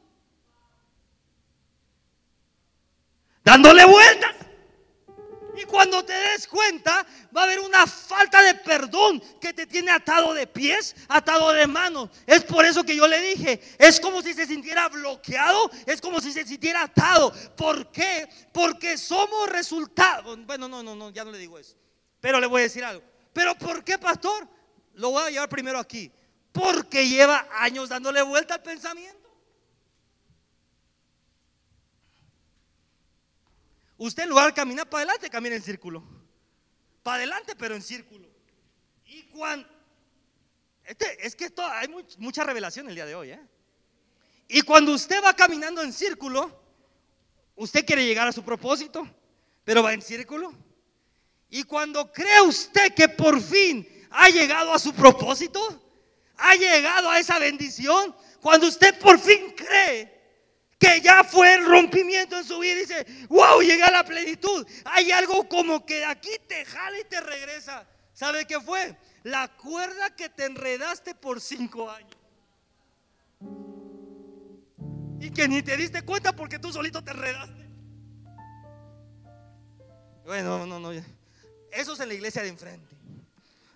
Dándole 3.44 3.84
vueltas. 3.84 4.34
Y 5.57 5.64
cuando 5.64 6.05
te 6.05 6.12
des 6.12 6.46
cuenta, 6.46 7.07
va 7.34 7.42
a 7.42 7.44
haber 7.44 7.61
una 7.61 7.86
falta 7.86 8.42
de 8.42 8.55
perdón 8.57 9.20
que 9.40 9.52
te 9.52 9.66
tiene 9.66 9.90
atado 9.90 10.34
de 10.34 10.46
pies, 10.46 10.94
atado 11.09 11.52
de 11.52 11.66
manos. 11.66 12.11
Es 12.26 12.44
por 12.44 12.64
eso 12.64 12.84
que 12.84 12.96
yo 12.96 13.07
le 13.07 13.20
dije, 13.20 13.61
es 13.78 14.00
como 14.00 14.22
si 14.22 14.34
se 14.34 14.46
sintiera 14.46 14.88
bloqueado, 14.88 15.70
es 15.86 16.00
como 16.00 16.20
si 16.20 16.32
se 16.32 16.44
sintiera 16.44 16.82
atado. 16.82 17.32
¿Por 17.57 17.90
qué? 17.90 18.28
Porque 18.52 18.98
somos 18.98 19.48
resultados. 19.48 20.38
Bueno, 20.46 20.68
no, 20.68 20.82
no, 20.82 20.94
no, 20.94 21.11
ya 21.11 21.24
no 21.24 21.30
le 21.30 21.38
digo 21.38 21.59
eso. 21.59 21.76
Pero 22.20 22.40
le 22.40 22.46
voy 22.46 22.61
a 22.61 22.64
decir 22.64 22.84
algo. 22.84 23.02
¿Pero 23.32 23.55
por 23.57 23.84
qué, 23.84 23.98
pastor? 23.98 24.48
Lo 24.94 25.11
voy 25.11 25.24
a 25.24 25.30
llevar 25.30 25.48
primero 25.48 25.78
aquí. 25.78 26.11
Porque 26.52 27.09
lleva 27.09 27.48
años 27.52 27.88
dándole 27.88 28.22
vuelta 28.22 28.55
al 28.55 28.62
pensamiento. 28.62 29.23
Usted 33.97 34.24
en 34.24 34.28
lugar 34.30 34.47
de 34.47 34.55
caminar 34.55 34.88
para 34.88 35.03
adelante, 35.03 35.30
camina 35.30 35.57
en 35.57 35.62
círculo. 35.62 36.03
Para 37.03 37.16
adelante, 37.16 37.55
pero 37.57 37.74
en 37.74 37.82
círculo. 37.82 38.28
Y 39.07 39.22
cuando... 39.24 39.68
Este, 40.84 41.26
es 41.26 41.34
que 41.34 41.47
esto, 41.47 41.64
hay 41.66 41.88
mucha 42.18 42.45
revelación 42.45 42.88
el 42.88 42.95
día 42.95 43.07
de 43.07 43.14
hoy. 43.14 43.30
¿eh? 43.30 43.40
Y 44.49 44.62
cuando 44.62 44.92
usted 44.92 45.22
va 45.22 45.34
caminando 45.34 45.82
en 45.82 45.92
círculo, 45.92 46.61
usted 47.57 47.86
quiere 47.86 48.05
llegar 48.05 48.28
a 48.28 48.32
su 48.32 48.45
propósito, 48.45 49.09
pero 49.64 49.82
va 49.82 49.95
en 49.95 50.03
círculo. 50.03 50.53
Y 51.49 51.62
cuando 51.62 52.12
cree 52.12 52.42
usted 52.42 52.92
que 52.95 53.09
por 53.09 53.40
fin 53.40 53.88
ha 54.11 54.28
llegado 54.28 54.72
a 54.72 54.78
su 54.78 54.92
propósito, 54.92 55.80
ha 56.36 56.55
llegado 56.57 57.09
a 57.09 57.18
esa 57.18 57.38
bendición, 57.38 58.14
cuando 58.40 58.66
usted 58.66 58.99
por 58.99 59.18
fin 59.18 59.55
cree 59.57 60.13
que 60.85 61.01
ya 61.01 61.24
fue 61.24 61.55
el 61.55 61.64
rompimiento 61.64 62.37
en 62.37 62.45
su 62.45 62.59
vida. 62.59 62.76
Dice, 62.76 63.07
wow, 63.28 63.61
llega 63.62 63.91
la 63.91 64.05
plenitud. 64.05 64.66
Hay 64.85 65.11
algo 65.11 65.49
como 65.49 65.85
que 65.87 66.05
aquí 66.05 66.30
te 66.47 66.64
jala 66.64 67.01
y 67.01 67.05
te 67.05 67.20
regresa. 67.20 67.87
¿Sabe 68.12 68.47
qué 68.47 68.61
fue? 68.61 68.97
La 69.22 69.49
cuerda 69.49 70.14
que 70.14 70.28
te 70.28 70.45
enredaste 70.45 71.14
por 71.14 71.41
cinco 71.41 71.91
años. 71.91 72.14
Y 75.20 75.30
que 75.30 75.49
ni 75.49 75.62
te 75.62 75.76
diste 75.76 76.03
cuenta 76.03 76.35
porque 76.35 76.59
tú 76.59 76.70
solito 76.70 77.03
te 77.03 77.12
enredaste. 77.12 77.64
Bueno, 80.24 80.66
no, 80.66 80.78
no. 80.78 80.93
Eso 80.93 81.95
es 81.95 82.01
en 82.01 82.09
la 82.09 82.14
iglesia 82.14 82.43
de 82.43 82.49
enfrente. 82.49 82.95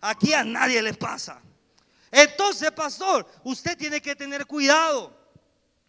Aquí 0.03 0.35
a 0.35 0.45
nadie 0.45 0.83
le 0.83 0.93
pasa. 0.93 1.41
Entonces, 2.11 2.71
pastor, 2.73 3.27
usted 3.45 3.77
tiene 3.77 4.01
que 4.01 4.15
tener 4.15 4.47
cuidado. 4.47 5.18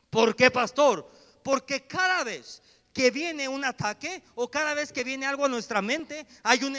¿Por 0.09 0.35
qué, 0.35 0.49
pastor? 0.49 1.09
Porque 1.43 1.87
cada 1.87 2.23
vez 2.23 2.61
que 2.93 3.11
viene 3.11 3.47
un 3.47 3.63
ataque 3.63 4.23
o 4.35 4.49
cada 4.49 4.73
vez 4.73 4.91
que 4.91 5.03
viene 5.03 5.25
algo 5.25 5.45
a 5.45 5.49
nuestra 5.49 5.81
mente, 5.81 6.25
hay 6.43 6.63
un, 6.63 6.75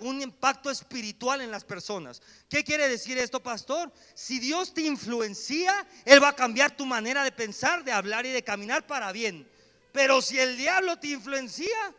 un, 0.00 0.22
impacto 0.22 0.70
espiritual 0.70 1.40
en 1.40 1.50
las 1.50 1.64
personas. 1.64 2.20
¿Qué 2.48 2.62
quiere 2.62 2.88
decir 2.88 3.16
esto, 3.18 3.42
pastor? 3.42 3.90
Si 4.14 4.38
Dios 4.38 4.74
te 4.74 4.82
influencia, 4.82 5.86
Él 6.04 6.22
va 6.22 6.28
a 6.28 6.36
cambiar 6.36 6.76
tu 6.76 6.86
manera 6.86 7.24
de 7.24 7.32
pensar, 7.32 7.82
de 7.82 7.92
hablar 7.92 8.26
y 8.26 8.30
de 8.30 8.44
caminar 8.44 8.86
para 8.86 9.10
bien. 9.12 9.48
Pero 9.92 10.20
si 10.20 10.38
el 10.38 10.56
diablo 10.56 10.98
te 10.98 11.08
influencia, 11.08 11.94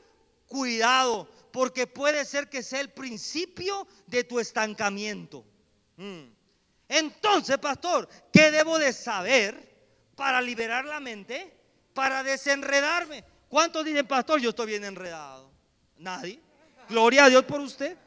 cuidado, 0.48 1.28
porque 1.52 1.88
puede 1.88 2.24
ser 2.26 2.50
que 2.50 2.62
sea 2.62 2.82
el 2.82 2.90
principio 2.90 3.88
de 4.08 4.24
tu 4.24 4.40
estancamiento. 4.40 5.44
Mm. 5.98 6.26
Entonces, 6.88 7.58
pastor, 7.58 8.08
¿qué 8.32 8.52
debo 8.52 8.78
de 8.78 8.94
saber? 8.94 9.75
Para 10.16 10.42
liberar 10.42 10.86
la 10.86 11.00
mente, 11.00 11.54
para 11.94 12.24
desenredarme. 12.24 13.24
¿Cuántos 13.50 13.86
dicen, 13.86 14.08
pastor, 14.08 14.40
yo 14.40 14.50
estoy 14.50 14.68
bien 14.68 14.84
enredado? 14.84 15.52
Nadie. 15.98 16.40
Gloria 16.90 17.26
a 17.26 17.30
Dios 17.30 17.44
por 17.46 17.60
usted. 17.62 17.98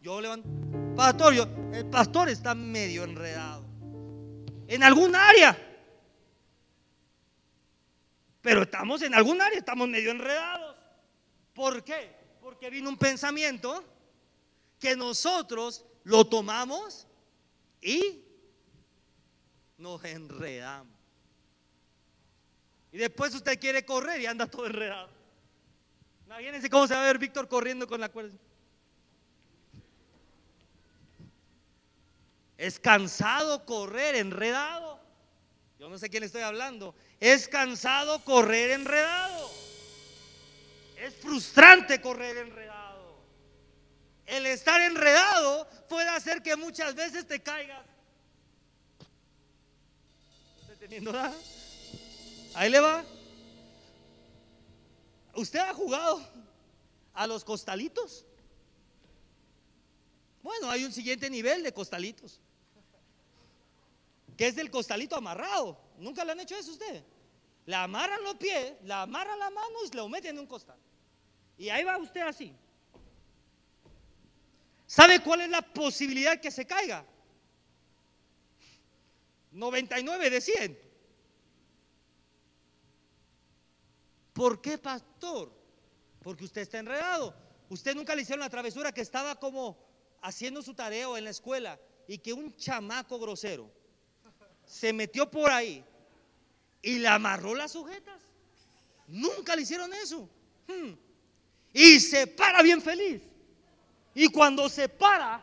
Yo 0.00 0.20
levanto. 0.20 0.48
Pastor, 0.96 1.34
el 1.72 1.86
pastor 1.86 2.28
está 2.28 2.54
medio 2.54 3.04
enredado. 3.04 3.64
En 4.66 4.82
algún 4.82 5.14
área. 5.14 5.56
Pero 8.40 8.62
estamos 8.62 9.02
en 9.02 9.14
algún 9.14 9.42
área, 9.42 9.58
estamos 9.58 9.88
medio 9.88 10.10
enredados. 10.10 10.76
¿Por 11.52 11.82
qué? 11.82 12.14
Porque 12.40 12.70
vino 12.70 12.88
un 12.88 12.96
pensamiento 12.96 13.84
que 14.78 14.94
nosotros 14.94 15.84
lo 16.04 16.26
tomamos 16.26 17.06
y 17.80 18.22
nos 19.78 20.04
enredamos. 20.04 20.95
Y 22.92 22.98
después 22.98 23.34
usted 23.34 23.58
quiere 23.58 23.84
correr 23.84 24.20
y 24.20 24.26
anda 24.26 24.46
todo 24.46 24.66
enredado. 24.66 25.10
Imagínense 26.26 26.68
cómo 26.70 26.86
se 26.86 26.94
va 26.94 27.02
a 27.02 27.06
ver 27.06 27.18
Víctor 27.18 27.48
corriendo 27.48 27.86
con 27.86 28.00
la 28.00 28.08
cuerda. 28.08 28.36
Es 32.58 32.80
cansado 32.80 33.64
correr 33.64 34.16
enredado. 34.16 34.98
Yo 35.78 35.88
no 35.88 35.98
sé 35.98 36.08
quién 36.08 36.24
estoy 36.24 36.42
hablando. 36.42 36.94
Es 37.20 37.48
cansado 37.48 38.24
correr 38.24 38.70
enredado. 38.70 39.50
Es 40.96 41.14
frustrante 41.16 42.00
correr 42.00 42.38
enredado. 42.38 43.20
El 44.24 44.46
estar 44.46 44.80
enredado 44.80 45.68
puede 45.88 46.08
hacer 46.08 46.42
que 46.42 46.56
muchas 46.56 46.94
veces 46.94 47.26
te 47.26 47.40
caigas. 47.40 47.84
¿Está 50.62 50.74
teniendo 50.76 51.12
nada? 51.12 51.34
Ahí 52.56 52.70
le 52.70 52.80
va. 52.80 53.04
¿Usted 55.34 55.58
ha 55.58 55.74
jugado 55.74 56.26
a 57.12 57.26
los 57.26 57.44
costalitos? 57.44 58.24
Bueno, 60.42 60.70
hay 60.70 60.82
un 60.84 60.92
siguiente 60.92 61.28
nivel 61.28 61.62
de 61.62 61.74
costalitos. 61.74 62.40
Que 64.38 64.46
es 64.46 64.56
del 64.56 64.70
costalito 64.70 65.16
amarrado. 65.16 65.78
¿Nunca 65.98 66.24
le 66.24 66.32
han 66.32 66.40
hecho 66.40 66.56
eso 66.56 66.72
usted? 66.72 67.04
Le 67.66 67.74
amarran 67.74 68.24
los 68.24 68.36
pies, 68.36 68.72
le 68.82 68.94
amarran 68.94 69.38
la 69.38 69.50
mano 69.50 69.76
y 69.84 69.94
lo 69.94 70.08
meten 70.08 70.36
en 70.36 70.38
un 70.38 70.46
costal. 70.46 70.78
Y 71.58 71.68
ahí 71.68 71.84
va 71.84 71.98
usted 71.98 72.22
así. 72.22 72.54
¿Sabe 74.86 75.20
cuál 75.20 75.42
es 75.42 75.50
la 75.50 75.60
posibilidad 75.60 76.40
que 76.40 76.50
se 76.50 76.66
caiga? 76.66 77.04
99 79.52 80.30
de 80.30 80.40
100. 80.40 80.85
¿Por 84.36 84.60
qué, 84.60 84.76
pastor? 84.76 85.50
Porque 86.22 86.44
usted 86.44 86.60
está 86.60 86.78
enredado. 86.78 87.34
Usted 87.70 87.94
nunca 87.94 88.14
le 88.14 88.20
hicieron 88.20 88.40
la 88.40 88.50
travesura 88.50 88.92
que 88.92 89.00
estaba 89.00 89.34
como 89.36 89.78
haciendo 90.20 90.60
su 90.60 90.74
tarea 90.74 91.08
en 91.16 91.24
la 91.24 91.30
escuela 91.30 91.80
y 92.06 92.18
que 92.18 92.34
un 92.34 92.54
chamaco 92.54 93.18
grosero 93.18 93.70
se 94.66 94.92
metió 94.92 95.30
por 95.30 95.50
ahí 95.50 95.82
y 96.82 96.98
le 96.98 97.08
amarró 97.08 97.54
las 97.54 97.72
sujetas. 97.72 98.20
Nunca 99.06 99.56
le 99.56 99.62
hicieron 99.62 99.90
eso. 99.94 100.28
Hmm. 100.68 100.92
Y 101.72 101.98
se 101.98 102.26
para 102.26 102.62
bien 102.62 102.82
feliz. 102.82 103.22
Y 104.14 104.28
cuando 104.28 104.68
se 104.68 104.86
para, 104.90 105.42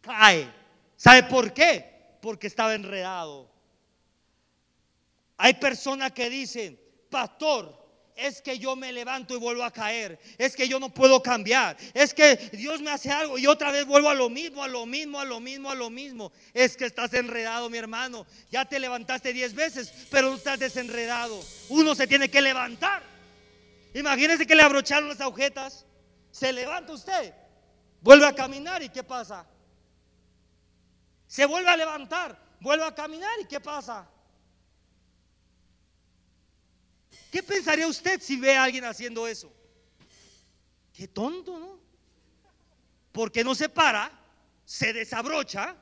cae. 0.00 0.50
¿Sabe 0.96 1.24
por 1.24 1.52
qué? 1.52 2.16
Porque 2.22 2.46
estaba 2.46 2.74
enredado. 2.74 3.50
Hay 5.36 5.52
personas 5.54 6.12
que 6.12 6.30
dicen, 6.30 6.87
pastor, 7.08 7.78
es 8.18 8.42
que 8.42 8.58
yo 8.58 8.74
me 8.74 8.92
levanto 8.92 9.34
y 9.34 9.38
vuelvo 9.38 9.62
a 9.62 9.72
caer. 9.72 10.18
Es 10.38 10.56
que 10.56 10.66
yo 10.68 10.80
no 10.80 10.92
puedo 10.92 11.22
cambiar. 11.22 11.76
Es 11.94 12.12
que 12.12 12.36
Dios 12.52 12.80
me 12.80 12.90
hace 12.90 13.10
algo 13.10 13.38
y 13.38 13.46
otra 13.46 13.70
vez 13.70 13.86
vuelvo 13.86 14.08
a 14.10 14.14
lo 14.14 14.28
mismo, 14.28 14.62
a 14.62 14.68
lo 14.68 14.86
mismo, 14.86 15.20
a 15.20 15.24
lo 15.24 15.38
mismo, 15.38 15.70
a 15.70 15.74
lo 15.76 15.88
mismo. 15.88 16.32
Es 16.52 16.76
que 16.76 16.84
estás 16.84 17.14
enredado, 17.14 17.70
mi 17.70 17.78
hermano. 17.78 18.26
Ya 18.50 18.64
te 18.64 18.80
levantaste 18.80 19.32
diez 19.32 19.54
veces, 19.54 19.92
pero 20.10 20.30
no 20.30 20.36
estás 20.36 20.58
desenredado. 20.58 21.40
Uno 21.68 21.94
se 21.94 22.08
tiene 22.08 22.28
que 22.28 22.40
levantar. 22.40 23.04
Imagínese 23.94 24.46
que 24.46 24.56
le 24.56 24.62
abrocharon 24.62 25.08
las 25.08 25.20
agujetas. 25.20 25.86
Se 26.32 26.52
levanta 26.52 26.92
usted, 26.92 27.32
vuelve 28.00 28.26
a 28.26 28.34
caminar 28.34 28.82
y 28.82 28.88
¿qué 28.88 29.02
pasa? 29.02 29.46
Se 31.26 31.46
vuelve 31.46 31.70
a 31.70 31.76
levantar, 31.76 32.38
vuelve 32.60 32.84
a 32.84 32.94
caminar 32.94 33.30
y 33.40 33.44
¿qué 33.46 33.60
pasa? 33.60 34.08
¿Qué 37.30 37.42
pensaría 37.42 37.86
usted 37.86 38.20
si 38.22 38.36
ve 38.36 38.56
a 38.56 38.64
alguien 38.64 38.84
haciendo 38.84 39.26
eso? 39.26 39.52
Qué 40.92 41.08
tonto, 41.08 41.58
¿no? 41.58 41.78
Porque 43.12 43.44
no 43.44 43.54
se 43.54 43.68
para, 43.68 44.10
se 44.64 44.92
desabrocha 44.92 45.76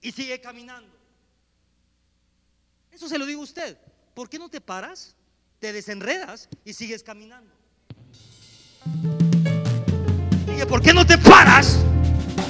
y 0.00 0.12
sigue 0.12 0.40
caminando. 0.40 0.94
Eso 2.92 3.08
se 3.08 3.18
lo 3.18 3.26
digo 3.26 3.40
a 3.40 3.44
usted. 3.44 3.76
¿Por 4.14 4.28
qué 4.28 4.38
no 4.38 4.48
te 4.48 4.60
paras, 4.60 5.16
te 5.58 5.72
desenredas 5.72 6.48
y 6.64 6.72
sigues 6.72 7.02
caminando? 7.02 7.52
Dije, 10.46 10.66
¿por 10.66 10.80
qué 10.80 10.92
no 10.94 11.04
te 11.04 11.18
paras, 11.18 11.78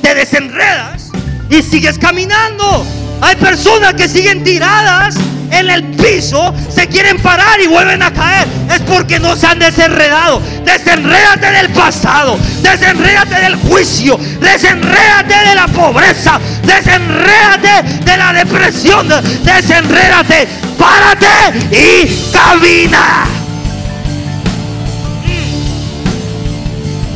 te 0.02 0.14
desenredas 0.14 1.10
y 1.48 1.62
sigues 1.62 1.98
caminando? 1.98 2.84
Hay 3.22 3.36
personas 3.36 3.94
que 3.94 4.08
siguen 4.08 4.44
tiradas 4.44 5.16
en 5.58 5.70
el 5.70 5.84
piso, 5.84 6.52
se 6.68 6.88
quieren 6.88 7.18
parar 7.20 7.60
y 7.60 7.66
vuelven 7.66 8.02
a 8.02 8.12
caer. 8.12 8.46
Es 8.70 8.80
porque 8.80 9.18
no 9.18 9.36
se 9.36 9.46
han 9.46 9.58
desenredado. 9.58 10.40
Desenrédate 10.64 11.50
del 11.50 11.70
pasado, 11.70 12.38
desenrédate 12.62 13.40
del 13.40 13.56
juicio, 13.56 14.18
desenrédate 14.40 15.48
de 15.48 15.54
la 15.54 15.66
pobreza, 15.68 16.40
desenrédate 16.62 18.04
de 18.04 18.16
la 18.16 18.32
depresión, 18.32 19.08
desenrédate, 19.08 20.48
párate 20.78 21.26
y 21.70 22.30
camina. 22.32 23.24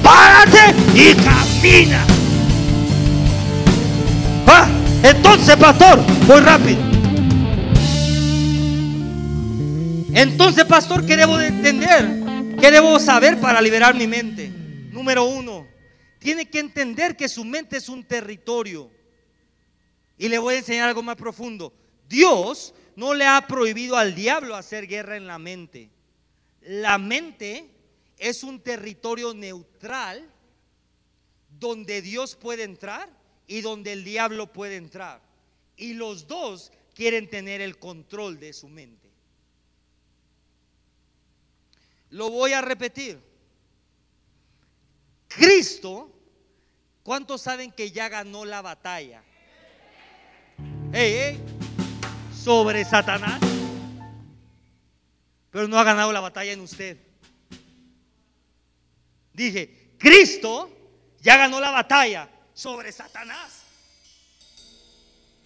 Párate 0.03 0.75
y 0.95 1.15
camina. 1.15 1.99
Ah, 4.47 4.67
entonces, 5.03 5.57
pastor, 5.57 5.99
muy 6.27 6.41
rápido. 6.41 6.98
Entonces, 10.19 10.65
pastor, 10.65 11.07
¿qué 11.07 11.17
debo 11.17 11.39
de 11.39 11.47
entender? 11.47 12.59
¿Qué 12.61 12.73
debo 12.73 12.99
saber 12.99 13.41
para 13.41 13.63
liberar 13.63 13.95
mi 13.95 14.09
mente? 14.09 14.49
Número 14.49 15.23
uno, 15.23 15.69
tiene 16.19 16.51
que 16.51 16.59
entender 16.59 17.17
que 17.17 17.29
su 17.29 17.45
mente 17.45 17.77
es 17.77 17.89
un 17.89 18.03
territorio. 18.03 18.91
Y 20.19 20.29
le 20.29 20.39
voy 20.39 20.57
a 20.57 20.59
enseñar 20.59 20.89
algo 20.89 21.05
más 21.05 21.15
profundo. 21.15 21.73
Dios 22.09 22.75
no 22.97 23.15
le 23.15 23.27
ha 23.27 23.47
prohibido 23.47 23.97
al 23.97 24.17
diablo 24.17 24.57
hacer 24.57 24.89
guerra 24.89 25.17
en 25.17 25.29
la 25.29 25.39
mente. 25.39 25.89
La 26.63 26.99
mente 26.99 27.71
es 28.19 28.43
un 28.43 28.59
territorio 28.59 29.35
neutral 29.35 30.29
donde 31.61 32.03
Dios 32.03 32.35
puede 32.35 32.65
entrar 32.65 33.09
y 33.47 33.61
donde 33.61 33.93
el 33.93 34.03
diablo 34.03 34.53
puede 34.53 34.75
entrar. 34.75 35.23
Y 35.77 35.95
los 35.95 36.27
dos 36.27 36.73
quieren 36.93 37.31
tener 37.31 37.61
el 37.61 37.79
control 37.79 38.41
de 38.41 38.53
su 38.53 38.69
mente. 38.69 39.08
Lo 42.11 42.31
voy 42.31 42.53
a 42.53 42.61
repetir. 42.61 43.21
Cristo, 45.29 46.11
¿cuántos 47.03 47.43
saben 47.43 47.71
que 47.71 47.91
ya 47.91 48.09
ganó 48.09 48.45
la 48.45 48.63
batalla? 48.63 49.23
sobre 52.33 52.85
Satanás. 52.85 53.41
Pero 55.51 55.69
no 55.69 55.79
ha 55.79 55.85
ganado 55.85 56.13
la 56.13 56.21
batalla 56.21 56.53
en 56.53 56.61
usted. 56.61 56.97
Dije, 59.33 59.93
Cristo 59.99 60.71
ya 61.21 61.37
ganó 61.37 61.61
la 61.61 61.71
batalla 61.71 62.29
sobre 62.55 62.91
Satanás. 62.91 63.63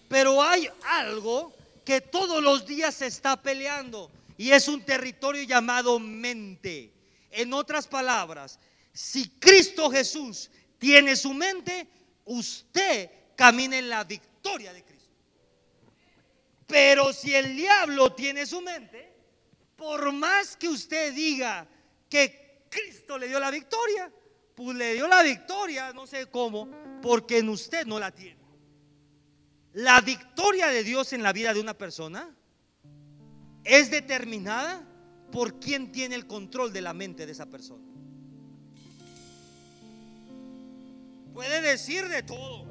Pero 0.07 0.41
hay 0.41 0.69
algo 0.85 1.53
que 1.85 2.01
todos 2.01 2.41
los 2.41 2.65
días 2.65 2.95
se 2.95 3.07
está 3.07 3.35
peleando. 3.41 4.09
Y 4.37 4.51
es 4.51 4.67
un 4.67 4.83
territorio 4.83 5.43
llamado 5.43 5.99
mente. 5.99 6.91
En 7.29 7.53
otras 7.53 7.87
palabras, 7.87 8.59
si 8.91 9.29
Cristo 9.39 9.89
Jesús 9.89 10.49
tiene 10.77 11.15
su 11.15 11.33
mente, 11.33 11.87
usted 12.25 13.09
camina 13.35 13.77
en 13.77 13.89
la 13.89 14.03
victoria 14.03 14.73
de 14.73 14.83
Cristo. 14.83 15.09
Pero 16.67 17.13
si 17.13 17.33
el 17.33 17.55
diablo 17.55 18.13
tiene 18.13 18.45
su 18.45 18.61
mente, 18.61 19.13
por 19.75 20.11
más 20.11 20.55
que 20.55 20.67
usted 20.67 21.13
diga 21.13 21.67
que 22.09 22.65
Cristo 22.69 23.17
le 23.17 23.27
dio 23.27 23.39
la 23.39 23.51
victoria, 23.51 24.11
pues 24.55 24.77
le 24.77 24.93
dio 24.93 25.07
la 25.07 25.23
victoria, 25.23 25.93
no 25.93 26.07
sé 26.07 26.27
cómo, 26.27 26.69
porque 27.01 27.39
en 27.39 27.49
usted 27.49 27.85
no 27.85 27.99
la 27.99 28.11
tiene. 28.11 28.41
La 29.73 30.01
victoria 30.01 30.67
de 30.67 30.83
Dios 30.83 31.13
en 31.13 31.23
la 31.23 31.33
vida 31.33 31.53
de 31.53 31.59
una 31.59 31.73
persona 31.73 32.35
es 33.63 33.89
determinada 33.91 34.87
por 35.31 35.59
quien 35.59 35.91
tiene 35.91 36.15
el 36.15 36.27
control 36.27 36.71
de 36.71 36.81
la 36.81 36.93
mente 36.93 37.25
de 37.25 37.31
esa 37.31 37.45
persona. 37.47 37.83
Puede 41.33 41.61
decir 41.61 42.07
de 42.07 42.23
todo. 42.23 42.65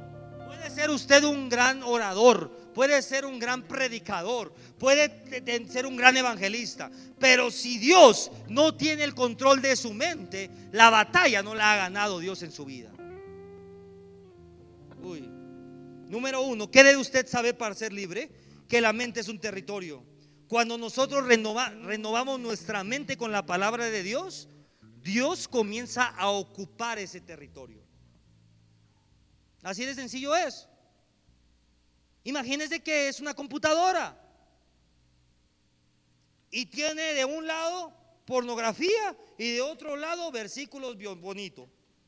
Puede 0.47 0.71
ser 0.71 0.91
usted 0.91 1.25
un 1.25 1.49
gran 1.49 1.83
orador, 1.83 2.51
puede 2.73 3.03
ser 3.03 3.25
un 3.25 3.41
gran 3.41 3.63
predicador, 3.63 4.55
puede 4.79 5.11
ser 5.69 5.87
un 5.87 5.97
gran 5.97 6.17
evangelista, 6.17 6.91
pero 7.19 7.51
si 7.51 7.79
Dios 7.79 8.31
no 8.49 8.77
tiene 8.77 9.03
el 9.03 9.15
control 9.15 9.61
de 9.61 9.75
su 9.75 9.93
mente, 9.93 10.51
la 10.71 10.91
batalla 10.91 11.43
no 11.43 11.55
la 11.55 11.73
ha 11.73 11.77
ganado 11.77 12.21
Dios 12.21 12.43
en 12.43 12.53
su 12.53 12.65
vida. 12.65 12.93
Uy. 15.03 15.29
Número 16.09 16.43
uno, 16.43 16.71
¿qué 16.71 16.85
debe 16.85 16.99
usted 16.99 17.27
saber 17.27 17.57
para 17.57 17.75
ser 17.75 17.93
libre? 17.93 18.31
Que 18.69 18.81
la 18.83 18.93
mente 18.93 19.21
es 19.21 19.29
un 19.29 19.41
territorio. 19.41 20.05
Cuando 20.53 20.77
nosotros 20.77 21.27
renovamos 21.27 22.39
nuestra 22.39 22.85
mente 22.85 23.17
con 23.17 23.33
la 23.33 23.47
palabra 23.47 23.87
de 23.87 24.03
Dios, 24.03 24.51
Dios 25.03 25.49
comienza 25.49 26.09
a 26.09 26.29
ocupar 26.29 26.99
ese 26.99 27.23
territorio. 27.23 27.83
Así 29.63 29.87
de 29.87 29.95
sencillo 29.95 30.37
es. 30.37 30.69
Imagínense 32.25 32.81
que 32.81 33.09
es 33.09 33.19
una 33.19 33.33
computadora 33.33 34.15
y 36.51 36.67
tiene 36.67 37.15
de 37.15 37.25
un 37.25 37.47
lado 37.47 37.95
pornografía 38.27 39.17
y 39.39 39.55
de 39.55 39.63
otro 39.63 39.97
lado 39.97 40.31
versículos 40.31 40.99
bonitos, 41.19 41.67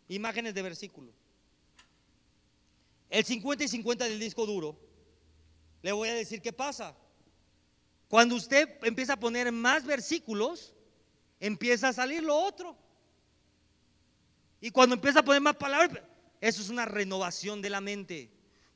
imágenes 0.08 0.52
de 0.52 0.60
versículos. 0.60 1.14
El 3.08 3.24
50 3.24 3.64
y 3.64 3.68
50 3.68 4.04
del 4.04 4.20
disco 4.20 4.44
duro, 4.44 4.78
le 5.80 5.92
voy 5.92 6.10
a 6.10 6.14
decir 6.14 6.42
qué 6.42 6.52
pasa. 6.52 6.94
Cuando 8.14 8.36
usted 8.36 8.68
empieza 8.84 9.14
a 9.14 9.18
poner 9.18 9.50
más 9.50 9.84
versículos, 9.84 10.72
empieza 11.40 11.88
a 11.88 11.92
salir 11.92 12.22
lo 12.22 12.36
otro. 12.36 12.76
Y 14.60 14.70
cuando 14.70 14.94
empieza 14.94 15.18
a 15.18 15.24
poner 15.24 15.40
más 15.40 15.56
palabras, 15.56 16.04
eso 16.40 16.62
es 16.62 16.68
una 16.68 16.84
renovación 16.84 17.60
de 17.60 17.70
la 17.70 17.80
mente. 17.80 18.30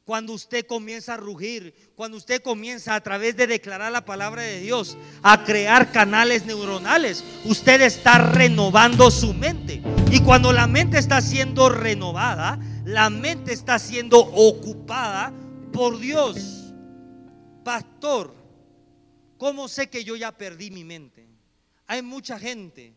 Cuando 0.04 0.32
usted 0.32 0.66
comienza 0.66 1.14
a 1.14 1.18
rugir, 1.18 1.72
cuando 1.94 2.16
usted 2.16 2.42
comienza 2.42 2.96
a 2.96 3.00
través 3.00 3.36
de 3.36 3.46
declarar 3.46 3.92
la 3.92 4.04
palabra 4.04 4.42
de 4.42 4.58
Dios 4.58 4.98
a 5.22 5.44
crear 5.44 5.92
canales 5.92 6.44
neuronales, 6.44 7.22
usted 7.44 7.80
está 7.82 8.18
renovando 8.18 9.08
su 9.08 9.34
mente. 9.34 9.80
Y 10.10 10.18
cuando 10.18 10.52
la 10.52 10.66
mente 10.66 10.98
está 10.98 11.20
siendo 11.20 11.68
renovada, 11.68 12.58
la 12.84 13.08
mente 13.08 13.52
está 13.52 13.78
siendo 13.78 14.18
ocupada 14.18 15.32
por 15.72 16.00
Dios. 16.00 16.74
Pastor, 17.62 18.37
¿Cómo 19.38 19.68
sé 19.68 19.88
que 19.88 20.04
yo 20.04 20.16
ya 20.16 20.36
perdí 20.36 20.70
mi 20.70 20.84
mente? 20.84 21.26
Hay 21.86 22.02
mucha 22.02 22.38
gente 22.38 22.92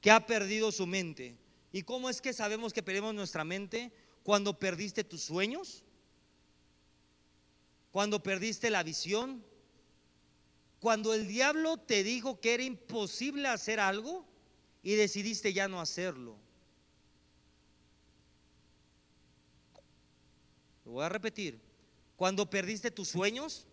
que 0.00 0.10
ha 0.10 0.26
perdido 0.26 0.72
su 0.72 0.86
mente. 0.86 1.36
¿Y 1.72 1.82
cómo 1.82 2.10
es 2.10 2.20
que 2.20 2.32
sabemos 2.32 2.72
que 2.72 2.82
perdemos 2.82 3.14
nuestra 3.14 3.44
mente? 3.44 3.92
Cuando 4.24 4.58
perdiste 4.58 5.04
tus 5.04 5.22
sueños, 5.22 5.84
cuando 7.92 8.22
perdiste 8.22 8.70
la 8.70 8.82
visión, 8.82 9.44
cuando 10.80 11.14
el 11.14 11.28
diablo 11.28 11.76
te 11.76 12.02
dijo 12.02 12.40
que 12.40 12.54
era 12.54 12.64
imposible 12.64 13.48
hacer 13.48 13.78
algo 13.78 14.26
y 14.82 14.94
decidiste 14.94 15.52
ya 15.52 15.68
no 15.68 15.80
hacerlo. 15.80 16.36
Lo 20.84 20.92
voy 20.92 21.04
a 21.04 21.08
repetir. 21.08 21.60
Cuando 22.16 22.50
perdiste 22.50 22.90
tus 22.90 23.08
sueños, 23.08 23.66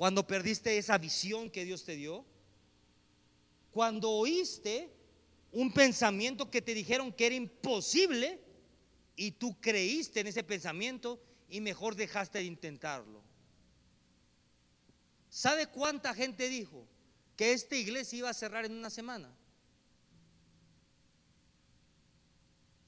cuando 0.00 0.26
perdiste 0.26 0.78
esa 0.78 0.96
visión 0.96 1.50
que 1.50 1.66
Dios 1.66 1.84
te 1.84 1.94
dio, 1.94 2.24
cuando 3.70 4.08
oíste 4.08 4.90
un 5.52 5.70
pensamiento 5.74 6.50
que 6.50 6.62
te 6.62 6.72
dijeron 6.72 7.12
que 7.12 7.26
era 7.26 7.34
imposible 7.34 8.40
y 9.14 9.32
tú 9.32 9.60
creíste 9.60 10.20
en 10.20 10.28
ese 10.28 10.42
pensamiento 10.42 11.22
y 11.50 11.60
mejor 11.60 11.96
dejaste 11.96 12.38
de 12.38 12.44
intentarlo. 12.44 13.22
¿Sabe 15.28 15.66
cuánta 15.66 16.14
gente 16.14 16.48
dijo 16.48 16.86
que 17.36 17.52
esta 17.52 17.76
iglesia 17.76 18.20
iba 18.20 18.30
a 18.30 18.32
cerrar 18.32 18.64
en 18.64 18.72
una 18.72 18.88
semana? 18.88 19.30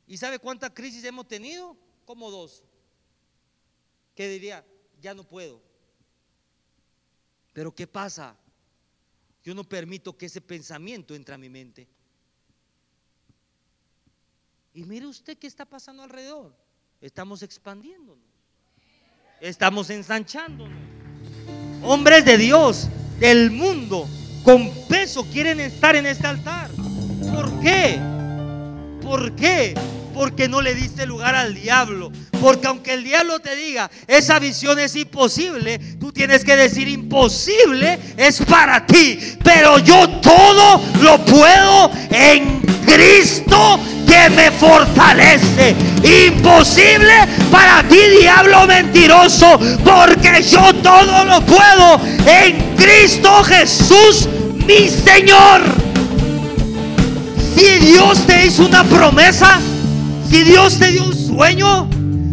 ¿Y 0.07 0.17
sabe 0.17 0.39
cuánta 0.39 0.73
crisis 0.73 1.05
hemos 1.05 1.29
tenido? 1.29 1.77
Como 2.07 2.31
dos. 2.31 2.65
Que 4.15 4.31
diría, 4.31 4.65
ya 4.99 5.13
no 5.13 5.25
puedo. 5.25 5.72
Pero 7.53 7.75
¿qué 7.75 7.87
pasa? 7.87 8.37
Yo 9.43 9.55
no 9.55 9.65
permito 9.65 10.17
que 10.17 10.27
ese 10.27 10.41
pensamiento 10.41 11.15
entre 11.15 11.35
a 11.35 11.39
mi 11.39 11.49
mente. 11.49 11.89
Y 14.75 14.85
mire 14.85 15.07
usted 15.07 15.37
qué 15.37 15.47
está 15.47 15.65
pasando 15.65 16.03
alrededor. 16.03 16.55
Estamos 17.01 17.43
expandiéndonos. 17.43 18.25
Estamos 19.41 19.91
ensanchándonos. 19.91 20.79
hombres 21.83 22.25
de 22.25 22.39
Dios, 22.39 22.89
del 23.19 23.51
mundo, 23.51 24.07
con 24.45 24.71
peso, 24.89 25.25
quieren 25.33 25.59
estar 25.59 25.97
en 25.97 26.07
este 26.07 26.27
altar. 26.29 26.71
¿Por 27.35 27.61
qué? 27.61 28.01
¿Por 29.03 29.35
qué? 29.35 29.75
Porque 30.15 30.49
no 30.49 30.61
le 30.61 30.75
diste 30.75 31.07
lugar 31.07 31.35
al 31.35 31.55
diablo. 31.55 32.13
Porque 32.41 32.67
aunque 32.67 32.95
el 32.95 33.05
diablo 33.05 33.39
te 33.39 33.55
diga, 33.55 33.91
esa 34.07 34.39
visión 34.39 34.79
es 34.79 34.97
imposible, 34.97 35.79
tú 36.01 36.13
tienes 36.13 36.45
que 36.45 36.57
decir, 36.57 36.89
imposible 36.89 37.99
es 38.17 38.41
para 38.43 38.85
ti. 38.85 39.37
Pero 39.45 39.79
yo 39.79 40.09
todo 40.21 40.83
lo 41.01 41.25
puedo 41.25 41.91
en 42.11 42.61
Cristo 42.85 43.79
que 44.07 44.31
me 44.31 44.51
fortalece. 44.51 45.77
Imposible 46.27 47.13
para 47.51 47.83
ti, 47.89 47.97
diablo 48.21 48.67
mentiroso, 48.67 49.59
porque 49.85 50.43
yo 50.43 50.75
todo 50.83 51.25
lo 51.25 51.41
puedo 51.43 52.01
en 52.27 52.75
Cristo 52.77 53.43
Jesús, 53.45 54.29
mi 54.67 54.89
Señor. 54.89 55.63
Si 57.55 57.79
Dios 57.79 58.27
te 58.27 58.47
hizo 58.47 58.65
una 58.65 58.83
promesa, 58.85 59.61
si 60.33 60.45
Dios 60.45 60.78
te 60.78 60.91
dio 60.93 61.05
un 61.05 61.14
sueño, 61.14 61.91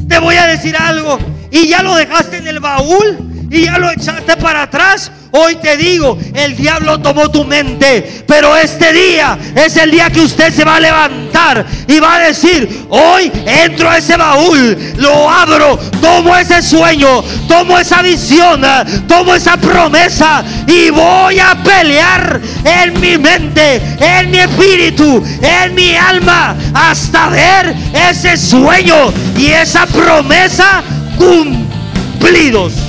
te 0.08 0.20
voy 0.20 0.38
a 0.38 0.47
decir 0.47 0.74
algo. 0.78 1.20
Y 1.52 1.68
ya 1.68 1.84
lo 1.84 1.95
dejaste 1.95 2.38
en 2.38 2.47
el 2.47 2.62
baúl 2.62 3.29
y 3.50 3.66
ya 3.66 3.78
lo 3.78 3.91
echaste 3.91 4.38
para 4.38 4.64
atrás. 4.64 5.12
Hoy 5.32 5.58
te 5.58 5.78
digo, 5.78 6.18
el 6.34 6.56
diablo 6.56 7.00
tomó 7.00 7.30
tu 7.30 7.45
mente, 7.45 8.24
pero 8.28 8.58
este 8.58 8.91
día 8.91 9.38
es 9.56 9.78
el 9.78 9.91
día 9.91 10.10
que 10.10 10.22
usted 10.22 10.52
se 10.52 10.66
va 10.66 10.78
a 10.78 10.80
levantar 10.80 11.66
y 11.88 12.00
va 12.00 12.16
a 12.16 12.20
decir, 12.20 12.88
hoy 12.89 13.32
entro 13.45 13.89
a 13.91 14.00
ese 14.00 14.18
baúl, 14.18 14.76
lo 14.97 15.30
abro, 15.30 15.78
tomo 16.02 16.36
ese 16.36 16.64
sueño, 16.64 17.24
tomo 17.47 17.78
esa 17.78 18.02
visión, 18.02 18.64
tomo 19.08 19.36
esa 19.36 19.56
promesa 19.58 20.43
y 20.66 20.89
voy 20.89 21.39
a 21.39 21.56
pelear 21.64 22.41
en 22.66 23.00
mi 23.00 23.20
mente, 23.20 23.82
en 24.00 24.32
mi 24.32 24.39
espíritu, 24.39 25.24
en 25.43 25.76
mi 25.76 25.95
alma, 25.95 26.56
hasta 26.74 27.30
ver 27.30 27.76
ese 28.10 28.36
sueño 28.36 29.14
y 29.38 29.47
esa 29.47 29.86
promesa 29.86 30.82
cumplidos. 31.18 32.89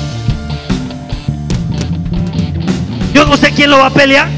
No 3.26 3.36
sé 3.36 3.52
quién 3.52 3.70
lo 3.70 3.78
va 3.78 3.86
a 3.86 3.90
pelear. 3.90 4.28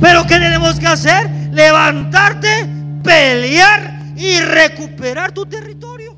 Pero 0.00 0.22
¿qué 0.26 0.34
tenemos 0.34 0.80
que 0.80 0.86
hacer? 0.86 1.30
Levantarte, 1.52 2.66
pelear 3.02 4.12
y 4.16 4.40
recuperar 4.40 5.32
tu 5.32 5.46
territorio. 5.46 6.16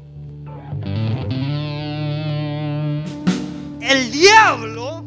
El 3.81 4.11
diablo 4.11 5.05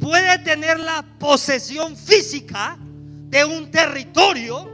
puede 0.00 0.38
tener 0.40 0.80
la 0.80 1.04
posesión 1.18 1.96
física 1.96 2.76
de 3.30 3.44
un 3.44 3.70
territorio, 3.70 4.70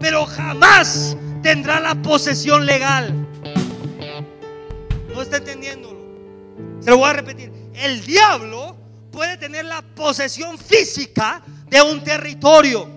pero 0.00 0.26
jamás 0.26 1.16
tendrá 1.42 1.80
la 1.80 1.94
posesión 1.94 2.66
legal. 2.66 3.14
No 5.14 5.22
está 5.22 5.38
entendiéndolo. 5.38 6.00
Se 6.80 6.90
lo 6.90 6.98
voy 6.98 7.10
a 7.10 7.12
repetir. 7.14 7.52
El 7.74 8.04
diablo 8.04 8.69
puede 9.10 9.36
tener 9.36 9.64
la 9.64 9.82
posesión 9.82 10.58
física 10.58 11.42
de 11.68 11.82
un 11.82 12.02
territorio, 12.02 12.88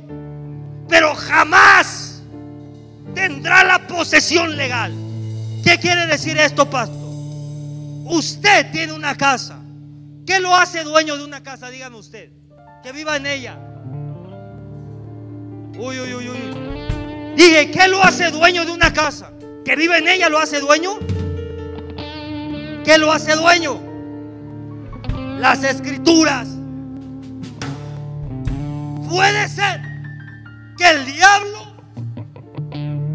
pero 0.88 1.14
jamás 1.16 2.22
tendrá 3.14 3.64
la 3.64 3.88
posesión 3.88 4.56
legal. 4.56 4.94
¿Qué 5.64 5.78
quiere 5.80 6.06
decir 6.08 6.38
esto, 6.38 6.70
pastor? 6.70 6.98
Usted 8.06 8.72
tiene 8.72 8.94
una 8.94 9.16
casa. 9.16 9.60
¿Qué 10.26 10.40
lo 10.40 10.56
hace 10.56 10.84
dueño 10.84 11.18
de 11.18 11.24
una 11.24 11.42
casa? 11.42 11.70
Dígame 11.70 11.98
usted. 11.98 12.32
Que 12.82 12.92
viva 12.92 13.16
en 13.16 13.26
ella. 13.26 13.58
Uy, 15.78 16.00
uy, 16.00 16.14
uy, 16.14 16.30
uy. 16.30 17.36
Dije, 17.36 17.72
¿qué 17.72 17.88
lo 17.88 18.04
hace 18.04 18.30
dueño 18.30 18.66
de 18.66 18.72
una 18.72 18.94
casa? 18.94 19.32
¿Que 19.66 19.76
vive 19.76 19.98
en 19.98 20.08
ella 20.08 20.30
lo 20.30 20.40
hace 20.40 20.60
dueño? 20.60 21.00
¿Qué 22.84 22.98
lo 22.98 23.12
hace 23.12 23.36
dueño? 23.36 23.93
Las 25.44 25.62
escrituras. 25.62 26.48
Puede 29.10 29.50
ser 29.50 29.82
que 30.78 30.90
el 30.90 31.06
diablo 31.06 31.60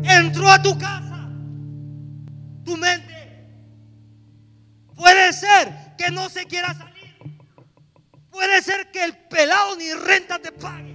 entró 0.04 0.50
a 0.50 0.60
tu 0.60 0.76
casa, 0.78 1.26
tu 2.66 2.76
mente. 2.76 3.48
Puede 4.94 5.32
ser 5.32 5.74
que 5.96 6.10
no 6.10 6.28
se 6.28 6.44
quiera 6.44 6.74
salir. 6.74 7.16
Puede 8.30 8.60
ser 8.60 8.90
que 8.90 9.04
el 9.04 9.16
pelado 9.16 9.76
ni 9.76 9.90
renta 9.94 10.38
te 10.38 10.52
pague. 10.52 10.94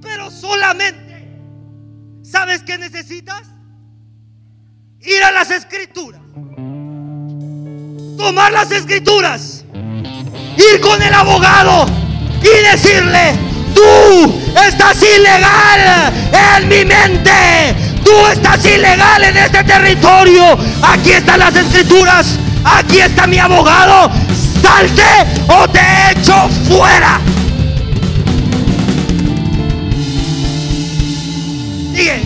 Pero 0.00 0.30
solamente, 0.30 1.28
¿sabes 2.22 2.62
qué 2.62 2.78
necesitas? 2.78 3.50
Ir 5.00 5.22
a 5.24 5.30
las 5.30 5.50
escrituras 5.50 6.22
tomar 8.16 8.52
las 8.52 8.70
escrituras, 8.70 9.64
ir 10.56 10.80
con 10.80 11.00
el 11.02 11.12
abogado 11.12 11.86
y 12.40 12.70
decirle, 12.70 13.34
tú 13.74 14.34
estás 14.66 14.96
ilegal 15.02 16.12
en 16.32 16.68
mi 16.68 16.84
mente, 16.84 17.74
tú 18.04 18.12
estás 18.32 18.64
ilegal 18.64 19.24
en 19.24 19.36
este 19.36 19.64
territorio, 19.64 20.56
aquí 20.82 21.12
están 21.12 21.40
las 21.40 21.54
escrituras, 21.56 22.38
aquí 22.64 23.00
está 23.00 23.26
mi 23.26 23.38
abogado, 23.38 24.10
salte 24.62 25.02
o 25.48 25.68
te 25.68 25.80
echo 26.12 26.48
fuera. 26.68 27.20
Sigue, 31.94 32.22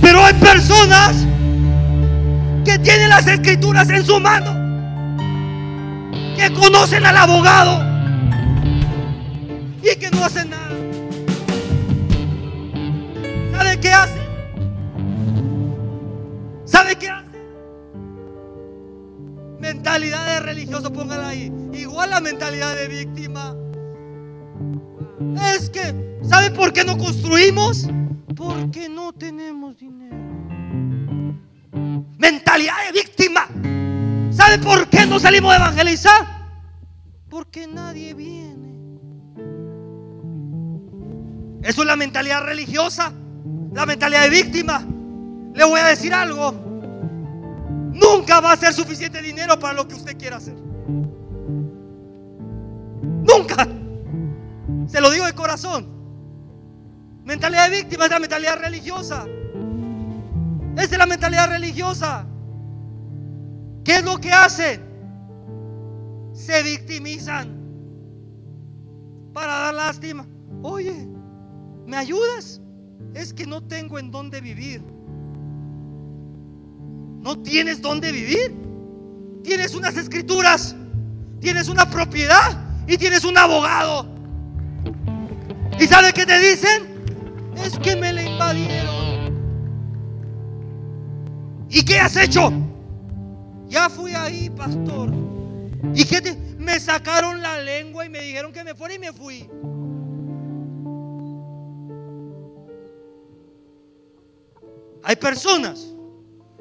Pero 0.00 0.24
hay 0.24 0.34
personas 0.34 1.26
que 2.64 2.78
tienen 2.78 3.10
las 3.10 3.26
escrituras 3.26 3.88
en 3.90 4.04
su 4.04 4.18
mano, 4.18 4.52
que 6.36 6.52
conocen 6.54 7.04
al 7.04 7.16
abogado 7.16 7.82
y 9.82 9.96
que 9.96 10.10
no 10.10 10.24
hacen 10.24 10.50
nada. 10.50 10.70
¿Sabe 13.52 13.80
qué 13.80 13.90
hace? 13.90 14.20
¿Sabe 16.64 16.96
qué 16.96 17.08
hace? 17.10 17.38
Mentalidad 19.60 20.26
de 20.26 20.40
religioso, 20.40 20.92
póngala 20.92 21.28
ahí. 21.28 21.52
Igual 21.72 22.10
la 22.10 22.20
mentalidad 22.20 22.74
de 22.74 22.88
víctima. 22.88 23.54
Es 25.54 25.68
que, 25.68 25.94
¿sabe 26.22 26.50
por 26.50 26.72
qué 26.72 26.84
no 26.84 26.96
construimos? 26.96 27.88
Porque 28.34 28.88
no 28.88 29.12
tenemos 29.12 29.76
dinero 29.76 30.23
mentalidad 32.18 32.74
de 32.86 32.92
víctima. 32.92 33.46
¿Sabe 34.30 34.58
por 34.58 34.88
qué 34.88 35.06
no 35.06 35.18
salimos 35.18 35.52
a 35.52 35.56
evangelizar? 35.56 36.26
Porque 37.28 37.66
nadie 37.66 38.14
viene. 38.14 38.54
Eso 41.62 41.82
es 41.82 41.86
la 41.86 41.96
mentalidad 41.96 42.44
religiosa, 42.44 43.12
la 43.72 43.86
mentalidad 43.86 44.22
de 44.22 44.30
víctima. 44.30 44.84
Le 45.54 45.64
voy 45.64 45.80
a 45.80 45.86
decir 45.86 46.12
algo. 46.12 46.52
Nunca 47.92 48.40
va 48.40 48.52
a 48.52 48.56
ser 48.56 48.74
suficiente 48.74 49.22
dinero 49.22 49.58
para 49.58 49.74
lo 49.74 49.86
que 49.86 49.94
usted 49.94 50.16
quiera 50.18 50.36
hacer. 50.36 50.54
Nunca. 53.22 53.66
Se 54.88 55.00
lo 55.00 55.10
digo 55.10 55.26
de 55.26 55.32
corazón. 55.32 55.88
Mentalidad 57.24 57.70
de 57.70 57.76
víctima 57.76 58.04
es 58.04 58.10
la 58.10 58.18
mentalidad 58.18 58.58
religiosa. 58.58 59.24
Esa 60.76 60.84
es 60.84 60.98
la 60.98 61.06
mentalidad 61.06 61.48
religiosa. 61.48 62.26
¿Qué 63.84 63.96
es 63.96 64.04
lo 64.04 64.18
que 64.18 64.32
hacen? 64.32 64.82
Se 66.32 66.62
victimizan 66.62 67.54
para 69.32 69.52
dar 69.52 69.74
lástima. 69.74 70.26
Oye, 70.62 71.06
¿me 71.86 71.96
ayudas? 71.96 72.60
Es 73.14 73.32
que 73.32 73.46
no 73.46 73.62
tengo 73.62 73.98
en 73.98 74.10
dónde 74.10 74.40
vivir. 74.40 74.82
¿No 77.20 77.38
tienes 77.38 77.80
dónde 77.80 78.10
vivir? 78.10 78.54
Tienes 79.42 79.74
unas 79.74 79.96
escrituras, 79.96 80.74
tienes 81.40 81.68
una 81.68 81.88
propiedad 81.88 82.58
y 82.88 82.96
tienes 82.96 83.24
un 83.24 83.36
abogado. 83.36 84.06
¿Y 85.78 85.86
sabe 85.86 86.12
qué 86.12 86.24
te 86.26 86.38
dicen? 86.38 87.52
Es 87.56 87.78
que 87.78 87.96
me 87.96 88.12
le 88.12 88.24
invadieron. 88.24 89.03
¿Y 91.74 91.84
qué 91.84 91.98
has 91.98 92.16
hecho? 92.16 92.52
Ya 93.66 93.90
fui 93.90 94.12
ahí, 94.14 94.48
pastor. 94.48 95.10
¿Y 95.92 96.04
qué 96.04 96.20
te? 96.20 96.36
Me 96.56 96.78
sacaron 96.78 97.42
la 97.42 97.60
lengua 97.60 98.06
y 98.06 98.08
me 98.08 98.20
dijeron 98.20 98.52
que 98.52 98.62
me 98.62 98.76
fuera 98.76 98.94
y 98.94 98.98
me 99.00 99.12
fui. 99.12 99.50
Hay 105.02 105.16
personas 105.16 105.92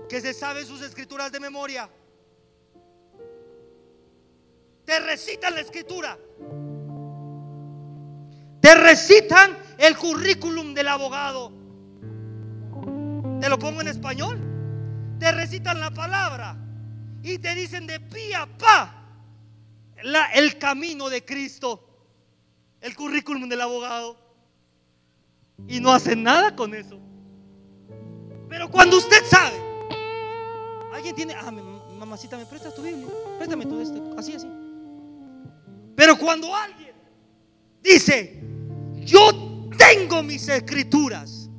que 0.10 0.20
se 0.20 0.34
saben 0.34 0.66
sus 0.66 0.82
escrituras 0.82 1.32
de 1.32 1.40
memoria. 1.40 1.88
recitan 4.86 5.54
la 5.54 5.62
escritura. 5.62 6.18
Te 8.62 8.76
recitan 8.76 9.58
el 9.78 9.96
currículum 9.96 10.74
del 10.74 10.88
abogado. 10.88 11.52
Te 13.40 13.48
lo 13.48 13.60
pongo 13.60 13.82
en 13.82 13.90
español. 13.90 14.53
Te 15.20 15.32
recitan 15.32 15.80
la 15.80 15.92
palabra 15.92 16.58
y 17.22 17.38
te 17.38 17.56
dicen 17.56 17.88
de 17.88 18.00
pie 18.00 18.36
a 18.36 18.46
pa 18.46 19.00
el 20.34 20.58
camino 20.58 21.10
de 21.10 21.24
Cristo, 21.24 21.88
el 22.82 22.96
currículum 22.96 23.48
del 23.48 23.62
abogado. 23.62 24.18
Y 25.68 25.80
no 25.80 25.94
hacen 25.94 26.24
nada 26.24 26.56
con 26.56 26.74
eso. 26.74 27.00
Pero 28.50 28.70
cuando 28.70 28.98
usted 28.98 29.24
sabe, 29.26 29.56
alguien 30.94 31.16
tiene, 31.16 31.34
ah, 31.34 31.52
mamacita, 31.52 32.38
¿me 32.38 32.46
prestas 32.46 32.76
tu 32.76 32.82
Biblia? 32.82 33.08
Préstame 33.38 33.66
todo 33.66 33.82
esto, 33.82 34.16
así, 34.18 34.34
así. 34.34 34.48
Pero 35.96 36.18
cuando 36.18 36.54
alguien 36.54 36.94
dice, 37.82 38.42
yo 38.98 39.70
tengo 39.78 40.22
mis 40.22 40.48
escrituras 40.50 41.50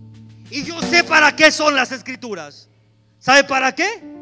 y 0.50 0.62
yo 0.64 0.80
sé 0.82 1.02
para 1.04 1.34
qué 1.34 1.50
son 1.50 1.74
las 1.74 1.92
escrituras. 1.92 2.68
¿Sabe 3.24 3.44
para 3.44 3.72
qué? 3.72 4.14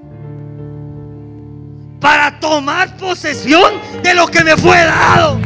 para 2.00 2.38
tomar 2.40 2.96
posesión 2.96 3.72
de 4.02 4.14
lo 4.14 4.26
que 4.26 4.42
me 4.44 4.56
fue 4.56 4.76
dado. 4.84 5.40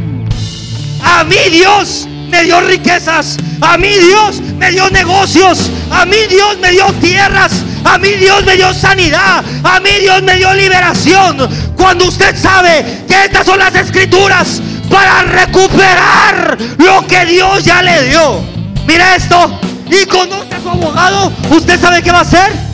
A 1.03 1.23
mí 1.25 1.37
Dios 1.51 2.07
me 2.31 2.45
dio 2.45 2.61
riquezas, 2.63 3.37
a 3.61 3.77
mí 3.77 3.89
Dios 3.89 4.41
me 4.41 4.71
dio 4.71 4.91
negocios, 4.91 5.71
a 5.91 6.05
mí 6.07 6.17
Dios 6.29 6.59
me 6.59 6.71
dio 6.73 6.87
tierras, 6.95 7.53
a 7.85 7.99
mí 7.99 8.09
Dios 8.13 8.45
me 8.45 8.57
dio 8.57 8.73
sanidad, 8.73 9.45
a 9.63 9.81
mí 9.81 9.91
Dios 10.01 10.23
me 10.23 10.37
dio 10.37 10.53
liberación. 10.55 11.37
Cuando 11.77 12.09
usted 12.09 12.35
sabe 12.37 13.05
que 13.07 13.25
estas 13.27 13.47
son 13.47 13.59
las 13.59 13.75
escrituras 13.75 14.61
para 14.91 15.23
recuperar 15.23 16.59
lo 16.79 17.07
que 17.07 17.25
Dios 17.27 17.65
ya 17.65 17.83
le 17.83 18.09
dio. 18.09 18.43
Mira 18.87 19.15
esto. 19.15 19.61
Y 19.89 20.05
conoce 20.07 20.55
a 20.55 20.61
su 20.61 20.69
abogado. 20.69 21.33
¿Usted 21.49 21.81
sabe 21.81 22.03
qué 22.03 22.11
va 22.11 22.19
a 22.19 22.23
hacer? 22.23 22.66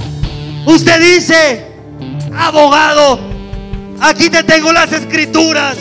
Usted 0.66 1.00
dice, 1.00 1.66
abogado, 2.36 3.32
Aquí 4.02 4.28
te 4.28 4.42
tengo 4.42 4.72
las 4.72 4.92
escrituras. 4.92 5.78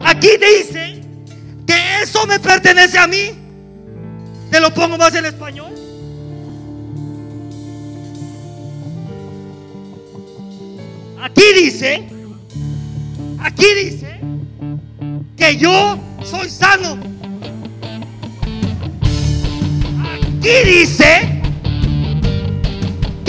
Aquí 0.00 0.30
dice 0.40 1.00
que 1.64 2.02
eso 2.02 2.26
me 2.26 2.40
pertenece 2.40 2.98
a 2.98 3.06
mí. 3.06 3.30
Te 4.50 4.58
lo 4.60 4.74
pongo 4.74 4.98
más 4.98 5.14
en 5.14 5.26
español. 5.26 5.72
Aquí 11.22 11.44
dice, 11.62 12.08
aquí 13.38 13.66
dice 13.84 14.20
que 15.36 15.56
yo 15.58 15.96
soy 16.24 16.50
sano. 16.50 16.98
Aquí 20.02 20.64
dice 20.64 21.39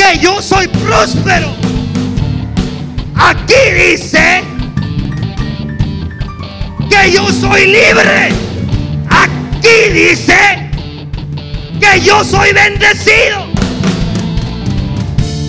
que 0.02 0.20
yo 0.20 0.42
soy 0.42 0.68
próspero. 0.68 1.54
Aquí 3.16 3.72
dice 3.76 4.44
que 6.90 7.12
yo 7.12 7.28
soy 7.32 7.68
libre. 7.68 8.30
Aquí 9.10 9.94
dice 9.94 10.70
que 11.80 12.02
yo 12.02 12.24
soy 12.24 12.54
bendecido. 12.54 13.48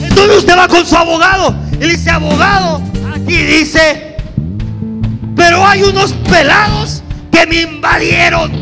Entonces 0.03 0.39
usted 0.39 0.57
va 0.57 0.69
con 0.69 0.87
su 0.87 0.97
abogado 0.97 1.55
y 1.81 1.87
dice, 1.87 2.11
abogado, 2.11 2.83
aquí 3.15 3.37
dice, 3.37 4.17
pero 5.35 5.67
hay 5.67 5.83
unos 5.83 6.13
pelados 6.31 7.03
que 7.31 7.47
me 7.47 7.63
invadieron. 7.63 8.53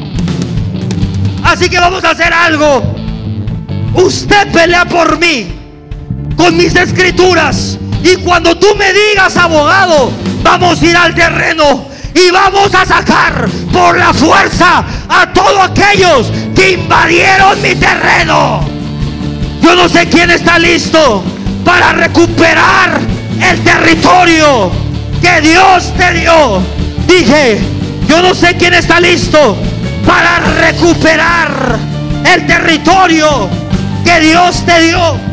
Así 1.45 1.69
que 1.69 1.79
vamos 1.79 2.05
a 2.05 2.11
hacer 2.11 2.33
algo. 2.33 2.95
Usted 3.95 4.53
pelea 4.53 4.85
por 4.85 5.19
mí 5.19 5.60
con 6.41 6.57
mis 6.57 6.75
escrituras 6.75 7.77
y 8.03 8.17
cuando 8.17 8.57
tú 8.57 8.75
me 8.75 8.91
digas, 8.95 9.37
abogado, 9.37 10.11
vamos 10.43 10.81
a 10.81 10.87
ir 10.87 10.97
al 10.97 11.15
terreno 11.15 11.85
y 12.15 12.31
vamos 12.31 12.75
a 12.75 12.87
sacar 12.87 13.47
por 13.71 13.99
la 13.99 14.15
fuerza 14.15 14.83
a 15.07 15.31
todos 15.35 15.69
aquellos 15.69 16.33
que 16.55 16.73
invadieron 16.73 17.61
mi 17.61 17.75
terreno. 17.75 18.67
Yo 19.61 19.77
no 19.77 19.87
sé 19.91 20.09
quién 20.09 20.31
está 20.31 20.59
listo 20.59 21.23
para 21.63 21.93
recuperar 21.93 22.99
el 23.43 23.63
territorio 23.63 24.73
que 25.21 25.43
Dios 25.43 25.93
te 25.99 26.21
dio. 26.21 26.63
Dije, 27.07 27.61
yo 28.09 28.23
no 28.23 28.35
sé 28.35 28.57
quién 28.57 28.73
está 28.73 28.99
listo 28.99 29.59
para 30.07 30.39
recuperar 30.59 31.79
el 32.25 32.47
territorio 32.47 33.51
que 34.07 34.21
Dios 34.21 34.65
te 34.65 34.81
dio. 34.87 35.30